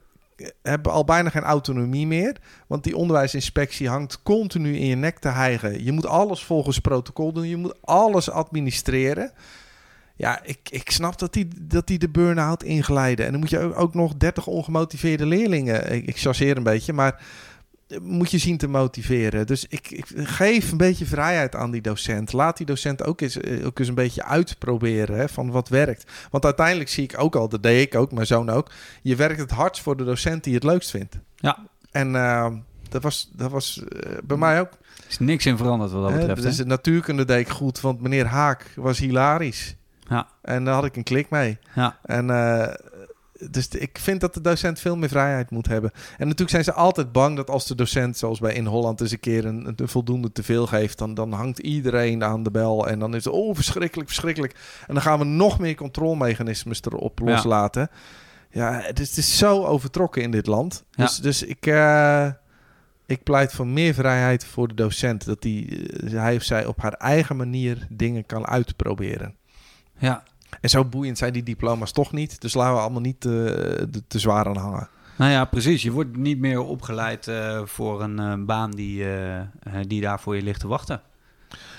[0.62, 2.36] hebben al bijna geen autonomie meer.
[2.66, 5.84] Want die onderwijsinspectie hangt continu in je nek te hijgen.
[5.84, 7.49] Je moet alles volgens protocol doen.
[7.49, 9.32] Je moet alles administreren.
[10.16, 13.26] Ja, ik, ik snap dat die, dat die de burn-out inglijden.
[13.26, 15.93] En dan moet je ook, nog 30 ongemotiveerde leerlingen.
[15.93, 17.22] Ik, ik een beetje, maar
[18.03, 19.47] moet je zien te motiveren.
[19.47, 22.32] Dus ik, ik geef een beetje vrijheid aan die docent.
[22.32, 26.12] Laat die docent ook eens, eh, ook eens een beetje uitproberen hè, van wat werkt.
[26.30, 28.70] Want uiteindelijk zie ik ook al, dat deed ik ook, mijn zoon ook.
[29.03, 31.18] Je werkt het hardst voor de docent die het leukst vindt.
[31.36, 31.59] Ja.
[31.91, 32.47] En eh,
[32.89, 34.70] dat was, dat was eh, bij mij ook.
[34.70, 36.43] er is niks in veranderd wat dat betreft.
[36.43, 36.62] dus hè?
[36.62, 39.76] de natuurkunde deed ik goed, want meneer Haak was hilarisch.
[40.09, 40.26] Ja.
[40.43, 41.59] En daar had ik een klik mee.
[41.74, 41.99] Ja.
[42.03, 42.74] En eh,
[43.51, 45.91] dus ik vind dat de docent veel meer vrijheid moet hebben.
[45.93, 49.11] En natuurlijk zijn ze altijd bang dat als de docent, zoals bij in Holland, eens
[49.11, 52.89] een keer een, een voldoende te veel geeft, dan, dan hangt iedereen aan de bel.
[52.89, 54.55] En dan is het, oh, verschrikkelijk, verschrikkelijk.
[54.86, 57.91] En dan gaan we nog meer controlemechanismes erop loslaten.
[58.51, 60.84] Ja, het, is, het is zo overtrokken in dit land.
[60.91, 61.05] Ja.
[61.05, 62.28] Dus, dus ik, eh,
[63.07, 65.24] ik pleit voor meer vrijheid voor de docent.
[65.24, 69.34] Dat die, eh, hij of zij op haar eigen manier dingen kan uitproberen.
[69.99, 70.22] Ja.
[70.61, 72.40] En zo boeiend zijn die diploma's toch niet.
[72.40, 74.88] Dus laten we allemaal niet eh, te, te zwaar aan hangen.
[75.18, 75.82] Nou ja, precies.
[75.82, 79.40] Je wordt niet meer opgeleid eh, voor een eh, baan die, eh,
[79.86, 81.01] die daar voor je ligt te wachten.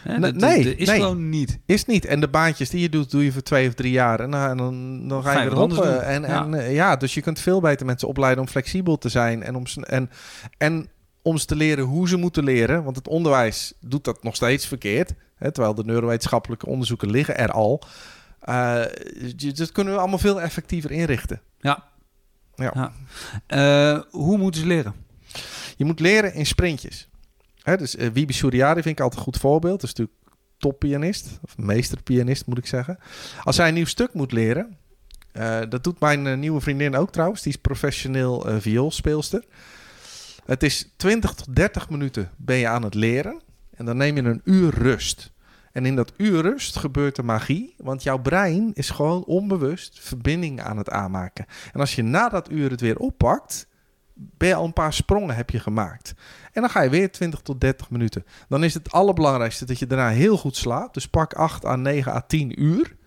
[0.03, 0.99] Hè, Nee, dat- nee, dat is nee.
[0.99, 1.59] gewoon niet.
[1.65, 2.05] Is niet.
[2.05, 4.19] En de baantjes die je doet, doe je voor twee of drie jaar.
[4.19, 5.83] En, dan- dan, dan ga je doen.
[5.83, 6.47] En, Ja.
[6.51, 9.43] en, ja, dus je kunt veel beter mensen opleiden om flexibel te zijn.
[9.43, 10.09] En om, ze- en,
[10.57, 10.87] en
[11.21, 12.83] om ze te leren hoe ze moeten leren.
[12.83, 15.13] Want het onderwijs doet dat nog steeds verkeerd.
[15.35, 17.81] Hè, terwijl de neurowetenschappelijke onderzoeken liggen er al.
[18.39, 18.83] Eh,
[19.53, 21.41] dat kunnen we allemaal veel effectiever inrichten.
[21.59, 21.87] Ja.
[22.55, 22.91] Ja.
[23.47, 24.93] Eh, hoe moeten ze leren?
[25.77, 27.09] Je moet leren in sprintjes.
[27.61, 29.81] Hè, dus eh, Wiebe Suryari vind ik altijd een goed voorbeeld.
[29.81, 30.17] Dat is natuurlijk
[30.57, 32.99] toppianist, of meesterpianist moet ik zeggen.
[33.43, 34.77] Als hij een nieuw stuk moet leren,
[35.69, 37.41] dat doet mijn nieuwe vriendin ook trouwens.
[37.41, 39.43] Die is professioneel eh, vioolspeelster.
[40.45, 43.41] Het is 20 tot 30 minuten ben je aan het leren.
[43.75, 45.31] En dan neem je een uur rust.
[45.71, 47.75] En in dat uur rust gebeurt de magie.
[47.77, 51.45] Want jouw brein is gewoon onbewust verbindingen aan het aanmaken.
[51.73, 53.67] En als je na dat uur het weer oppakt,
[54.13, 56.13] ben je al een paar sprongen heb je gemaakt.
[56.51, 58.25] En dan ga je weer 20 tot 30 minuten.
[58.47, 60.93] Dan is het allerbelangrijkste dat je daarna heel goed slaapt.
[60.93, 62.97] Dus pak 8 à 9 à 10 uur.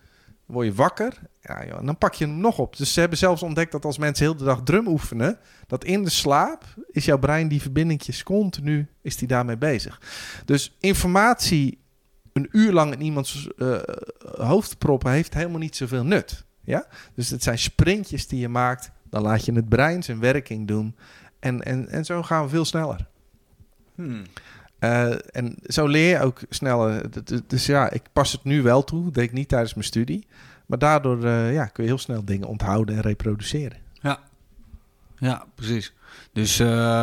[0.45, 1.19] Dan word je wakker.
[1.41, 2.77] Ja, joh, en dan pak je hem nog op.
[2.77, 6.03] Dus ze hebben zelfs ontdekt dat als mensen heel de dag drum oefenen, dat in
[6.03, 10.01] de slaap is jouw brein die verbindingjes continu is die daarmee bezig.
[10.45, 11.82] Dus informatie
[12.33, 13.79] een uur lang in iemands eh,
[14.37, 16.45] hoofd proppen heeft helemaal niet zoveel nut.
[16.63, 16.85] Ja?
[17.15, 18.91] Dus het zijn sprintjes die je maakt.
[19.09, 20.95] Dan laat je het brein zijn werking doen.
[21.39, 23.07] En, en, en zo gaan we veel sneller.
[24.79, 27.09] Eh, en zo leer je ook sneller.
[27.47, 29.03] Dus ja, ik pas het nu wel toe.
[29.03, 30.27] Dat deed ik niet tijdens mijn studie.
[30.65, 33.77] Maar daardoor eh, ja, kun je heel snel dingen onthouden en reproduceren.
[33.93, 34.19] Ja,
[35.17, 35.93] ja precies.
[36.33, 36.57] Dus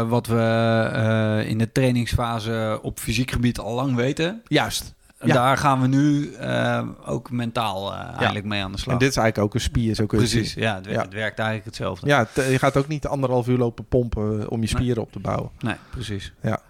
[0.09, 4.95] wat we in de trainingsfase op fysiek gebied al lang weten, Juist.
[5.25, 5.35] Ja.
[5.35, 8.93] daar gaan we nu eh, ook mentaal eh, eigenlijk mee aan de slag.
[8.95, 9.95] En dit is eigenlijk ook een spier.
[9.95, 10.63] Zo kun je Precies, zien.
[10.63, 11.01] ja het, wer- Ja.
[11.03, 12.07] het werkt eigenlijk hetzelfde.
[12.07, 15.13] Ja, het, je gaat ook niet anderhalf uur lopen pompen eh, om je spieren op
[15.13, 15.51] te bouwen.
[15.59, 16.33] Nee, precies.
[16.43, 16.61] Ja.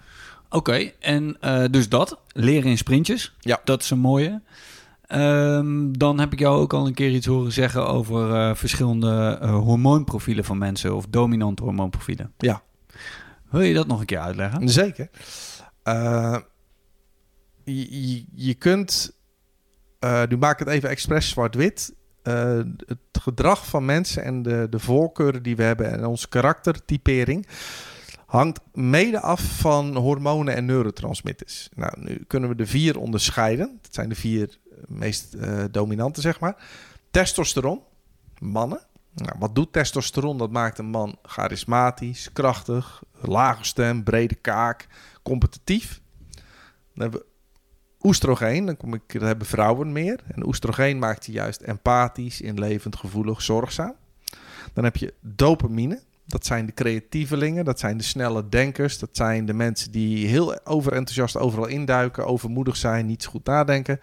[0.49, 1.37] Oké, en
[1.71, 3.35] dus dat, leren in sprintjes.
[3.41, 3.61] Ja.
[3.65, 4.41] Dat is een mooie.
[5.07, 10.45] Ehm, dan heb ik jou ook al een keer iets horen zeggen over verschillende hormoonprofielen
[10.45, 12.33] van mensen of dominante hormoonprofielen.
[12.39, 12.63] Ja.
[13.51, 14.69] Wil je dat nog een keer uitleggen?
[14.69, 15.09] Zeker.
[17.75, 19.17] Je, je, kunt,
[19.99, 21.95] eh, nu maak ik het even expres zwart-wit.
[22.23, 27.47] Eh, het gedrag van mensen en de, de voorkeuren die we hebben en onze karaktertypering
[28.27, 31.69] hangt mede af van hormonen en neurotransmitters.
[31.75, 33.79] Nou, nu kunnen we de vier onderscheiden.
[33.83, 36.65] Dat zijn de vier meest eh, dominante, zeg maar.
[37.11, 37.83] Testosteron,
[38.39, 38.81] mannen.
[39.15, 40.39] Nou, wat doet testosteron?
[40.39, 44.87] Dat maakt een man charismatisch, krachtig, lage stem, brede kaak,
[45.23, 46.01] competitief.
[46.95, 47.27] Dan hebben we
[48.03, 50.21] oestrogeen, dan kom ik, hebben vrouwen meer.
[50.35, 53.95] En oestrogeen maakt je juist empathisch, inlevend, gevoelig, zorgzaam.
[54.73, 56.01] Dan heb je dopamine.
[56.27, 60.67] Dat zijn de creatievelingen, dat zijn de snelle denkers, dat zijn de mensen die heel
[60.67, 64.01] overenthousiast overal induiken, overmoedig zijn, niet goed nadenken.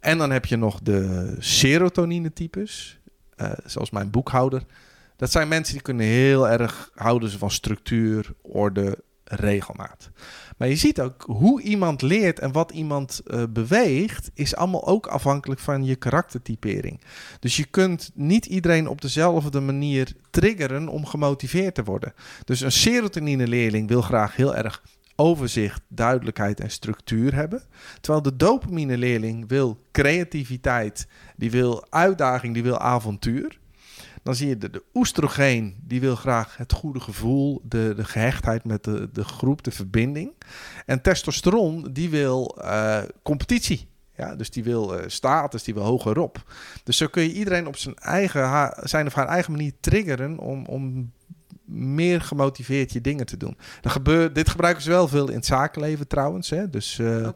[0.00, 2.98] En dan heb je nog de serotonine-types,
[3.36, 4.62] eh, zoals mijn boekhouder.
[5.16, 10.10] Dat zijn mensen die kunnen heel erg houden van structuur, orde, regelmaat.
[10.56, 15.06] Maar je ziet ook hoe iemand leert en wat iemand eh, beweegt, is allemaal ook
[15.06, 17.00] afhankelijk van je karaktertypering.
[17.40, 22.14] Dus je kunt niet iedereen op dezelfde manier triggeren om gemotiveerd te worden.
[22.44, 24.82] Dus een serotonine-leerling wil graag heel erg
[25.16, 27.62] overzicht, duidelijkheid en structuur hebben.
[28.00, 33.58] Terwijl de dopamine-leerling wil creativiteit, die wil uitdaging, die wil avontuur.
[34.24, 38.64] Dan zie je de, de oestrogeen, die wil graag het goede gevoel, de, de gehechtheid
[38.64, 40.32] met de, de groep, de verbinding.
[40.86, 43.88] En testosteron, die wil eh, competitie.
[44.16, 46.52] Ja, dus die wil eh, status, die wil hogerop.
[46.84, 50.66] Dus zo kun je iedereen op zijn, eigen, zijn of haar eigen manier triggeren om,
[50.66, 51.12] om
[51.64, 53.56] meer gemotiveerd je dingen te doen.
[53.80, 56.50] Dat gebeurt, dit gebruiken ze wel veel in het zakenleven trouwens.
[56.50, 56.70] Hè?
[56.70, 57.28] Dus, eh,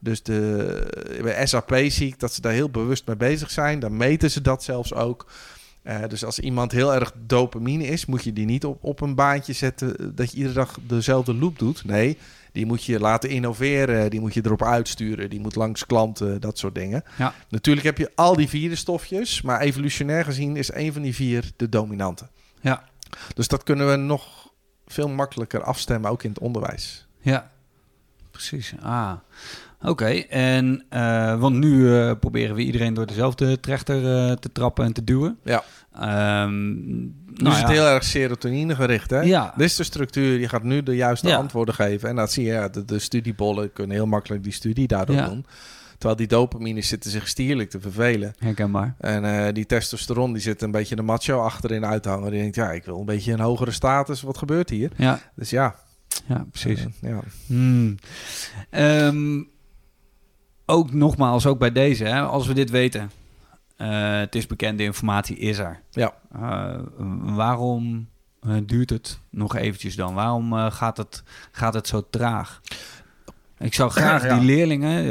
[0.00, 3.78] dus de, bij SAP zie ik dat ze daar heel bewust mee bezig zijn.
[3.78, 5.26] Dan meten ze dat zelfs ook.
[5.86, 9.14] Eh, dus als iemand heel erg dopamine is, moet je die niet op, op een
[9.14, 11.84] baantje zetten dat je iedere dag dezelfde loop doet.
[11.84, 12.18] Nee,
[12.52, 16.58] Die moet je laten innoveren, die moet je erop uitsturen, die moet langs klanten, dat
[16.58, 17.04] soort dingen.
[17.18, 17.34] Ja.
[17.48, 21.50] Natuurlijk heb je al die vier stofjes, maar evolutionair gezien is een van die vier
[21.56, 22.28] de dominante.
[22.60, 22.84] Ja.
[23.34, 24.52] Dus dat kunnen we nog
[24.86, 27.06] veel makkelijker afstemmen, ook in het onderwijs.
[27.20, 27.50] Ja,
[28.30, 28.74] precies.
[28.80, 29.12] Ah,
[29.90, 30.06] oké.
[30.28, 33.96] En uh, want nu uh, proberen we iedereen door dezelfde trechter
[34.28, 35.38] uh, te trappen en te duwen.
[35.44, 35.62] Ja.
[36.44, 37.12] Um, nu
[37.42, 39.20] nou is het heel erg serotonine gericht, hè?
[39.20, 39.52] Ja.
[39.56, 40.38] Dit is de structuur.
[40.40, 41.36] Je gaat nu de juiste Ja.
[41.36, 42.08] antwoorden geven.
[42.08, 45.28] En dat zie je, ja, de, de studiebollen kunnen heel makkelijk die studie daardoor Ja.
[45.28, 45.46] doen.
[45.92, 48.34] Terwijl die dopamine zitten zich stierlijk te vervelen.
[48.38, 48.94] Herkenbaar.
[48.98, 52.30] En eh, die testosteron die zit een beetje de macho achterin uit te hangen.
[52.30, 54.22] Die denkt, ja, ik wil een beetje een hogere status.
[54.22, 54.90] Wat gebeurt hier?
[54.96, 55.74] Ja, Dus ja.
[56.26, 56.80] ja precies.
[56.80, 57.20] eh, ja.
[57.46, 57.94] Hmm.
[58.70, 59.42] Ehm,
[60.66, 63.10] ook nogmaals, ook bij deze, hè, als we dit weten.
[63.76, 65.80] eh, het is bekende informatie, is er.
[65.90, 66.12] Ja.
[66.32, 66.78] Eh,
[67.20, 68.08] waarom
[68.40, 70.14] eh, duurt het nog eventjes dan?
[70.14, 72.60] Waarom gaat, het, gaat het zo traag?
[73.58, 74.34] Ik zou graag Ja.
[74.38, 75.04] die leerlingen,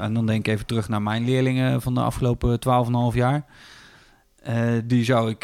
[0.00, 2.58] en dan denk ik even terug naar mijn leerlingen van de afgelopen
[3.12, 3.44] 12,5 jaar.
[4.84, 5.42] Die zou ik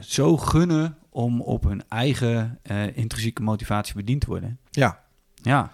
[0.00, 2.58] zo gunnen om op hun eigen
[2.94, 4.58] intrinsieke motivatie bediend te worden.
[4.70, 5.00] Ja.
[5.42, 5.70] Ja,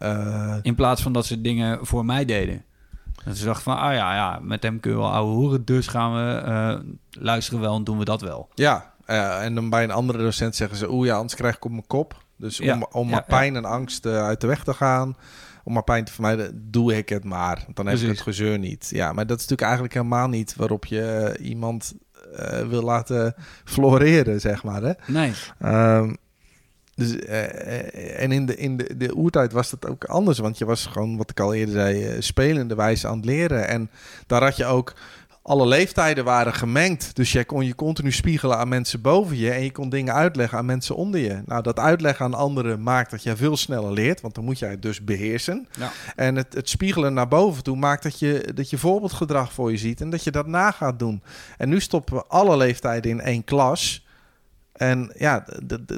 [0.00, 2.64] Eh, in plaats van dat ze dingen voor mij deden.
[3.24, 5.86] Dat ze dachten van, ah ja, ja, met hem kunnen we wel ouwe hoeren, dus
[5.86, 6.78] gaan we eh,
[7.22, 8.48] luisteren wel en doen we dat wel.
[8.54, 8.88] ja.
[9.04, 10.90] Eh, en dan bij een andere docent zeggen ze...
[10.92, 12.24] oeh ja, anders krijg ik op mijn kop.
[12.36, 12.74] Dus Ja.
[12.74, 13.36] om, om Ja, maar ja.
[13.36, 15.16] pijn en angst uit de weg te gaan...
[15.64, 17.62] om maar pijn te vermijden, doe ik het maar.
[17.64, 18.88] Want dan heb ik het gezeur niet.
[18.90, 20.56] Ja, maar dat is natuurlijk eigenlijk helemaal niet...
[20.56, 21.94] waarop je iemand
[22.68, 23.34] wil laten
[23.64, 24.82] floreren, zeg maar.
[24.82, 24.92] Hè?
[25.06, 26.14] Nee, Ehm,
[27.00, 30.38] dus, eh, eh, en in, de, in de, de oertijd was dat ook anders.
[30.38, 33.68] Want je was gewoon, wat ik al eerder zei, eh, spelende wijze aan het leren.
[33.68, 33.90] En
[34.26, 34.94] daar had je ook...
[35.42, 37.16] Alle leeftijden waren gemengd.
[37.16, 39.50] Dus jij kon je continu spiegelen aan mensen boven je.
[39.50, 41.42] En je kon dingen uitleggen aan mensen onder je.
[41.46, 44.20] Nou, dat uitleggen aan anderen maakt dat jij veel sneller leert.
[44.20, 45.68] Want dan moet jij het dus beheersen.
[45.78, 45.90] Ja.
[46.16, 49.76] En het, het spiegelen naar boven toe maakt dat je, dat je voorbeeldgedrag voor je
[49.76, 50.00] ziet.
[50.00, 51.22] En dat je dat na gaat doen.
[51.56, 54.04] En nu stoppen we alle leeftijden in één klas.
[54.80, 55.44] En ja,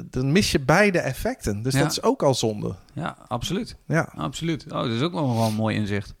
[0.09, 1.61] dan mis je beide effecten.
[1.61, 1.79] Dus Ja.
[1.79, 2.75] dat is ook al zonde.
[2.93, 3.75] ja, absoluut.
[3.87, 4.63] Ja, Absoluut.
[4.65, 6.13] Oh, dat is ook wel een mooi inzicht.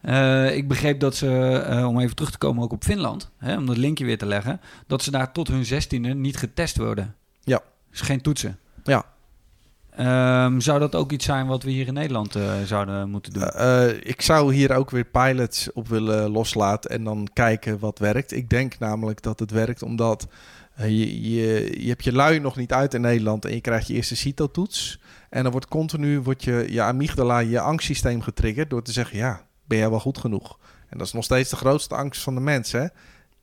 [0.00, 3.56] Eh, ik begreep dat ze, eh, om even terug te komen ook op Finland, hè,
[3.56, 7.14] om dat linkje weer te leggen, dat ze daar tot hun zestiende niet getest worden.
[7.44, 7.60] Ja.
[7.90, 8.58] Dus geen toetsen.
[8.84, 9.04] Ja.
[9.90, 13.42] Ehm, zou dat ook iets zijn wat we hier in Nederland eh, zouden moeten doen?
[14.02, 18.32] Ik zou hier ook weer pilots op willen loslaten en dan kijken wat werkt.
[18.32, 20.26] Ik denk namelijk dat het werkt omdat
[20.86, 23.94] je, je, je hebt je lui nog niet uit in Nederland en je krijgt je
[23.94, 25.00] eerste CITO-toets.
[25.30, 29.46] En dan wordt continu wordt je, je amygdala, je angstsysteem getriggerd door te zeggen, ja,
[29.64, 30.58] ben jij wel goed genoeg?
[30.88, 32.86] En dat is nog steeds de grootste angst van de mens, hè?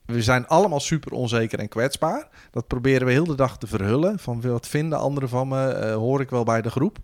[0.06, 2.28] We zijn allemaal super onzeker en kwetsbaar.
[2.52, 4.20] Dat proberen we heel de dag te verhullen.
[4.20, 5.68] Van wat vinden anderen van me?
[5.68, 6.98] Eh, hoor ik wel bij de groep?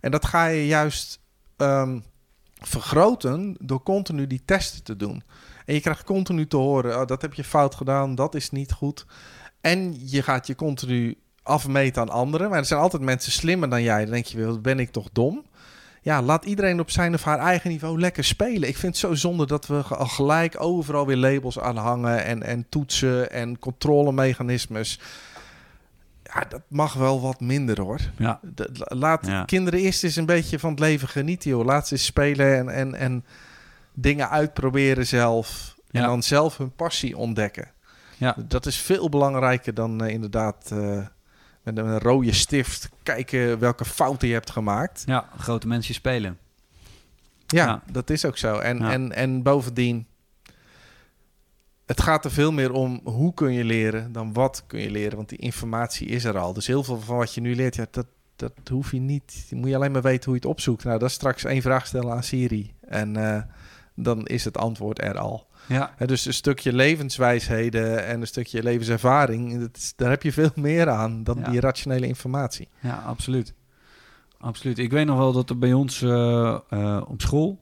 [0.00, 1.20] En dat ga je juist
[1.56, 1.98] ehm,
[2.54, 5.22] vergroten door continu die testen te doen.
[5.64, 8.72] En je krijgt continu te horen, oh, dat heb je fout gedaan, dat is niet
[8.72, 9.06] goed.
[9.64, 12.48] En je gaat je continu afmeten aan anderen.
[12.50, 14.02] Maar er zijn altijd mensen slimmer dan jij.
[14.02, 15.44] Dan denk je, wat ben ik toch dom?
[16.02, 18.68] Ja, laat iedereen op zijn of haar eigen niveau lekker spelen.
[18.68, 22.24] Ik vind het zo zonde dat we al gelijk overal weer labels aan hangen...
[22.24, 25.00] en, en toetsen en controlemechanismes.
[26.22, 28.00] Ja, dat mag wel wat minder, hoor.
[28.18, 28.40] ja.
[28.84, 29.44] Laat Ja.
[29.44, 31.64] kinderen eerst eens een beetje van het leven genieten, joh.
[31.64, 33.24] Laat ze eens spelen en, en, en
[33.94, 35.74] dingen uitproberen zelf.
[35.90, 36.06] En Ja.
[36.06, 37.72] dan zelf hun passie ontdekken.
[38.24, 38.36] Ja.
[38.48, 41.06] Dat is veel belangrijker dan eh, inderdaad eh,
[41.62, 45.02] met een rode stift kijken welke fouten je hebt gemaakt.
[45.06, 46.38] ja, grote mensen spelen.
[47.46, 47.82] Ja, Ja.
[47.92, 48.58] dat is ook zo.
[48.58, 48.92] En, Ja.
[48.92, 50.06] en, en bovendien,
[51.86, 55.16] het gaat er veel meer om hoe kun je leren dan wat kun je leren.
[55.16, 56.52] Want die informatie is er al.
[56.52, 58.06] Dus heel veel van wat je nu leert, ja, dat,
[58.36, 59.46] dat hoef je niet.
[59.48, 60.84] Je moet je alleen maar weten hoe je het opzoekt.
[60.84, 62.74] Nou, dat is straks één vraag stellen aan Siri.
[62.88, 63.42] En eh,
[63.94, 65.46] dan is het antwoord er al.
[65.68, 70.50] Ja, dus een stukje levenswijsheden en een stukje levenservaring, dat is, daar heb je veel
[70.68, 71.50] meer aan dan Ja.
[71.50, 72.68] die rationele informatie.
[72.80, 73.54] ja absoluut.
[74.38, 74.78] Absoluut.
[74.78, 77.60] Ik weet nog wel dat er bij ons eh, op school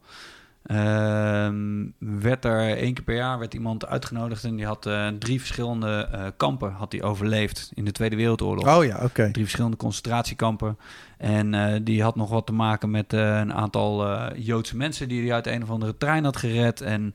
[1.99, 6.09] werd er één keer per jaar werd iemand uitgenodigd en die had eh, drie verschillende
[6.13, 8.77] eh, kampen had hij overleefd in de Tweede Wereldoorlog.
[8.77, 9.31] Oh ja, oké.
[9.31, 10.79] Drie verschillende concentratiekampen.
[11.19, 14.07] En eh, die had nog wat te maken met een aantal
[14.37, 16.81] Joodse mensen die hij uit een of andere trein had gered.
[16.81, 17.11] En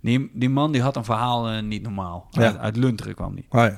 [0.00, 2.26] die, die man die had een verhaal niet normaal.
[2.30, 2.42] Ja.
[2.42, 3.46] Uit, uit Lunteren kwam die.
[3.48, 3.74] Oh ja.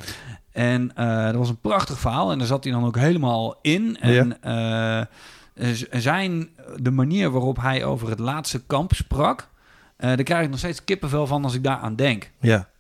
[0.52, 0.92] En
[1.26, 2.32] dat was een prachtig verhaal.
[2.32, 3.96] En daar zat hij dan ook helemaal in.
[4.00, 4.38] En
[5.90, 9.48] zijn, de manier waarop hij over het laatste kamp sprak...
[9.96, 12.30] eh, daar krijg ik nog steeds kippenvel van als ik daaraan denk.
[12.40, 12.72] ja.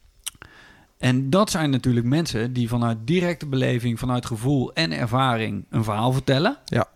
[0.98, 6.12] En dat zijn natuurlijk mensen die vanuit directe beleving, vanuit gevoel en ervaring een verhaal
[6.12, 6.56] vertellen.
[6.64, 6.86] Ja.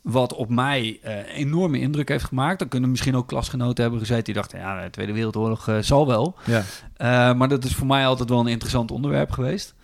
[0.00, 2.58] Wat op mij eh, enorme indruk heeft gemaakt.
[2.58, 6.06] Dan kunnen misschien ook klasgenoten hebben gezeten die dachten, ja, de Tweede Wereldoorlog eh, zal
[6.06, 6.36] wel.
[6.44, 7.34] Ja.
[7.34, 9.74] Maar dat is voor mij altijd wel een interessant onderwerp geweest.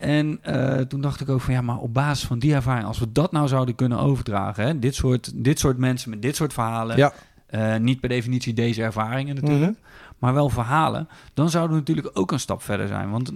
[0.00, 2.98] En eh, toen dacht ik ook van ja, maar op basis van die ervaring, als
[2.98, 6.52] we dat nou zouden kunnen overdragen, hè, dit, soort, dit soort mensen met dit soort
[6.52, 7.12] verhalen, Ja.
[7.46, 9.80] eh, niet per definitie deze ervaringen natuurlijk, Mhm.
[10.18, 13.10] maar wel verhalen, dan zouden we natuurlijk ook een stap verder zijn.
[13.10, 13.32] Want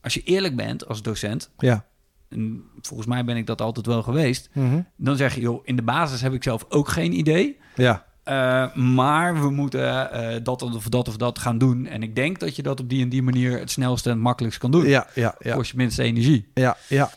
[0.00, 1.84] als je eerlijk bent als docent, Ja.
[2.28, 4.80] en volgens mij ben ik dat altijd wel geweest, Mhm.
[4.96, 7.58] dan zeg je, joh, in de basis heb ik zelf ook geen idee.
[7.74, 8.04] Ja.
[8.22, 11.86] Eh, maar we moeten eh, dat of dat of dat gaan doen.
[11.86, 14.24] En ik denk dat je dat op die en die manier het snelste en het
[14.24, 14.86] makkelijkst kan doen.
[14.86, 15.54] Ja, ja, ja.
[15.54, 16.48] Kost je minste energie.
[16.54, 17.10] Ja, ja.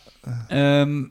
[0.47, 1.03] Ehm,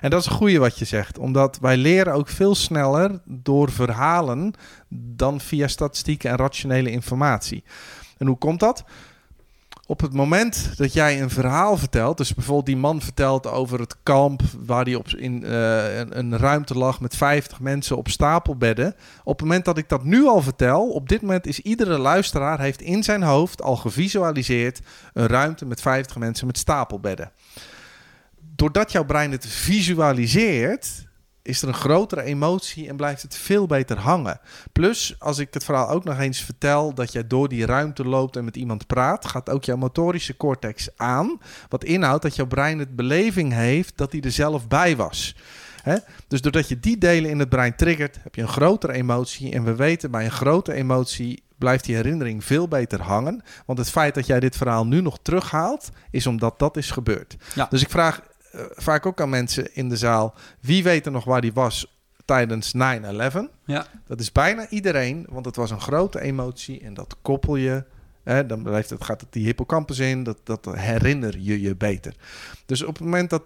[0.00, 3.70] En dat is een goede wat je zegt, omdat wij leren ook veel sneller door
[3.70, 4.52] verhalen
[4.88, 7.64] dan via statistieken en rationele informatie.
[8.18, 8.84] En hoe komt dat?
[9.92, 13.96] Op het moment dat jij een verhaal vertelt, dus bijvoorbeeld die man vertelt over het
[14.02, 18.94] kamp waar hij op in eh, een, een ruimte lag met 50 mensen op stapelbedden.
[19.24, 22.60] Op het moment dat ik dat nu al vertel, op dit moment is iedere luisteraar
[22.60, 24.80] heeft in zijn hoofd al gevisualiseerd
[25.12, 27.30] een ruimte met 50 mensen met stapelbedden
[28.56, 31.06] doordat jouw brein het visualiseert,
[31.42, 34.40] is er een grotere emotie en blijft het veel beter hangen.
[34.72, 38.36] Plus, als ik het verhaal ook nog eens vertel dat jij door die ruimte loopt
[38.36, 41.40] en met iemand praat, gaat ook jouw motorische cortex aan.
[41.68, 45.36] Wat inhoudt dat jouw brein het beleving heeft dat hij er zelf bij was.
[46.28, 49.52] Dus doordat je die delen in het brein triggert, heb je een grotere emotie.
[49.52, 53.42] En we weten bij een grote emotie blijft die herinnering veel beter hangen.
[53.66, 57.36] Want het feit dat jij dit verhaal nu nog terughaalt, is omdat dat is gebeurd.
[57.54, 57.66] Ja.
[57.70, 58.20] Dus ik vraag
[58.74, 62.74] vaak ook aan mensen in de zaal: wie weet er nog waar die was tijdens
[62.74, 62.78] 9-11?
[63.64, 63.86] ja.
[64.06, 67.84] Dat is bijna iedereen, want het was een grote emotie en dat koppel je.
[68.22, 72.14] Hè, dan blijft het, gaat het die hippocampus in, dat, dat herinner je je beter.
[72.66, 73.42] Dus op het moment dat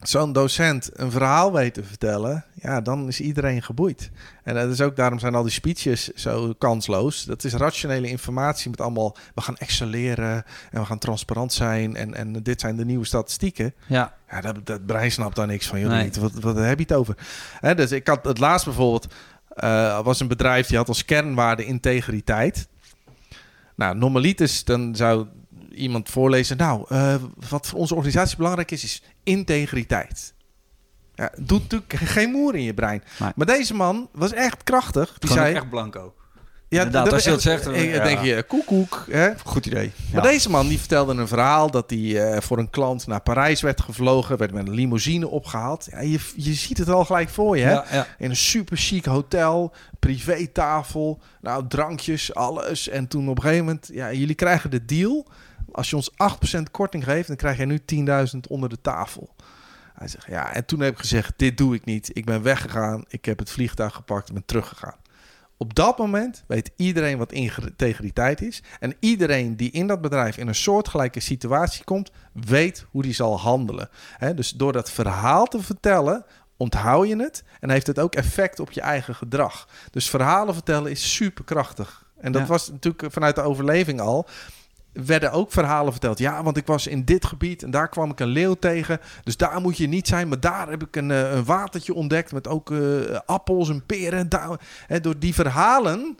[0.00, 4.10] zo'n docent een verhaal weet te vertellen, ja, dan is iedereen geboeid.
[4.42, 7.24] En dat is ook daarom zijn al die speeches zo kansloos.
[7.24, 12.14] Dat is rationele informatie met allemaal, we gaan excelleren en we gaan transparant zijn en,
[12.14, 13.74] en dit zijn de nieuwe statistieken.
[13.86, 14.14] ja.
[14.30, 15.80] Ja, dat, dat brein snapt daar niks van.
[15.80, 16.02] Joh, Nee.
[16.04, 16.16] niet.
[16.16, 17.16] Wat, wat heb je het over?
[17.60, 19.06] Hè, dus ik had het laatst bijvoorbeeld...
[19.48, 22.68] eh, was een bedrijf die had als kernwaarde integriteit.
[23.74, 25.26] Nou, normaliter dan zou
[25.74, 26.56] iemand voorlezen...
[26.56, 27.14] Nou, eh,
[27.48, 30.34] wat voor onze organisatie belangrijk is, is integriteit.
[31.14, 33.02] Ja, doet natuurlijk geen moer in je brein.
[33.18, 33.30] Nee.
[33.34, 35.18] Maar deze man was echt krachtig.
[35.18, 35.54] Die zei...
[35.54, 36.14] echt blanco.
[36.68, 38.04] ja, inderdaad, als je dat zegt, ja.
[38.04, 39.06] denk je, koekoek.
[39.10, 39.30] Hè?
[39.44, 39.92] Goed idee.
[40.12, 43.60] Maar deze man die vertelde een verhaal dat hij eh, voor een klant naar Parijs
[43.60, 45.86] werd gevlogen, werd met een limousine opgehaald.
[45.90, 47.72] Ja, je, je ziet het al gelijk voor je, hè?
[47.72, 48.06] Ja, ja.
[48.18, 52.88] In een super chic hotel, privétafel, nou drankjes, alles.
[52.88, 55.26] En toen op een gegeven moment, ja, jullie krijgen de deal.
[55.74, 56.10] Als je ons
[56.58, 57.80] 8% korting geeft, dan krijg jij nu
[58.34, 59.34] 10.000 onder de tafel.
[59.94, 62.10] Hij zegt, ja, en toen heb ik gezegd, dit doe ik niet.
[62.12, 64.96] Ik ben weggegaan, ik heb het vliegtuig gepakt en ben teruggegaan.
[65.56, 68.62] Op dat moment weet iedereen wat integriteit is.
[68.80, 73.38] En iedereen die in dat bedrijf in een soortgelijke situatie komt, weet hoe die zal
[73.40, 73.88] handelen.
[74.16, 76.24] Hè, dus door dat verhaal te vertellen,
[76.56, 79.68] onthoud je het en heeft het ook effect op je eigen gedrag.
[79.90, 82.04] Dus verhalen vertellen is superkrachtig.
[82.20, 82.48] En dat Ja.
[82.48, 84.26] was natuurlijk vanuit de overleving al.
[84.94, 86.18] Werden ook verhalen verteld.
[86.18, 89.00] Ja, want ik was in dit gebied en daar kwam ik een leeuw tegen.
[89.24, 90.28] Dus daar moet je niet zijn.
[90.28, 92.78] Maar daar heb ik een, eh, een watertje ontdekt met ook eh,
[93.26, 94.28] appels en peren.
[94.28, 96.16] Daar, hè, door die verhalen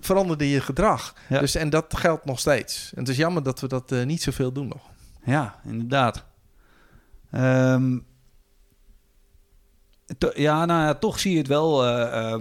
[0.00, 1.14] veranderde je gedrag.
[1.28, 1.40] Ja.
[1.40, 2.92] Dus, en dat geldt nog steeds.
[2.94, 4.82] En het is jammer dat we dat eh, niet zoveel doen nog.
[5.24, 6.24] Ja, inderdaad.
[7.30, 7.98] Ehm,
[10.34, 11.78] ja, nou ja, toch zie je het wel.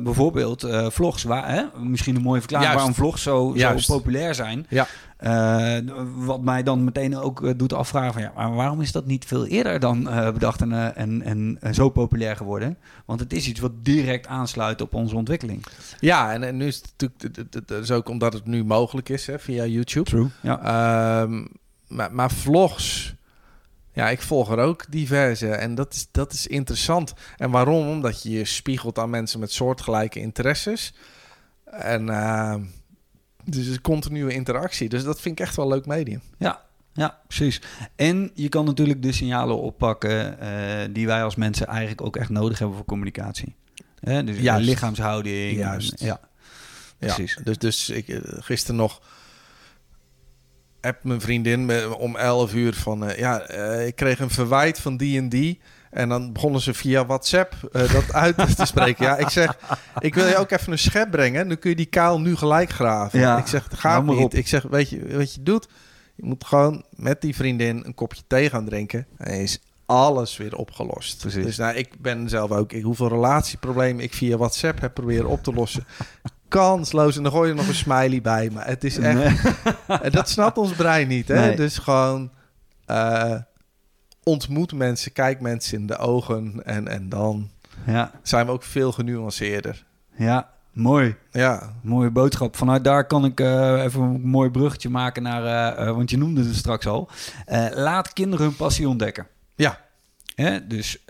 [0.04, 1.24] bijvoorbeeld vlogs.
[1.24, 1.64] Waar, hè?
[1.80, 2.86] Misschien een mooie verklaring Juist.
[2.86, 4.66] waarom vlogs zo, zo populair zijn.
[4.70, 4.88] Ja.
[5.18, 5.78] Eh,
[6.16, 9.26] wat mij dan meteen ook eh, doet afvragen van ja, maar waarom is dat niet
[9.26, 12.78] veel eerder dan eh, bedacht en, en, en zo populair geworden?
[13.06, 15.66] Want het is iets wat direct aansluit op onze ontwikkeling.
[16.00, 19.28] Ja, en, en nu is het natuurlijk dat is ook omdat het nu mogelijk is
[19.28, 20.10] hè, via YouTube.
[20.10, 20.28] True.
[20.42, 20.60] Ja.
[20.62, 21.46] Ehm,
[21.88, 23.16] maar, maar vlogs,
[23.92, 27.14] ja, ik volg er ook diverse en dat is, dat is interessant.
[27.38, 27.88] En waarom?
[27.88, 30.94] Omdat je je spiegelt aan mensen met soortgelijke interesses.
[31.66, 32.62] En ehm,
[33.50, 34.90] dus een continue interactie.
[34.90, 36.22] Dus dat vind ik echt wel een leuk medium.
[36.38, 37.62] Ja, ja, precies.
[37.96, 40.50] En je kan natuurlijk de signalen oppakken eh,
[40.92, 43.56] die wij als mensen eigenlijk ook echt nodig hebben voor communicatie.
[44.00, 45.58] Dus je lichaamshouding.
[45.58, 46.00] Juist.
[46.00, 46.20] Ja,
[46.98, 47.34] precies.
[47.34, 49.02] Ja, dus, dus ik eh, gisteren nog
[50.82, 54.98] heb mijn vriendin me om 11 uur van eh, ja, ik kreeg een verwijt van
[54.98, 55.60] die en die.
[55.98, 59.06] En dan begonnen ze via WhatsApp eh, dat uit te spreken.
[59.06, 59.58] Ja, ik zeg,
[60.00, 61.48] ik wil je ook even een schep brengen.
[61.48, 63.20] Dan kun je die kaal nu gelijk graven.
[63.20, 64.24] Ja, ik zeg, gaat maar niet.
[64.24, 64.34] op.
[64.34, 65.68] Ik zeg, weet je wat je doet?
[66.16, 69.06] Je moet gewoon met die vriendin een kopje thee gaan drinken.
[69.18, 71.20] Hij is alles weer opgelost.
[71.20, 71.44] Precies.
[71.44, 75.44] Dus nou, ik ben zelf ook, ik, hoeveel relatieproblemen ik via WhatsApp heb proberen op
[75.44, 75.86] te lossen.
[76.48, 77.18] Kansloos.
[77.18, 78.50] En dan gooi je er nog een smiley bij.
[78.54, 79.18] Maar het is echt...
[79.18, 79.56] Nee.
[80.02, 81.46] En dat snapt ons brein niet, hè?
[81.46, 81.56] Nee.
[81.56, 82.32] Dus gewoon
[82.86, 83.36] eh,
[84.28, 87.50] ontmoet mensen, kijk mensen in de ogen en, en dan
[87.86, 89.86] Ja, zijn we ook veel genuanceerder.
[90.16, 91.16] ja, mooi.
[91.32, 92.56] Ja, Mooie boodschap.
[92.56, 96.18] Vanuit daar kan ik eh, even een mooi bruggetje maken naar, eh, eh, want je
[96.18, 97.10] noemde het straks al.
[97.74, 99.28] Laat kinderen hun passie ontdekken.
[99.56, 99.86] ja,
[100.36, 100.68] Hè?
[100.68, 101.04] Dus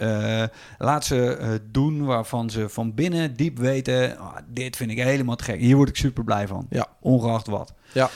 [0.78, 5.44] laat ze doen waarvan ze van binnen diep weten, "Ah, dit vind ik helemaal te
[5.44, 5.60] gek.
[5.60, 6.68] Hier word ik super blij van.
[6.70, 6.88] Ja.
[7.00, 7.74] Ongeacht wat.
[7.94, 8.10] Ja.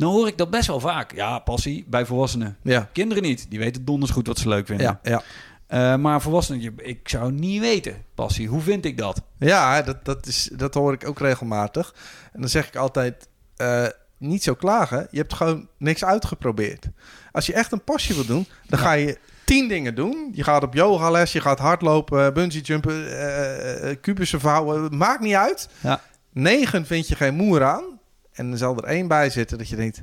[0.00, 1.14] Dan hoor ik dat best wel vaak.
[1.14, 2.56] Ja, passie bij volwassenen.
[2.62, 3.46] ja, Kinderen niet.
[3.50, 4.86] Die weten donders goed wat ze leuk vinden.
[4.86, 5.22] ja, ja.
[5.66, 8.48] Eh, maar volwassenen, ik zou niet weten, passie.
[8.48, 9.22] Hoe vind ik dat?
[9.38, 11.94] Ja, dat, dat, is, dat hoor ik ook regelmatig.
[12.32, 13.86] En dan zeg ik altijd, eh,
[14.18, 15.08] niet zo klagen.
[15.10, 16.86] Je hebt gewoon niks uitgeprobeerd.
[17.32, 18.84] Als je echt een passie wil doen, dan Ja.
[18.84, 20.30] ga je tien dingen doen.
[20.32, 24.96] Je gaat op yogales, je gaat hardlopen, bungee jumpen, eh, kubussen vouwen.
[24.96, 25.68] Maakt niet uit.
[25.80, 26.00] Ja.
[26.32, 27.99] Negen vind je geen moer aan.
[28.40, 30.02] En dan zal er één bij zitten dat je denkt,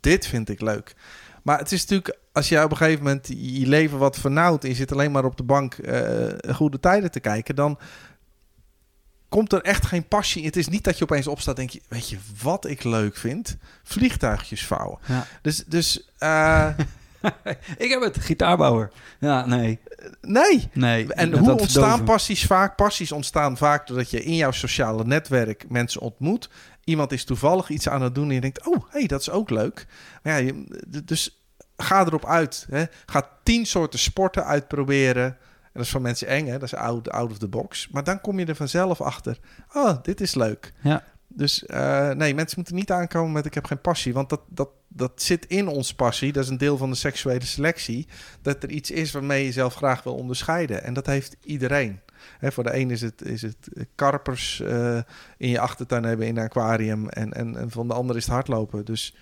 [0.00, 0.94] dit vind ik leuk.
[1.42, 4.62] Maar het is natuurlijk, als je op een gegeven moment je leven wat vernauwt...
[4.62, 7.54] en je zit alleen maar op de bank eh, goede tijden te kijken...
[7.54, 7.78] dan
[9.28, 10.44] komt er echt geen passie.
[10.44, 11.88] Het is niet dat je opeens opstaat en denk je...
[11.88, 13.56] weet je wat ik leuk vind?
[13.82, 14.98] Vliegtuigjes vouwen.
[15.06, 15.26] Ja.
[15.42, 16.68] Dus, dus eh,
[17.84, 18.90] ik heb het, gitaarbouwer.
[19.20, 19.78] Ja, nee.
[20.20, 20.68] nee.
[20.72, 21.12] nee.
[21.12, 22.76] En hoe ontstaan passies vaak?
[22.76, 26.48] Passies ontstaan vaak doordat je in jouw sociale netwerk mensen ontmoet.
[26.86, 28.66] Iemand is toevallig iets aan het doen en je denkt...
[28.66, 29.86] oh, hey, dat is ook leuk.
[30.22, 30.66] Maar ja, je,
[31.04, 31.44] dus
[31.76, 32.66] ga erop uit.
[32.70, 32.84] Hè.
[33.06, 35.36] Ga tien soorten sporten uitproberen...
[35.76, 36.52] En dat is voor mensen eng, hè?
[36.52, 37.88] dat is out, out of the box.
[37.88, 39.38] Maar dan kom je er vanzelf achter.
[39.72, 40.72] Oh, dit is leuk.
[40.82, 41.04] Ja.
[41.28, 44.12] Dus eh, nee, mensen moeten niet aankomen met ik heb geen passie.
[44.12, 46.32] Want dat, dat, dat zit in ons passie.
[46.32, 48.08] Dat is een deel van de seksuele selectie.
[48.42, 50.82] Dat er iets is waarmee je jezelf graag wil onderscheiden.
[50.82, 52.00] En dat heeft iedereen.
[52.38, 53.56] Hè, voor de een is het, is het
[53.94, 54.98] karpers eh,
[55.36, 57.08] in je achtertuin hebben in een aquarium.
[57.08, 58.84] En, en, en van de ander is het hardlopen.
[58.84, 59.14] Dus,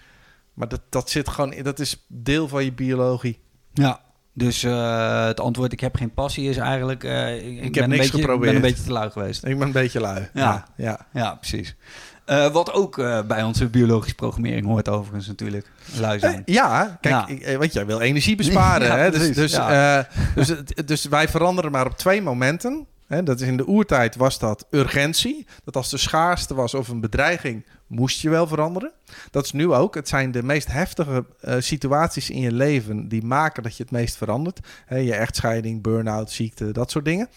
[0.54, 3.38] maar dat, dat zit gewoon, dat is deel van je biologie.
[3.72, 4.00] Ja.
[4.32, 7.04] Dus eh, het antwoord, ik heb geen passie, is eigenlijk...
[7.04, 8.52] eh, ik, heb ben een niks beetje, ik geprobeerd.
[8.52, 9.44] ben een beetje te lui geweest.
[9.44, 10.28] Ik ben een beetje lui.
[10.34, 10.66] Ja.
[10.76, 11.06] ja.
[11.12, 11.76] Ja, precies.
[12.52, 12.96] Wat ook
[13.26, 15.70] bij onze biologische programmering hoort overigens natuurlijk.
[15.98, 16.42] Lui zijn.
[16.44, 17.48] ja, kijk, Ja.
[17.50, 18.86] ik, want jij wil energie besparen.
[18.96, 19.10] Ja, hè?
[19.10, 19.58] Dus, dus,
[20.34, 20.54] dus,
[20.84, 22.86] dus wij veranderen maar op twee momenten.
[23.06, 23.22] Hè?
[23.22, 25.46] Dat is in de oertijd was dat urgentie.
[25.64, 28.92] Dat als er schaarste was of een bedreiging, moest je wel veranderen.
[29.30, 29.94] Dat is nu ook.
[29.94, 33.92] Het zijn de meest heftige eh, situaties in je leven die maken dat je het
[33.92, 34.60] meest verandert.
[34.86, 34.96] Hè?
[34.96, 37.28] Je echtscheiding, burn-out, ziekte, dat soort dingen.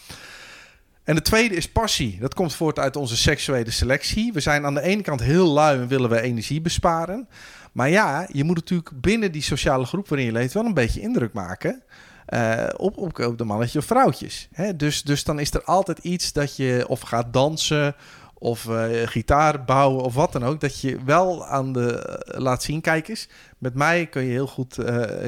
[1.04, 2.18] En de tweede is passie.
[2.20, 4.34] Dat komt voort uit onze seksuele selectie.
[4.34, 7.28] We zijn aan de ene kant heel lui en willen we energie besparen.
[7.72, 11.02] Maar ja, je moet natuurlijk binnen die sociale groep waarin je leeft wel een beetje
[11.02, 11.84] indruk maken.
[12.28, 14.48] Eh, op, de mannetjes of vrouwtjes.
[14.52, 14.76] Hè?
[14.76, 17.96] Dus, dus dan is er altijd iets dat je of gaat dansen
[18.34, 20.60] of eh, gitaar bouwen of wat dan ook.
[20.62, 23.30] Dat je wel aan de eh, laat zien, kijk eens.
[23.58, 24.78] Met mij kun je heel goed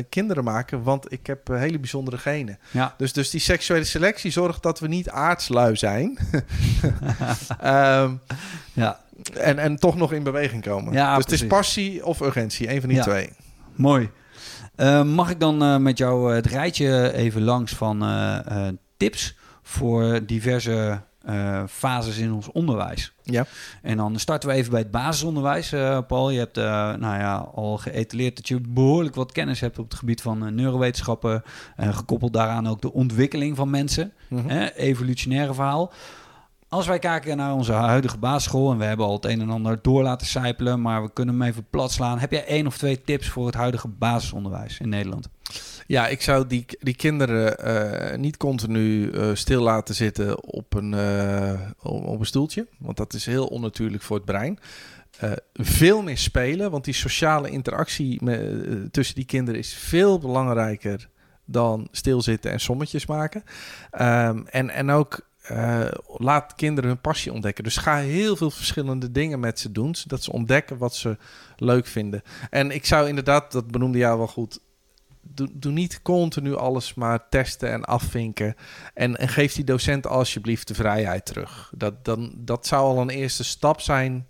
[0.09, 2.59] kinderen maken, want ik heb hele bijzondere genen.
[2.71, 2.93] Ja.
[2.97, 6.17] Dus, dus die seksuele selectie zorgt dat we niet aardslui zijn.
[7.59, 8.13] Ehm,
[8.73, 8.99] ja,
[9.33, 10.93] en, en toch nog in beweging komen.
[10.93, 13.03] Ja, dus het is passie of urgentie, een van die Ja.
[13.03, 13.29] twee.
[13.75, 14.09] mooi.
[14.79, 18.05] Eh, mag ik dan eh, met jou eh, het rijtje even langs van
[18.97, 21.01] tips voor diverse
[21.67, 23.13] fases in ons onderwijs?
[23.23, 23.45] Ja.
[23.81, 25.69] En dan starten we even bij het basisonderwijs,
[26.07, 26.29] Paul.
[26.29, 26.55] Je hebt
[26.99, 31.43] nou ja, al geëtaleerd dat je behoorlijk wat kennis hebt op het gebied van neurowetenschappen.
[31.77, 34.13] gekoppeld daaraan ook de ontwikkeling van mensen.
[34.27, 34.49] Mhm.
[34.75, 35.91] evolutionaire verhaal.
[36.69, 39.79] Als wij kijken naar onze huidige basisschool, en we hebben al het een en ander
[39.81, 42.19] door laten sijpelen, maar we kunnen hem even plat slaan.
[42.19, 45.29] Heb jij één of twee tips voor het huidige basisonderwijs in Nederland?
[45.87, 50.93] Ja, ik zou die, die kinderen eh, niet continu eh, stil laten zitten op een,
[50.93, 52.67] eh, op een stoeltje.
[52.77, 54.59] Want dat is heel onnatuurlijk voor het brein.
[55.53, 58.21] Veel meer spelen, want die sociale interactie
[58.91, 61.09] tussen die kinderen is veel belangrijker
[61.45, 63.43] dan stilzitten en sommetjes maken.
[63.91, 65.85] Ehm, en, en ook eh,
[66.17, 67.63] laat kinderen hun passie ontdekken.
[67.63, 71.17] Dus ga heel veel verschillende dingen met ze doen, zodat ze ontdekken wat ze
[71.55, 72.21] leuk vinden.
[72.49, 74.59] En ik zou inderdaad, dat benoemde jou wel goed,
[75.21, 78.55] doe, doe niet continu alles maar testen en afvinken.
[78.93, 81.71] En, en geef die docent alsjeblieft de vrijheid terug.
[81.75, 84.27] Dat, dan, dat zou al een eerste stap zijn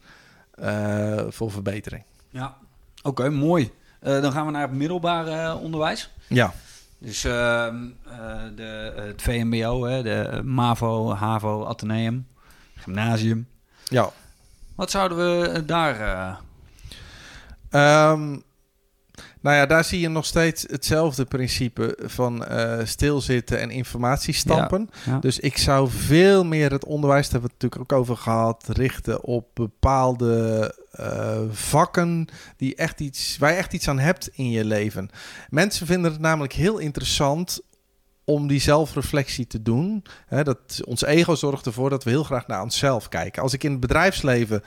[0.51, 2.03] eh, voor verbetering.
[2.29, 2.57] Ja.
[3.01, 3.71] Oké, mooi.
[3.99, 6.09] Eh, dan gaan we naar het middelbare eh, onderwijs.
[6.27, 6.53] Ja,
[6.99, 7.75] Dus ehm,
[8.11, 12.27] eh, de, het VMBO, hè, de MAVO, HAVO, Atheneum,
[12.75, 13.47] gymnasium.
[13.83, 14.11] ja.
[14.75, 16.39] Wat zouden we daar...
[17.69, 18.37] Ehm,
[19.41, 24.89] Nou ja, daar zie je nog steeds hetzelfde principe van eh, stilzitten en informatie stampen.
[25.05, 25.19] Ja.
[25.19, 28.65] Dus ik zou veel meer het onderwijs, daar hebben we het natuurlijk ook over gehad,
[28.67, 34.49] richten op bepaalde eh, vakken die echt iets, waar je echt iets aan hebt in
[34.49, 35.09] je leven.
[35.49, 37.61] Mensen vinden het namelijk heel interessant
[38.23, 40.03] om die zelfreflectie te doen.
[40.27, 43.41] Hè, dat, ons ego zorgt ervoor dat we heel graag naar onszelf kijken.
[43.41, 44.63] Als ik in het bedrijfsleven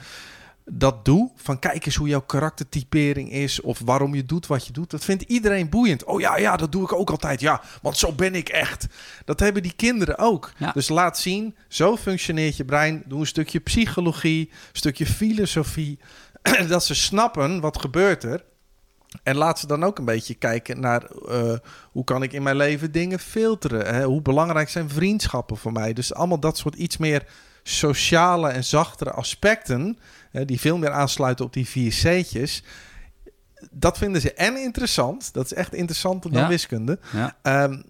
[0.65, 4.73] dat doe, van kijk eens hoe jouw karaktertypering is of waarom je doet wat je
[4.73, 6.03] doet, dat vindt iedereen boeiend.
[6.03, 7.39] Oh ja, ja, dat doe ik ook altijd.
[7.39, 8.87] Ja, want zo ben ik echt.
[9.25, 10.51] Dat hebben die kinderen ook.
[10.57, 10.71] Ja.
[10.71, 13.03] Dus laat zien, zo functioneert je brein.
[13.05, 15.99] Doe een stukje psychologie, een stukje filosofie,
[16.67, 18.43] dat ze snappen wat gebeurt er.
[19.23, 21.53] En laat ze dan ook een beetje kijken naar eh,
[21.91, 23.95] hoe kan ik in mijn leven dingen filteren.
[23.95, 24.03] Hè?
[24.03, 25.93] Hoe belangrijk zijn vriendschappen voor mij.
[25.93, 27.25] Dus allemaal dat soort iets meer
[27.63, 29.97] sociale en zachtere aspecten.
[30.45, 32.63] Die veel meer aansluiten op die vier C'tjes.
[33.71, 35.33] Dat vinden ze en interessant.
[35.33, 36.47] Dat is echt interessanter dan Ja.
[36.47, 36.99] wiskunde.
[37.13, 37.37] Ja.
[37.41, 37.81] Ehm,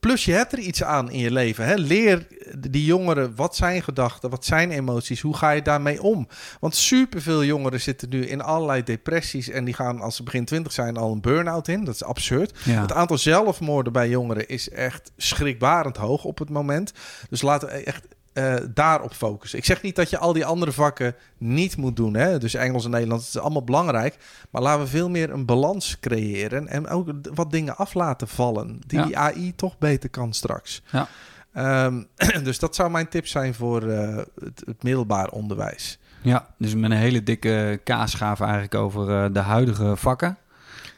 [0.00, 1.64] plus je hebt er iets aan in je leven.
[1.64, 1.74] Hè?
[1.74, 2.26] Leer
[2.58, 6.28] die jongeren wat zijn gedachten, wat zijn emoties, hoe ga je daarmee om?
[6.60, 10.72] Want superveel jongeren zitten nu in allerlei depressies en die gaan als ze begin 20
[10.72, 11.84] zijn al een burn-out in.
[11.84, 12.58] Dat is absurd.
[12.64, 12.80] Ja.
[12.80, 16.92] Het aantal zelfmoorden bij jongeren is echt schrikbarend hoog op het moment.
[17.30, 18.06] Dus laten we echt
[18.38, 19.58] eh, daarop focussen.
[19.58, 22.14] Ik zeg niet dat je al die andere vakken niet moet doen.
[22.14, 22.38] Hè?
[22.38, 24.16] Dus Engels en Nederlands, is allemaal belangrijk.
[24.50, 26.68] Maar laten we veel meer een balans creëren.
[26.68, 28.80] En ook wat dingen af laten vallen.
[28.86, 29.14] Die Ja.
[29.14, 30.82] AI toch beter kan straks.
[30.90, 31.08] Ja.
[31.52, 32.02] Ehm,
[32.44, 35.98] dus dat zou mijn tip zijn voor eh, het, het middelbaar onderwijs.
[36.22, 40.38] Ja, dus met een hele dikke kaasschaaf eigenlijk over eh, de huidige vakken.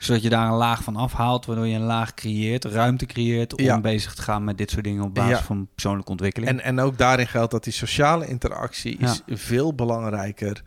[0.01, 3.65] Zodat je daar een laag van afhaalt, waardoor je een laag creëert, ruimte creëert om
[3.65, 3.81] Ja.
[3.81, 5.45] bezig te gaan met dit soort dingen op basis Ja.
[5.45, 6.51] van persoonlijke ontwikkeling.
[6.51, 10.63] En, en ook daarin geldt dat die sociale interactie is veel belangrijker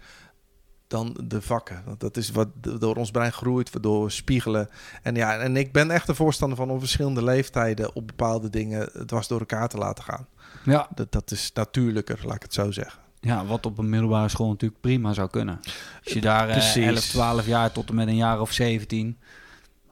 [0.87, 1.81] dan de vakken.
[1.85, 4.69] Want dat is wat door ons brein groeit, waardoor we spiegelen.
[5.01, 9.05] En ja, en ik ben echt een voorstander van om verschillende leeftijden op bepaalde dingen
[9.05, 10.27] dwars door elkaar te laten gaan.
[10.65, 13.01] ja, Dat, dat is natuurlijker, laat ik het zo zeggen.
[13.23, 15.59] Ja, wat op een middelbare school natuurlijk prima zou kunnen.
[16.03, 16.85] Als je daar eh, Precies.
[16.85, 19.17] 11, 12 jaar tot en met een jaar of 17,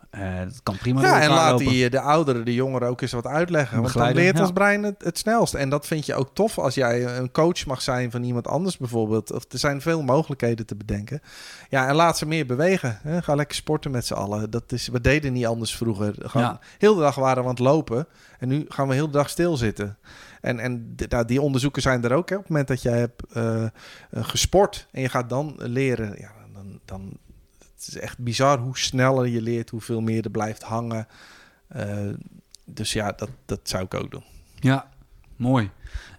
[0.09, 1.67] eh dat kan prima Ja, en laat lopen.
[1.67, 3.81] die, de ouderen, de jongeren ook eens wat uitleggen.
[3.81, 4.41] Want dan leert ja.
[4.41, 5.53] ons brein het, het snelst.
[5.53, 8.77] En dat vind je ook tof als jij een coach mag zijn van iemand anders
[8.77, 9.31] bijvoorbeeld.
[9.31, 11.21] Of er zijn veel mogelijkheden te bedenken.
[11.69, 12.99] Ja, en laat ze meer bewegen.
[13.01, 13.21] Hè.
[13.21, 14.49] Ga lekker sporten met z'n allen.
[14.49, 16.13] Dat is, we deden niet anders vroeger.
[16.19, 16.59] Gewoon, Ja.
[16.77, 18.07] Heel de dag waren we aan het lopen.
[18.39, 19.97] En nu gaan we heel de dag stilzitten.
[20.41, 22.29] En, en nou, die onderzoeken zijn er ook.
[22.29, 22.35] Hè.
[22.35, 23.69] Op het moment dat jij hebt eh, eh,
[24.11, 26.15] gesport en je gaat dan leren.
[26.19, 27.17] Ja, dan, dan,
[27.75, 31.07] het is echt bizar hoe sneller je leert, hoeveel meer er blijft hangen.
[31.67, 32.09] Eh,
[32.65, 34.23] dus ja, dat, dat zou ik ook doen.
[34.59, 34.89] Ja,
[35.35, 35.69] mooi.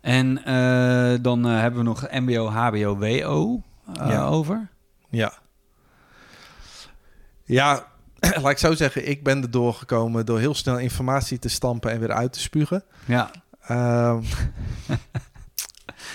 [0.01, 0.35] En
[1.23, 3.63] dan hebben we nog MBO, HBO, WO
[3.95, 4.25] Ja.
[4.25, 4.69] over.
[5.11, 5.33] Ja.
[7.45, 7.87] Ja,
[8.43, 12.01] laat ik zo zeggen, ik ben er doorgekomen door heel snel informatie te stampen en
[12.01, 12.85] weer uit te spugen.
[13.05, 13.31] Ja,
[13.67, 14.21] Ehm,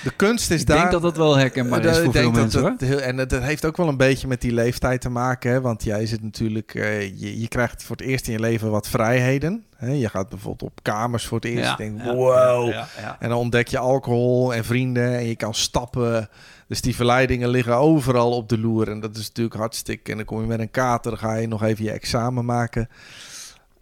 [0.03, 0.77] de kunst is ik daar.
[0.77, 2.99] denk dat dat wel herkenbaar Eh, is ik voor veel denk dat mensen hoor.
[2.99, 5.51] en het heeft ook wel een beetje met die leeftijd te maken.
[5.51, 5.61] Hè?
[5.61, 8.87] Want jij zit natuurlijk, eh, je, je krijgt voor het eerst in je leven wat
[8.87, 9.65] vrijheden.
[9.75, 9.91] Hè?
[9.91, 11.77] Je gaat bijvoorbeeld op kamers voor het eerst.
[11.77, 12.71] Ja, wow.
[12.71, 12.87] ja.
[13.19, 16.29] En dan ontdek je alcohol en vrienden en je kan stappen.
[16.67, 18.89] Dus die verleidingen liggen overal op de loer.
[18.89, 20.11] En dat is natuurlijk hartstikke.
[20.11, 22.89] En dan kom je met een kater, dan ga je nog even je examen maken.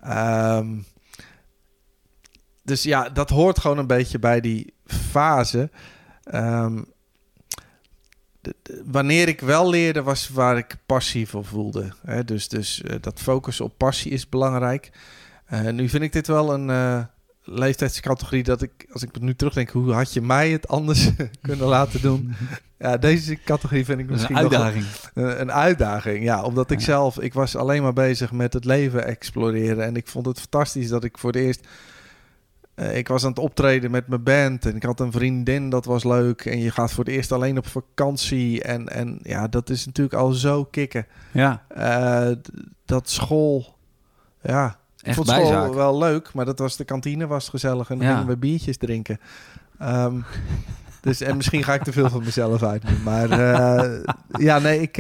[0.01, 0.67] Ehm,
[2.65, 5.69] dus ja, dat hoort gewoon een beetje bij die fase.
[6.23, 6.81] Ehm,
[8.41, 11.93] de- de- wanneer ik wel leerde, was waar ik passie voor voelde.
[12.05, 12.23] Hè?
[12.23, 14.91] Dus, dus eh, dat focussen op passie is belangrijk.
[15.45, 17.03] Eh, nu vind ik dit wel een eh,
[17.43, 21.09] leeftijdscategorie dat ik, als ik nu terugdenk, hoe had je mij het anders
[21.41, 22.33] kunnen laten doen?
[22.79, 24.85] Ja, deze categorie vind ik een misschien nog uitdaging.
[25.13, 26.23] een, een uitdaging.
[26.23, 26.85] Ja, omdat ik Ja.
[26.85, 29.85] zelf, ik was alleen maar bezig met het leven exploreren.
[29.85, 31.67] En ik vond het fantastisch dat ik voor het eerst.
[32.75, 35.85] Eh, ik was aan het optreden met mijn band en ik had een vriendin, dat
[35.85, 36.45] was leuk.
[36.45, 38.63] En je gaat voor het eerst alleen op vakantie.
[38.63, 41.05] En, en ja, dat is natuurlijk al zo kicken.
[41.31, 42.31] Ja, Eh,
[42.85, 43.77] dat school,
[44.41, 45.73] ja, ik echt vond school bijzaak.
[45.73, 48.13] wel leuk, maar dat was de kantine was gezellig en dan Ja.
[48.13, 49.19] gingen we biertjes drinken.
[49.79, 50.19] Ehm,
[51.01, 53.99] dus en misschien ga ik te veel van mezelf uit, maar eh,
[54.37, 54.97] ja, nee, ik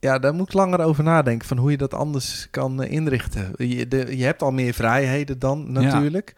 [0.00, 3.52] ja, daar moet ik langer over nadenken van hoe je dat anders kan eh, inrichten.
[3.56, 6.34] Je, de, je hebt al meer vrijheden dan natuurlijk.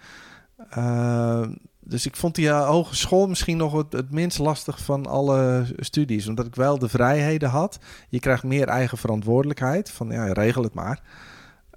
[0.70, 1.42] Eh,
[1.80, 6.28] dus ik vond die eh, hogeschool misschien nog het, het minst lastig van alle studies.
[6.28, 7.78] Omdat ik wel de vrijheden had.
[8.08, 9.90] Je krijgt meer eigen verantwoordelijkheid.
[9.90, 11.00] Van ja, regel het maar.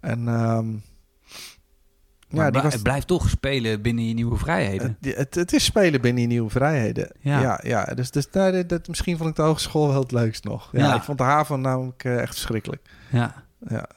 [0.02, 0.68] En ehm,
[2.30, 4.98] Maar die bl- was- het blijft toch spelen binnen je nieuwe vrijheden.
[5.02, 7.12] Het, het, het is spelen binnen je nieuwe vrijheden.
[7.20, 7.40] Ja.
[7.42, 10.44] Ja, ja, dus, dus daar, dat, dat- misschien vond ik de hogeschool wel het leukst
[10.44, 10.70] nog.
[10.72, 10.96] Ja, Ja.
[10.96, 12.90] Ik vond de haven namelijk eh, echt verschrikkelijk.
[13.12, 13.44] ja.
[13.68, 13.88] Ja.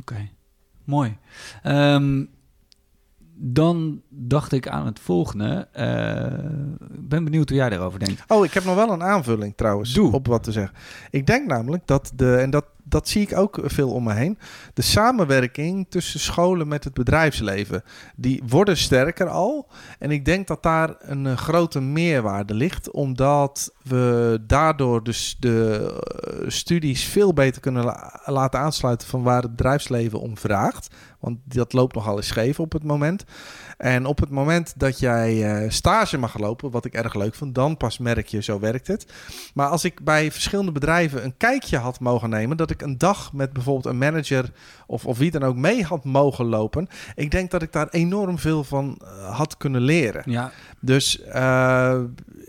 [0.00, 0.28] Oké,
[0.84, 1.16] mooi.
[1.62, 2.24] Ehm,
[3.44, 5.68] dan dacht ik aan het volgende.
[5.72, 6.24] Eh,
[6.94, 8.22] Ik ben benieuwd hoe jij daarover denkt.
[8.28, 10.12] Oh, ik heb nog wel een aanvulling trouwens Doe.
[10.12, 10.74] op wat te zeggen.
[11.10, 14.38] Ik denk namelijk dat de, en dat, dat zie ik ook veel om me heen,
[14.74, 17.82] de samenwerking tussen scholen met het bedrijfsleven,
[18.16, 19.68] die worden sterker al.
[19.98, 25.92] En ik denk dat daar een eh, grote meerwaarde ligt, omdat we daardoor dus de
[26.40, 30.94] eh, studies veel beter kunnen la- laten aansluiten van waar het bedrijfsleven om vraagt.
[31.22, 33.24] Want dat loopt nogal eens scheef op het moment.
[33.76, 37.54] En op het moment dat jij eh, stage mag lopen, wat ik erg leuk vond,
[37.54, 39.06] dan pas merk je, zo werkt het.
[39.54, 43.32] Maar als ik bij verschillende bedrijven een kijkje had mogen nemen, dat ik een dag
[43.32, 44.50] met bijvoorbeeld een manager
[44.86, 48.38] of, of wie dan ook mee had mogen lopen, ik denk dat ik daar enorm
[48.38, 50.22] veel van eh, had kunnen leren.
[50.26, 52.00] Ja, Dus eh,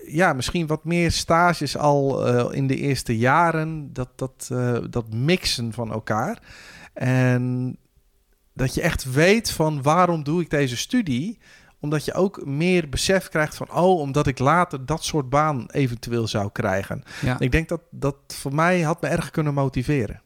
[0.07, 4.51] ja, misschien wat meer stages al in de eerste jaren, dat, dat,
[4.89, 6.41] dat mixen van elkaar.
[6.93, 7.77] En
[8.53, 11.39] dat je echt weet van waarom doe ik deze studie
[11.83, 16.27] omdat je ook meer besef krijgt van, oh, omdat ik later dat soort baan eventueel
[16.27, 17.03] zou krijgen.
[17.21, 17.39] ja.
[17.39, 20.21] Ik denk dat dat voor mij had me erg kunnen motiveren.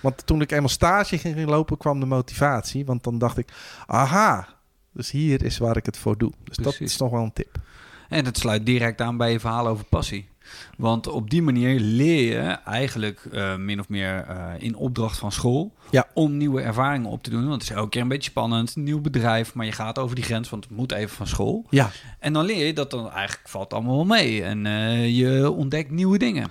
[0.00, 2.84] Want toen ik eenmaal stage ging lopen, kwam de motivatie.
[2.84, 3.52] Want dan dacht ik,
[3.86, 4.48] aha,
[4.92, 6.32] dus hier is waar ik het voor doe.
[6.44, 7.58] Dus dat is nog wel een tip.
[8.08, 10.28] En het sluit direct aan bij je verhaal over passie.
[10.76, 15.32] Want op die manier leer je eigenlijk eh, min of meer eh, in opdracht van
[15.32, 16.06] school Ja.
[16.14, 17.40] om nieuwe ervaringen op te doen.
[17.48, 20.14] Want het is elke keer een beetje spannend, een nieuw bedrijf, maar je gaat over
[20.14, 21.64] die grens, want het moet even van school.
[21.70, 25.50] Ja, En dan leer je dat dan eigenlijk valt allemaal wel mee en eh, je
[25.50, 26.48] ontdekt nieuwe dingen.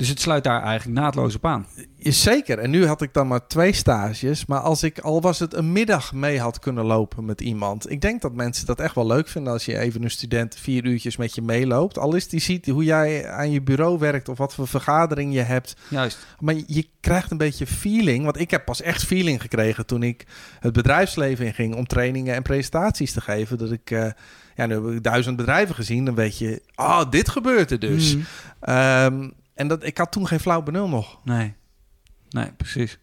[0.00, 1.66] Dus het sluit daar eigenlijk naadloos op aan.
[1.96, 2.58] is zeker.
[2.58, 4.46] En nu had ik dan maar twee stages.
[4.46, 7.90] Maar als ik al was het een middag mee had kunnen lopen met iemand.
[7.90, 10.84] Ik denk dat mensen dat echt wel leuk vinden als je even een student vier
[10.84, 11.98] uurtjes met je meeloopt.
[11.98, 15.40] Al is die ziet hoe jij aan je bureau werkt of wat voor vergadering je
[15.40, 15.76] hebt.
[15.88, 16.18] Juist.
[16.38, 18.24] Maar je- krijgt een beetje feeling.
[18.24, 20.26] Want ik heb pas echt feeling gekregen toen ik
[20.60, 23.58] het bedrijfsleven in ging om trainingen en presentaties te geven.
[23.58, 24.06] Dat ik, eh,
[24.56, 26.04] ja, nu heb ik duizend bedrijven gezien.
[26.04, 28.16] Dan weet je, oh, dit gebeurt er dus.
[28.60, 29.28] Ehm,
[29.60, 31.18] en dat, ik had toen geen flauw benul nog.
[31.24, 31.54] Nee.
[32.30, 32.98] Nee, precies.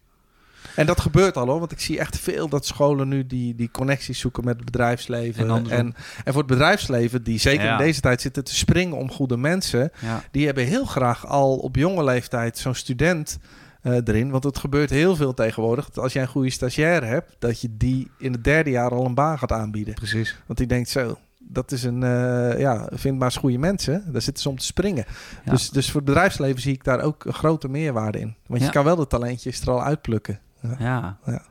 [0.74, 3.70] En dat gebeurt al hoor, want ik zie echt veel dat scholen nu die, die
[3.70, 5.44] connecties zoeken met het bedrijfsleven.
[5.44, 5.78] En andersom.
[5.78, 5.94] en,
[6.24, 7.72] en voor het bedrijfsleven, die zeker Ja.
[7.72, 10.22] in deze tijd zitten te springen om goede mensen, Ja.
[10.30, 13.38] die hebben heel graag al op jonge leeftijd zo'n student
[13.82, 14.30] eh, erin.
[14.30, 15.84] Want het gebeurt heel veel tegenwoordig.
[15.90, 19.04] Dat als jij een goede stagiair hebt, dat je die in het derde jaar al
[19.06, 19.94] een baan gaat aanbieden.
[19.94, 20.36] Precies.
[20.46, 21.18] Want die denkt zo.
[21.50, 24.04] Dat is een, eh, ja, vind maar eens goede mensen.
[24.12, 25.04] Daar zitten ze om te springen.
[25.44, 25.50] Ja.
[25.50, 28.34] Dus, dus voor het bedrijfsleven zie ik daar ook een grote meerwaarde in.
[28.46, 28.66] Want Ja.
[28.66, 30.38] je kan wel de talentjes er al uitplukken.
[30.78, 31.18] Ja.
[31.26, 31.42] Ja.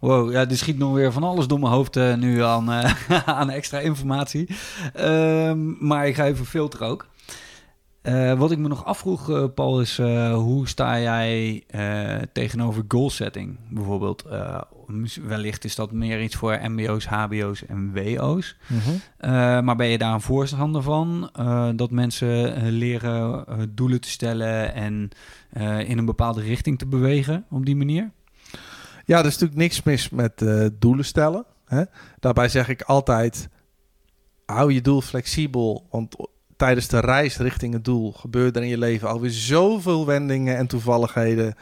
[0.00, 2.92] Wow, ja, er schiet nog weer van alles door mijn hoofd eh, nu aan, eh,
[3.38, 4.48] aan extra informatie.
[4.94, 7.06] Ehm, maar ik ga even filteren ook.
[8.06, 11.64] Eh, wat ik me nog afvroeg, eh, Paul, is eh, hoe sta jij
[12.32, 14.24] tegenover goal setting bijvoorbeeld?
[15.22, 18.56] Wellicht is dat meer iets voor MBO's, HBO's en WO's.
[19.16, 19.30] Eh,
[19.60, 21.30] maar ben je daar een voorstander van?
[21.76, 25.08] Dat mensen leren doelen te stellen en
[25.86, 28.10] in een bepaalde richting te bewegen op die manier?
[29.04, 30.44] Ja, er is natuurlijk niks mis met
[30.78, 31.44] doelen stellen.
[31.64, 31.82] Hè?
[32.20, 33.48] Daarbij zeg ik altijd:
[34.46, 35.86] hou je doel flexibel.
[35.90, 36.16] Want
[36.56, 40.66] tijdens de reis richting het doel gebeuren er in je leven alweer zoveel wendingen en
[40.66, 41.54] toevalligheden.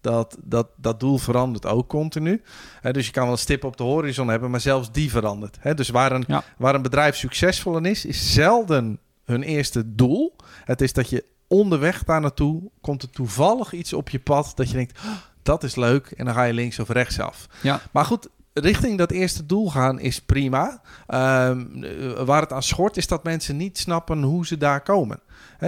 [0.00, 2.42] Dat, dat dat doel verandert ook continu.
[2.80, 5.56] Hè, dus je kan wel een stip op de horizon hebben, maar zelfs die verandert.
[5.60, 6.42] Hè, dus waar een, Ja.
[6.58, 10.36] waar een bedrijf succesvol in is, is zelden hun eerste doel.
[10.64, 14.68] Het is dat je onderweg daar naartoe komt er toevallig iets op je pad dat
[14.68, 15.12] je denkt, "Oh,
[15.42, 16.06] dat is leuk.
[16.10, 17.46] En dan ga je links of rechts af.
[17.62, 17.80] Ja.
[17.92, 18.28] Maar goed,
[18.60, 20.82] richting dat eerste doel gaan is prima.
[21.06, 25.20] Ehm, eh, waar het aan schort is dat mensen niet snappen hoe ze daar komen.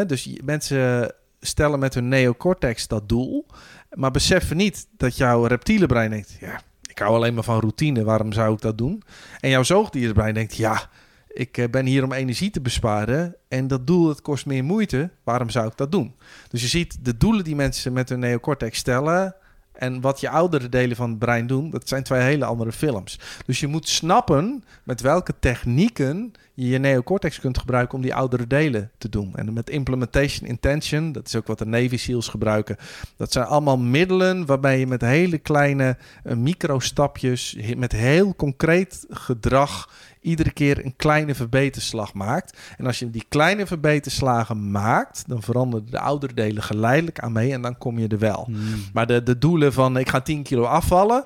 [0.06, 3.46] Dus mensen stellen met hun neocortex dat doel,
[3.92, 8.04] maar beseffen niet dat jouw reptiele brein denkt, ja, ik hou alleen maar van routine,
[8.04, 9.02] waarom zou ik dat doen?
[9.40, 10.88] En jouw zoogdierenbrein denkt, ja,
[11.28, 15.10] ik eh, ben hier om energie te besparen en dat doel dat kost meer moeite,
[15.24, 16.14] waarom zou ik dat doen?
[16.48, 19.34] Dus je ziet de doelen die mensen met hun neocortex stellen
[19.78, 23.18] en wat je oudere delen van het brein doen, dat zijn twee hele andere films.
[23.46, 28.46] Dus je moet snappen met welke technieken je je neocortex kunt gebruiken om die oudere
[28.46, 29.32] delen te doen.
[29.34, 32.76] En met implementation intention, dat is ook wat de Navy SEALs gebruiken.
[33.16, 39.90] Dat zijn allemaal middelen waarbij je met hele kleine eh, microstapjes, met heel concreet gedrag,
[40.20, 42.58] iedere keer een kleine verbeterslag maakt.
[42.76, 47.52] En als je die kleine verbeterslagen maakt, dan veranderen de oudere delen geleidelijk aan mee
[47.52, 48.50] en dan kom je er wel.
[48.92, 51.24] Maar de, de doelen van ik ga 10 kilo afvallen.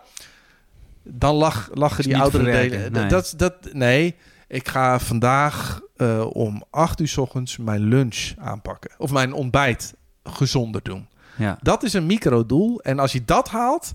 [1.02, 2.92] dan lach, lachen die oudere delen.
[2.92, 3.06] nee.
[3.06, 4.16] Dat, dat, nee,
[4.52, 8.90] ik ga vandaag eh, om acht uur 's ochtends mijn lunch aanpakken.
[8.98, 11.08] Of mijn ontbijt gezonder doen.
[11.36, 11.58] Ja.
[11.60, 12.80] Dat is een microdoel.
[12.80, 13.94] En als je dat haalt,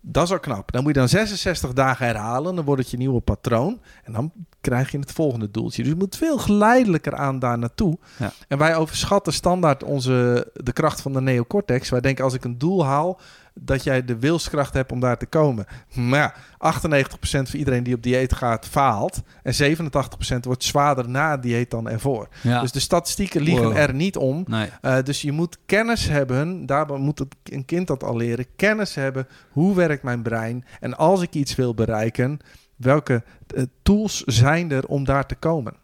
[0.00, 0.72] dat is al knap.
[0.72, 2.54] Dan moet je dan 66 dagen herhalen.
[2.54, 3.80] Dan wordt het je nieuwe patroon.
[4.04, 5.82] En dan krijg je het volgende doeltje.
[5.82, 7.98] Dus je moet veel geleidelijker aan daar naartoe.
[8.18, 8.32] Ja.
[8.48, 11.88] En wij overschatten standaard onze, de kracht van de neocortex.
[11.88, 13.20] Wij denken als ik een doel haal,
[13.60, 15.66] dat jij de wilskracht hebt om daar te komen.
[15.94, 16.34] Maar ja,
[16.74, 19.22] 98% van iedereen die op dieet gaat, faalt.
[19.42, 22.28] En 87% wordt zwaarder na het dieet dan ervoor.
[22.42, 22.60] Ja.
[22.60, 23.76] Dus de statistieken liegen Wow.
[23.76, 24.44] er niet om.
[24.48, 24.68] nee.
[24.82, 28.94] Uh, dus je moet kennis hebben, daarbij moet het, een kind dat al leren, kennis
[28.94, 32.38] hebben, hoe werkt mijn brein en als ik iets wil bereiken,
[32.76, 33.22] welke
[33.54, 35.74] eh, tools zijn er om daar te komen.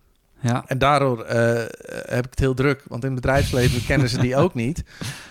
[0.42, 0.64] Ja.
[0.66, 4.36] En daardoor eh, heb ik het heel druk, want in het bedrijfsleven kennen ze die
[4.36, 4.84] ook niet.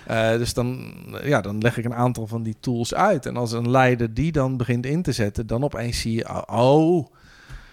[0.06, 0.94] Eh, dus dan,
[1.24, 3.26] ja, dan leg ik een aantal van die tools uit.
[3.26, 7.08] En als een leider die dan begint in te zetten, dan opeens zie je, oh,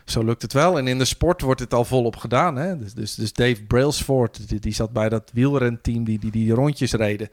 [0.05, 0.79] zo lukt het wel.
[0.79, 2.57] En in de sport wordt het al volop gedaan.
[2.57, 2.79] Hè?
[2.79, 6.93] Dus, dus, dus Dave Brailsford, die, die zat bij dat wielrenteam die, die die rondjes
[6.93, 7.29] reden.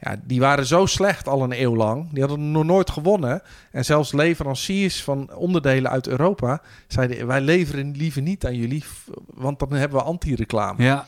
[0.00, 2.08] Ja, die waren zo slecht al een eeuw lang.
[2.10, 3.42] Die hadden nog nooit gewonnen.
[3.70, 7.26] En zelfs leveranciers van onderdelen uit Europa zeiden...
[7.26, 8.84] wij leveren liever niet aan jullie,
[9.26, 10.82] want dan hebben we anti-reclame.
[10.82, 11.06] Ja.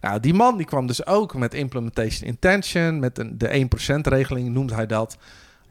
[0.00, 2.98] Nou, die man die kwam dus ook met implementation intention...
[2.98, 3.68] met een, de
[4.00, 5.18] 1%-regeling noemt hij dat.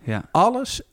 [0.03, 0.23] Ja.
[0.31, 0.87] Alles 1%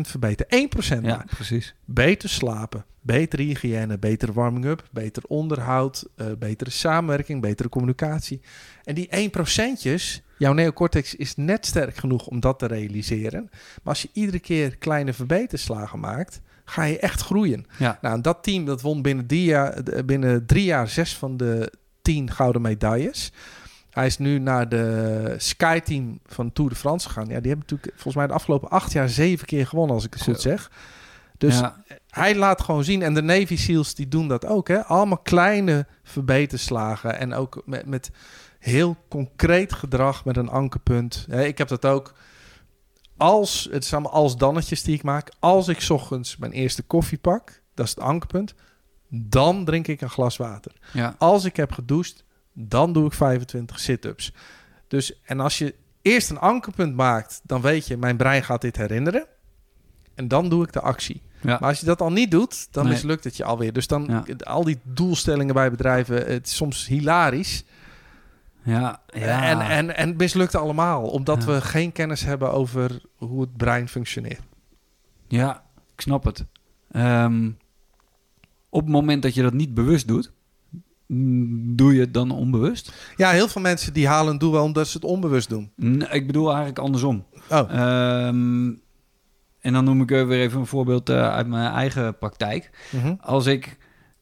[0.00, 0.68] verbeteren.
[0.68, 1.26] 1% Ja, maar.
[1.34, 1.74] precies.
[1.84, 8.40] Beter slapen, betere hygiëne, betere warming-up, beter onderhoud, eh, betere samenwerking, betere communicatie.
[8.84, 13.48] En die 1%'tjes, jouw neocortex is net sterk genoeg om dat te realiseren.
[13.50, 17.66] Maar als je iedere keer kleine verbeterslagen maakt, ga je echt groeien.
[17.78, 17.98] Ja.
[18.02, 21.72] Nou, dat team dat won binnen, die jaar, de- binnen drie jaar zes van de
[22.02, 23.32] tien gouden medailles.
[23.90, 27.28] Hij is nu naar de Sky Team van Tour de France gegaan.
[27.28, 30.14] Ja, die hebben natuurlijk volgens mij de afgelopen acht jaar zeven keer gewonnen, als ik
[30.14, 30.32] het Zo.
[30.32, 30.70] goed zeg.
[31.38, 31.82] Dus ja.
[32.10, 33.02] hij laat gewoon zien.
[33.02, 34.68] En de Navy SEALs die doen dat ook.
[34.68, 34.84] Hè?
[34.84, 37.18] Allemaal kleine verbeterslagen.
[37.18, 38.10] En ook met, met
[38.58, 41.26] heel concreet gedrag met een ankerpunt.
[41.30, 42.12] Ik heb dat ook.
[43.16, 45.32] Als, het zijn allemaal als dannetjes die ik maak.
[45.38, 48.54] Als ik 's ochtends mijn eerste koffie pak, dat is het ankerpunt.
[49.08, 50.72] Dan drink ik een glas water.
[50.92, 51.14] ja.
[51.18, 54.32] Als ik heb gedoucht, dan doe ik 25 sit-ups.
[54.88, 58.76] Dus, en als je eerst een ankerpunt maakt, dan weet je, mijn brein gaat dit
[58.76, 59.26] herinneren.
[60.14, 61.22] En dan doe ik de actie.
[61.40, 61.48] Ja.
[61.60, 62.92] Maar als je dat al niet doet, dan Nee.
[62.92, 63.72] mislukt het je alweer.
[63.72, 64.34] Dus dan Ja.
[64.44, 67.64] al die doelstellingen bij bedrijven, het is soms hilarisch.
[68.62, 69.00] Ja.
[69.14, 69.42] ja.
[69.44, 71.52] En, en, en het mislukt allemaal, omdat Ja.
[71.52, 74.42] we geen kennis hebben over hoe het brein functioneert.
[75.28, 75.62] Ja,
[75.94, 76.44] ik snap het.
[76.90, 77.50] Ehm,
[78.68, 80.32] op het moment dat je dat niet bewust doet,
[81.06, 83.12] mm, doe je het dan onbewust?
[83.16, 85.72] Ja, heel veel mensen die halen een doel wel omdat ze het onbewust doen.
[85.76, 87.24] Nee, ik bedoel eigenlijk andersom.
[87.50, 88.72] Oh, Ehm,
[89.60, 92.70] en dan noem ik er weer even een voorbeeld eh, uit mijn eigen praktijk.
[92.92, 93.14] mhm.
[93.20, 93.76] Als ik,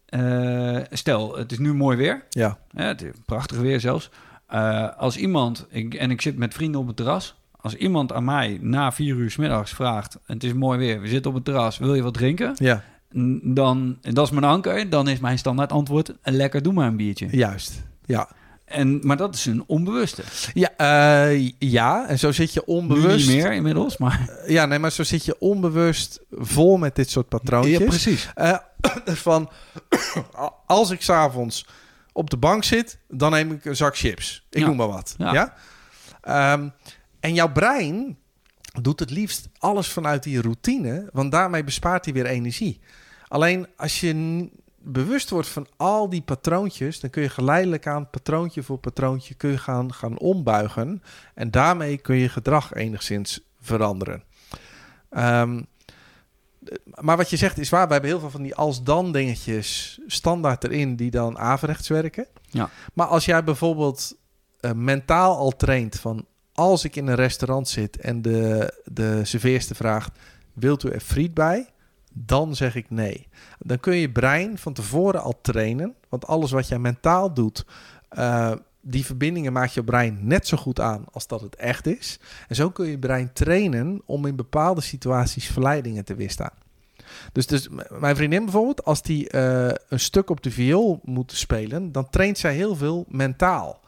[0.07, 2.25] eh, stel, het is nu mooi weer.
[2.31, 2.59] ja.
[2.71, 4.11] Ja, het is prachtig weer zelfs.
[4.47, 7.35] Eh, als iemand, ik, en ik zit met vrienden op het terras.
[7.61, 11.09] Als iemand aan mij na vier uur 's middags vraagt: Het is mooi weer, we
[11.09, 12.53] zitten op het terras, wil je wat drinken?
[12.55, 12.83] Ja,
[13.43, 16.97] Dan, en dat is mijn anker, dan is mijn standaard antwoord: Lekker, doe maar een
[16.97, 17.29] biertje.
[17.31, 17.83] juist.
[18.05, 18.29] Ja.
[18.65, 20.23] En, maar dat is een onbewuste.
[20.55, 23.29] Ja, eh, ja, en zo zit je Nu onbewust.
[23.29, 24.31] niet meer inmiddels, maar.
[24.47, 27.79] Ja, nee, maar zo zit je onbewust vol met dit soort patroontjes.
[27.79, 28.31] Ja, precies.
[28.35, 28.57] Eh,
[29.27, 29.51] van
[30.67, 31.67] als ik s'avonds
[32.17, 34.47] op de bank zit, dan neem ik een zak chips.
[34.51, 34.67] Ik Ja.
[34.67, 35.15] noem maar wat.
[35.19, 35.33] Ja.
[35.33, 35.55] Ja.
[36.21, 36.69] Ehm,
[37.21, 38.19] en jouw brein
[38.83, 42.81] doet het liefst alles vanuit die routine, want daarmee bespaart hij weer energie.
[43.29, 44.49] Alleen als je
[44.79, 49.51] bewust wordt van al die patroontjes, dan kun je geleidelijk aan patroontje voor patroontje kun
[49.51, 51.03] je gaan, gaan ombuigen.
[51.35, 54.23] En daarmee kun je gedrag enigszins veranderen.
[55.11, 55.63] Ehm,
[57.01, 57.87] maar wat je zegt is waar.
[57.87, 62.27] We hebben heel veel van die als-dan dingetjes standaard erin die dan averechts werken.
[62.51, 62.71] Ja.
[62.95, 64.17] Maar als jij bijvoorbeeld
[64.61, 69.77] eh, mentaal al traint van als ik in een restaurant zit en de, de serveerster
[69.77, 70.19] vraagt,
[70.53, 71.69] wilt u er friet bij?
[72.13, 73.29] Dan zeg ik nee.
[73.59, 75.95] Dan kun je brein van tevoren al trainen.
[76.09, 77.67] Want alles wat jij mentaal doet,
[78.09, 78.53] eh,
[78.89, 82.19] die verbindingen maakt je brein net zo goed aan als dat het echt is.
[82.49, 86.53] En zo kun je je brein trainen om in bepaalde situaties verleidingen te weerstaan.
[87.33, 87.69] Dus, dus
[87.99, 92.39] mijn vriendin bijvoorbeeld, als die eh, een stuk op de viool moet spelen, dan traint
[92.39, 93.81] zij heel veel mentaal.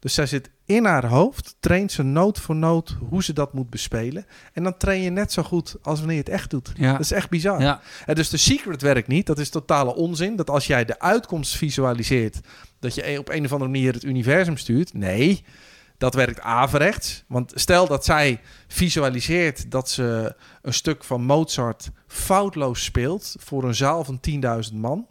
[0.00, 3.70] Dus zij zit in haar hoofd, traint ze noot voor noot hoe ze dat moet
[3.70, 4.26] bespelen.
[4.52, 6.72] En dan train je net zo goed als wanneer je het echt doet.
[6.76, 6.92] Ja.
[6.92, 7.60] Dat is echt bizar.
[7.60, 7.80] Ja.
[8.06, 9.26] En dus de secret werkt niet.
[9.26, 10.36] Dat is totale onzin.
[10.36, 12.40] Dat als jij de uitkomst visualiseert,
[12.78, 14.94] dat je op een of andere manier het universum stuurt.
[14.94, 15.44] Nee,
[15.98, 17.24] Dat werkt averechts.
[17.26, 23.74] Want stel dat zij visualiseert dat ze een stuk van Mozart foutloos speelt voor een
[23.74, 24.20] zaal van
[24.70, 25.06] 10.000 man.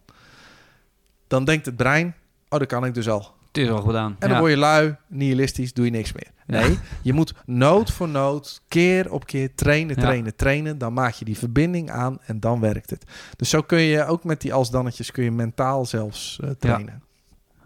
[1.28, 2.16] Dan denkt het brein,
[2.50, 3.34] oh dat kan ik dus al.
[3.48, 4.12] Het is al gedaan.
[4.12, 4.40] En dan Ja.
[4.40, 6.32] word je lui, nihilistisch, doe je niks meer.
[6.48, 10.02] Nee, je moet nood voor nood, keer op keer trainen, Ja.
[10.02, 10.78] trainen, trainen.
[10.78, 13.04] Dan maak je die verbinding aan en dan werkt het.
[13.36, 17.04] Dus zo kun je ook met die alsdannetjes kun je mentaal zelfs eh, trainen.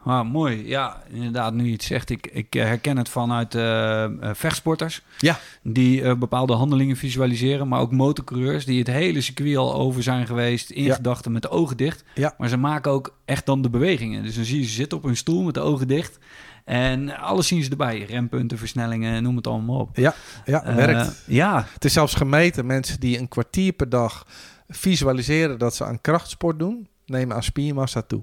[0.03, 0.67] Ah, mooi.
[0.67, 2.09] Ja, inderdaad, nu je het zegt.
[2.09, 5.01] Ik, ik herken het vanuit eh, eh, vechtsporters.
[5.17, 5.39] Ja.
[5.63, 7.67] Die eh, bepaalde handelingen visualiseren.
[7.67, 10.69] Maar ook motorcoureurs die het hele circuit al over zijn geweest.
[10.69, 10.95] In Ja.
[10.95, 12.03] gedachten met de ogen dicht.
[12.15, 12.34] Ja.
[12.38, 14.23] Maar ze maken ook echt dan de bewegingen.
[14.23, 16.17] Dus dan zie je ze zitten op hun stoel met de ogen dicht.
[16.65, 18.05] En alles zien ze erbij.
[18.09, 19.97] Rempunten, versnellingen, noem het allemaal op.
[19.97, 20.13] Ja,
[20.45, 21.23] ja werkt.
[21.27, 22.65] ja, Het is zelfs gemeten.
[22.65, 24.26] Mensen die een kwartier per dag
[24.67, 28.21] visualiseren dat ze aan krachtsport doen, nemen aan spiermassa toe.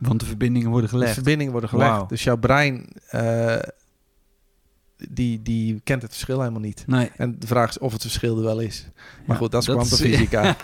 [0.00, 1.14] Want de verbindingen worden De gelegd.
[1.14, 2.08] verbindingen worden gelegd.
[2.08, 3.56] Dus jouw brein, eh,
[5.08, 6.84] die, die kent het verschil helemaal niet.
[6.86, 7.10] Nee.
[7.16, 8.88] En de vraag is of het verschil er wel is.
[8.94, 10.56] Maar Ja, goed, dat is kwantumfysica.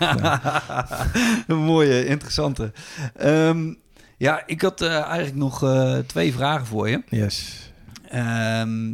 [1.47, 2.71] Een mooie, interessante.
[3.15, 3.73] Ehm,
[4.17, 7.03] ja, ik had eh, eigenlijk nog eh, twee vragen voor je.
[7.09, 7.71] Yes.
[8.09, 8.93] Ehm,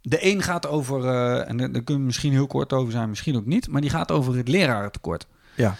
[0.00, 1.08] de een gaat over,
[1.40, 3.90] en daar daar kunnen we misschien heel kort over zijn, misschien ook niet, maar die
[3.90, 5.26] gaat over het lerarentekort.
[5.54, 5.74] Ja.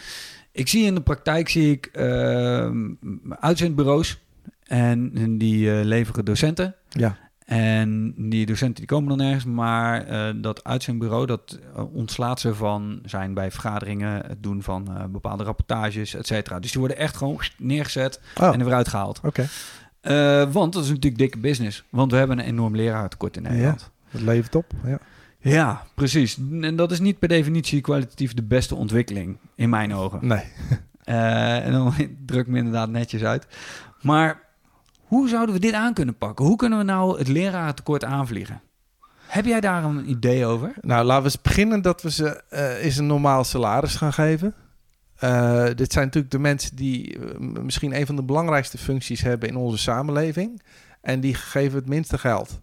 [0.58, 2.90] Ik zie in de praktijk zie ik ehm,
[3.28, 4.18] uitzendbureaus
[4.64, 6.74] en, en die eh, leveren docenten.
[6.88, 7.16] Ja.
[7.44, 12.54] En die docenten die komen dan nergens, maar eh, dat uitzendbureau dat eh, ontslaat ze
[12.54, 16.58] van zijn bij vergaderingen, het doen van eh, bepaalde rapportages, et cetera.
[16.58, 19.20] Dus die worden echt gewoon neergezet Oh, en er weer uitgehaald.
[19.24, 19.48] oké.
[20.00, 21.84] Eh, want dat is natuurlijk dikke business.
[21.90, 23.90] Want we hebben een enorm leraartekort in Nederland.
[24.08, 24.72] Het levert op.
[24.84, 24.98] Ja.
[25.40, 25.82] Ja.
[25.94, 26.38] precies.
[26.60, 30.26] En dat is niet per definitie kwalitatief de beste ontwikkeling, in mijn ogen.
[30.26, 30.44] Nee.
[31.08, 31.94] Eh, en dan
[32.26, 33.46] druk ik me inderdaad netjes uit.
[34.02, 34.40] Maar
[35.00, 36.44] hoe zouden we dit aan kunnen pakken?
[36.44, 38.60] Hoe kunnen we nou het lerarentekort aanvliegen?
[39.26, 40.72] Heb jij daar een idee over?
[40.80, 44.54] Nou, laten we eens beginnen dat we ze eh eens een normaal salaris gaan geven.
[45.16, 49.56] Eh, dit zijn natuurlijk de mensen die misschien een van de belangrijkste functies hebben in
[49.56, 50.62] onze samenleving.
[51.00, 52.60] En die geven het minste geld.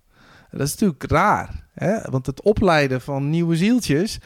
[0.57, 1.68] Dat is natuurlijk raar.
[1.73, 2.02] Hè?
[2.10, 4.19] Want het opleiden van nieuwe zieltjes.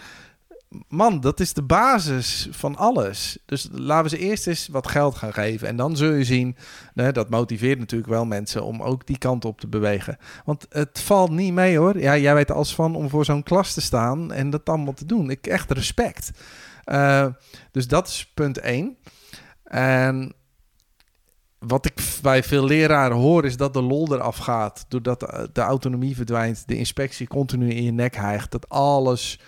[0.87, 3.37] Man, dat is de basis van alles.
[3.45, 5.67] Dus laten we ze eerst eens wat geld gaan geven.
[5.67, 6.55] En dan zul je zien,
[6.93, 10.17] hè, dat motiveert natuurlijk wel mensen om ook die kant op te bewegen.
[10.45, 11.99] Want het valt niet mee hoor.
[11.99, 15.05] Ja, jij weet als van om voor zo'n klas te staan en dat allemaal te
[15.05, 15.29] doen.
[15.29, 16.31] Ik echt respect.
[16.83, 17.25] Eh,
[17.71, 18.97] dus dat is punt één.
[19.63, 20.33] En
[21.59, 24.85] wat ik bij veel leraren hoor is dat de lol eraf gaat.
[24.87, 28.51] Doordat de, de autonomie verdwijnt, de inspectie continu in je nek hijgt.
[28.51, 29.39] Dat alles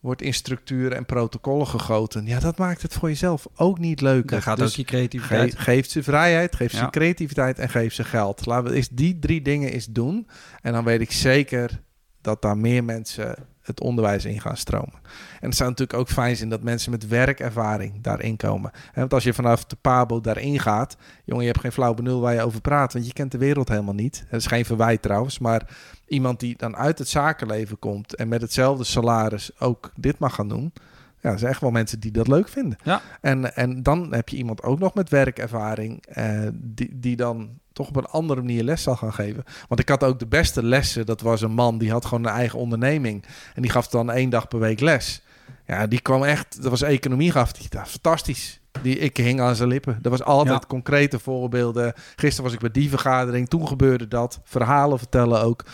[0.00, 2.26] wordt in structuren en protocollen gegoten.
[2.26, 4.30] Ja, dat maakt het voor jezelf ook niet leuker.
[4.30, 5.54] Daar gaat Dus ook je creativiteit.
[5.54, 6.78] Ge geeft ze vrijheid, geeft Ja.
[6.78, 8.46] ze creativiteit en geeft ze geld.
[8.46, 10.28] Laten we eens die drie dingen eens doen.
[10.62, 11.82] En dan weet ik zeker
[12.20, 13.34] dat daar meer mensen
[13.70, 15.00] het onderwijs in gaan stromen.
[15.40, 18.70] En het zou natuurlijk ook fijn zijn dat mensen met werkervaring daarin komen.
[18.94, 22.34] Want als je vanaf de Pabo daarin gaat, jongen, je hebt geen flauw benul waar
[22.34, 24.24] je over praat, want je kent de wereld helemaal niet.
[24.30, 25.76] Dat is geen verwijt trouwens, maar
[26.06, 30.48] iemand die dan uit het zakenleven komt en met hetzelfde salaris ook dit mag gaan
[30.48, 30.72] doen.
[31.20, 32.78] Ja, er zijn echt wel mensen die dat leuk vinden.
[32.82, 33.00] Ja.
[33.20, 37.88] En, en dan heb je iemand ook nog met werkervaring, eh, die, die dan toch
[37.88, 39.44] op een andere manier les zal gaan geven.
[39.68, 41.06] Want ik had ook de beste lessen.
[41.06, 43.24] Dat was een man die had gewoon een eigen onderneming.
[43.54, 45.22] En die gaf dan één dag per week les.
[45.66, 47.68] Ja, die kwam echt, dat was economie, gaf die.
[47.68, 48.60] Dat fantastisch.
[48.82, 49.98] Die, ik hing aan zijn lippen.
[50.02, 50.66] Dat was altijd Ja.
[50.68, 51.92] concrete voorbeelden.
[52.16, 54.40] Gisteren was ik bij die vergadering, toen gebeurde dat.
[54.44, 55.64] Verhalen vertellen ook.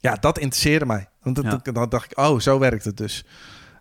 [0.00, 1.08] Ja, dat interesseerde mij.
[1.22, 1.72] Want dat, Ja.
[1.72, 3.24] dan dacht ik, oh, zo werkt het dus.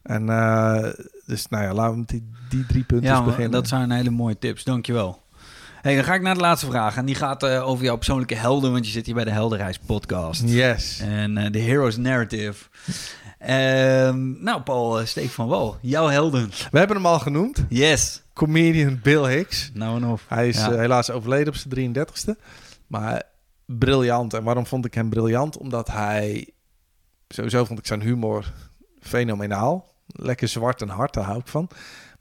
[0.03, 0.83] En eh,
[1.25, 3.51] dus, nou ja, laten we met die, die drie punten Ja, beginnen.
[3.51, 4.63] dat zijn hele mooie tips.
[4.63, 5.21] Dankjewel.
[5.87, 6.97] Hey, dan ga ik naar de laatste vraag.
[6.97, 9.77] En die gaat eh, over jouw persoonlijke helden, want je zit hier bij de Helderreis
[9.77, 10.43] podcast.
[10.45, 10.99] Yes.
[10.99, 12.65] En eh, de Heroes Narrative.
[13.39, 15.77] Ehm, nou, Paul, uh, steek van wal.
[15.81, 16.49] Jouw helden.
[16.71, 17.65] We hebben hem al genoemd.
[17.69, 18.23] Yes.
[18.33, 19.71] Comedian Bill Hicks.
[19.73, 20.25] Nou en of.
[20.27, 20.77] Hij is Ja.
[20.77, 22.37] helaas overleden op zijn 33ste.
[22.87, 23.23] Maar
[23.65, 24.33] briljant.
[24.33, 25.57] En waarom vond ik hem briljant?
[25.57, 26.49] Omdat hij...
[27.27, 28.53] Sowieso vond ik zijn humor
[28.99, 29.93] fenomenaal.
[30.07, 31.69] Lekker zwart en hard, daar hou ik van.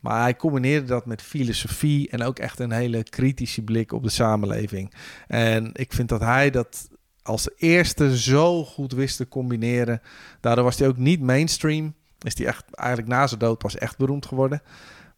[0.00, 4.08] Maar hij combineerde dat met filosofie en ook echt een hele kritische blik op de
[4.08, 4.92] samenleving.
[5.26, 6.88] En ik vind dat hij dat
[7.22, 10.00] als eerste zo goed wist te combineren.
[10.40, 11.94] Daardoor was hij ook niet mainstream.
[12.18, 14.62] Is hij echt eigenlijk na zijn dood pas echt beroemd geworden.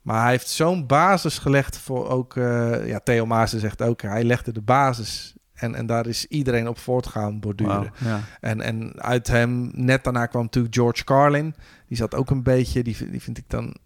[0.03, 2.37] Maar hij heeft zo'n basis gelegd voor ook...
[2.37, 5.33] eh, ja, Theo Maassen zegt ook, hij legde de basis...
[5.59, 7.93] En, en daar is iedereen op voortgaan borduren.
[8.05, 8.21] Ja.
[8.41, 11.55] En, en uit hem, net daarna kwam natuurlijk George Carlin.
[11.87, 13.77] Die zat ook een beetje, die, die vind ik dan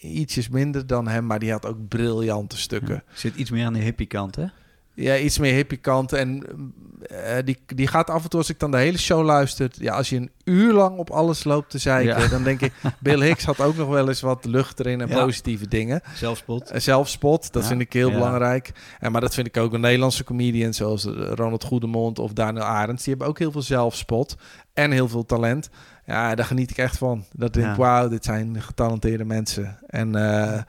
[0.00, 2.94] ietsjes minder dan hem, maar die had ook briljante stukken.
[2.94, 3.02] Ja.
[3.14, 4.44] Zit iets meer aan de hippie kant, hè?
[4.94, 6.12] ja, iets meer hippie kant.
[6.12, 6.44] En
[7.06, 9.70] eh, die, die gaat af en toe, als ik dan de hele show luister...
[9.72, 12.20] Ja, als je een uur lang op alles loopt te zeiken...
[12.22, 12.28] Ja.
[12.28, 12.72] dan denk ik...
[13.00, 15.24] Bill Hicks had ook nog wel eens wat lucht erin en Ja.
[15.24, 16.00] positieve dingen.
[16.14, 16.70] Zelfspot.
[16.70, 17.68] Eh, Zelfspot, dat Ja.
[17.68, 18.72] vind ik heel belangrijk.
[19.00, 20.74] En, maar dat vind ik ook een Nederlandse comedian...
[20.74, 21.04] zoals
[21.34, 23.02] Ronald Goedemond of Daniel Arends.
[23.04, 24.36] Die hebben ook heel veel zelfspot
[24.72, 25.70] en heel veel talent.
[26.08, 27.24] Ja, daar geniet ik echt van.
[27.32, 27.78] Dat denk ik, Ja.
[27.78, 29.78] wauw, dit zijn getalenteerde mensen.
[29.86, 30.62] En eh,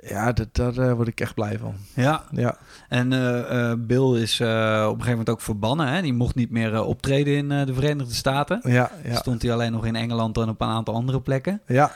[0.00, 1.74] ja, dat, daar eh, word ik echt blij van.
[1.94, 2.56] Ja, Ja,
[2.88, 5.86] en eh, Bill is op een gegeven moment ook verbannen.
[5.88, 6.02] Hè?
[6.02, 8.60] Die mocht niet meer optreden in de Verenigde Staten.
[8.62, 9.14] ja, ja.
[9.14, 11.60] Stond hij alleen nog in Engeland en op een aantal andere plekken.
[11.66, 11.92] ja.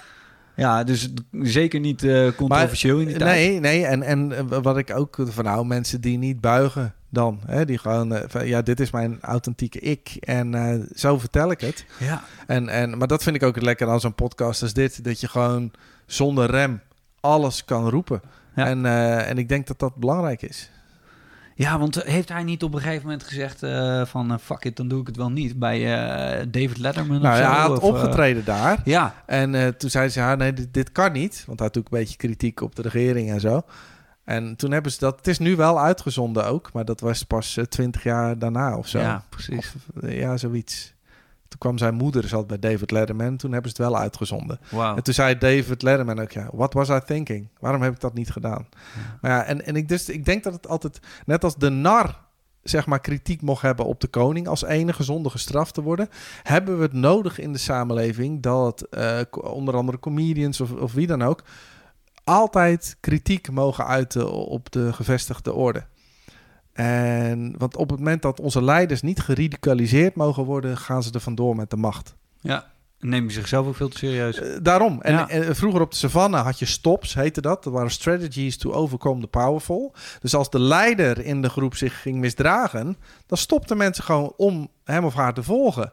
[0.61, 3.35] Ja, dus zeker niet eh, controversieel in die tijd.
[3.35, 3.87] Nee, nee.
[3.87, 7.41] En, en eh, wat ik ook van nou, mensen die niet buigen dan.
[7.47, 10.17] Hè, die gewoon, eh, van, ja, dit is mijn authentieke ik.
[10.21, 11.85] En eh, zo vertel ik het.
[11.99, 15.05] Ja, En, en, maar dat vind ik ook het lekker aan zo'n podcast als dit.
[15.05, 15.71] Dat je gewoon
[16.07, 16.81] zonder rem
[17.21, 18.23] alles kan roepen.
[18.55, 18.67] Ja.
[18.67, 20.71] En, eh, en ik denk dat dat belangrijk is.
[21.61, 24.33] Ja want heeft hij niet op een gegeven moment gezegd eh, van...
[24.33, 25.59] eh, fuck it, dan doe ik het wel niet.
[25.59, 28.81] Bij eh, David Letterman Nou, of ja, hij had of, opgetreden daar.
[28.85, 31.43] ja, En toen zei ze, ja, nee, dit, dit kan niet.
[31.47, 33.63] Want hij had ook een beetje kritiek op de regering en zo.
[34.25, 35.17] En toen hebben ze dat...
[35.17, 36.73] Het is nu wel uitgezonden ook.
[36.73, 38.99] Maar dat was pas twintig jaar daarna of zo.
[38.99, 39.57] ja, precies.
[39.57, 39.75] Of,
[40.11, 40.95] ja, zoiets.
[41.51, 43.37] Toen kwam zijn moeder, zat bij David Letterman.
[43.37, 44.61] Toen hebben ze het wel uitgezonden.
[44.97, 47.49] En toen zei David Letterman ook, ja, what was I thinking?
[47.59, 48.67] Waarom heb ik dat niet gedaan?
[49.21, 52.19] Maar ja, en, en ik, dus, ik denk dat het altijd, net als de nar,
[52.63, 56.09] zeg maar, kritiek mocht hebben op de koning als enige zonder gestraft te worden,
[56.43, 61.07] hebben we het nodig in de samenleving dat eh, onder andere comedians of, of wie
[61.07, 61.43] dan ook,
[62.25, 65.85] altijd kritiek mogen uiten op de gevestigde orde.
[66.73, 71.21] En want op het moment dat onze leiders niet geridicaliseerd mogen worden, gaan ze er
[71.21, 72.15] vandoor met de macht.
[72.41, 72.65] Ja,
[72.99, 74.39] neem je zichzelf ook veel te serieus.
[74.41, 75.01] Eh, daarom.
[75.03, 75.29] En, Ja.
[75.29, 77.65] en vroeger op de savanne had je stops, heette dat.
[77.65, 79.95] Dat waren strategies to overcome the powerful.
[80.21, 84.69] Dus als de leider in de groep zich ging misdragen, dan stopten mensen gewoon om
[84.85, 85.93] hem of haar te volgen.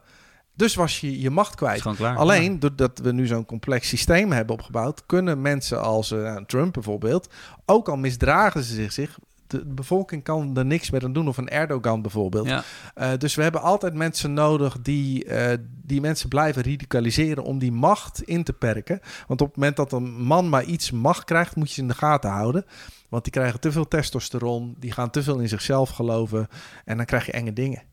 [0.56, 1.82] Dus was je je macht kwijt.
[1.96, 2.18] klaar.
[2.18, 7.30] Alleen doordat we nu zo'n complex systeem hebben opgebouwd, kunnen mensen als eh, Trump bijvoorbeeld,
[7.66, 9.18] ook al misdragen ze zich, zich
[9.48, 11.28] de bevolking kan er niks meer aan doen.
[11.28, 12.48] Of een Erdogan bijvoorbeeld.
[12.48, 12.64] Ja,
[12.98, 17.72] Uh, dus we hebben altijd mensen nodig die, eh, die mensen blijven radicaliseren om die
[17.72, 19.00] macht in te perken.
[19.28, 21.88] Want op het moment dat een man maar iets macht krijgt, moet je ze in
[21.88, 22.66] de gaten houden.
[23.10, 26.48] Want die krijgen te veel testosteron, die gaan te veel in zichzelf geloven
[26.86, 27.84] en dan krijg je enge dingen.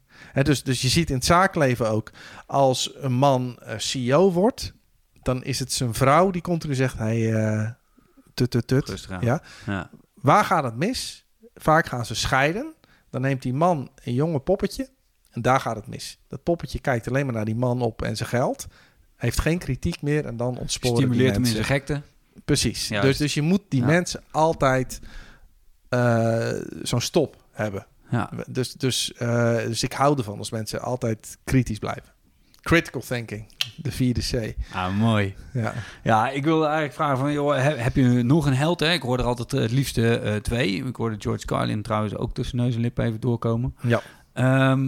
[0.43, 2.11] Dus, dus je ziet in het zaakleven ook,
[2.47, 4.73] als een man eh, CEO wordt,
[5.23, 7.71] dan is het zijn vrouw die continu zegt, hey, eh
[8.35, 9.07] tut, tut, tut.
[9.21, 9.43] Ja.
[9.67, 9.91] Ja.
[10.15, 11.24] Waar gaat het mis?
[11.55, 12.75] Vaak gaan ze scheiden.
[13.11, 14.89] Dan neemt die man een jonge poppetje
[15.31, 16.19] en daar gaat het mis.
[16.29, 18.67] Dat poppetje kijkt alleen maar naar die man op en zijn geld.
[19.17, 22.03] Heeft geen kritiek meer en dan ontsporen die Stimuleert hem in zijn gekte.
[22.45, 22.89] Precies.
[22.89, 23.07] Juist.
[23.07, 23.87] Dus, dus je moet die Ja.
[23.87, 25.01] mensen altijd
[25.89, 26.51] eh,
[26.83, 27.87] zo'n stop hebben.
[28.11, 28.31] Ja.
[28.47, 32.13] Dus, dus, eh, dus ik hou ervan als mensen altijd kritisch blijven.
[32.65, 33.47] Critical thinking,
[33.77, 34.55] de vierde C.
[34.75, 35.35] Ah, mooi.
[35.53, 35.73] Ja.
[36.03, 38.81] Ja, ik wilde eigenlijk vragen van, joh, heb, heb je nog een held?
[38.81, 38.93] Hè?
[38.93, 40.85] Ik hoor er altijd eh, het liefste eh, twee.
[40.87, 43.75] Ik hoorde George Carlin trouwens ook tussen neus en lippen even doorkomen.
[43.83, 44.01] Ja.
[44.33, 44.85] Ehm,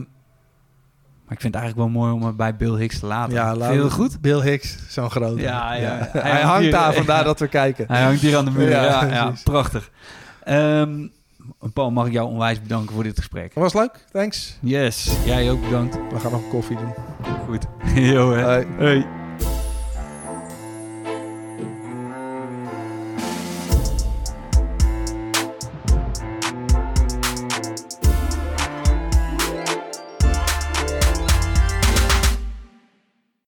[1.25, 3.35] maar ik vind het eigenlijk wel mooi om het bij Bill Hicks te laten.
[3.35, 4.21] Ja, laat- dat goed?
[4.21, 5.41] Bill Hicks, zo'n grote.
[5.41, 6.09] Ja, ja.
[6.13, 7.85] Hij Hij, hangt hangt hier- daar, vandaar dat we kijken.
[7.93, 8.69] Hij hangt hier aan de muur.
[8.71, 9.91] Ja, Ja, prachtig.
[10.45, 11.07] Ehm,
[11.73, 13.55] Paul, mag ik jou onwijs bedanken voor dit gesprek?
[13.55, 14.59] Dat was leuk, thanks.
[14.61, 15.95] Yes, jij ook bedankt.
[16.13, 16.95] We gaan nog een koffie doen.
[17.47, 17.67] Goed.
[18.13, 18.43] Yo, hè.
[18.43, 18.67] Hoi.
[18.79, 19.16] Hey.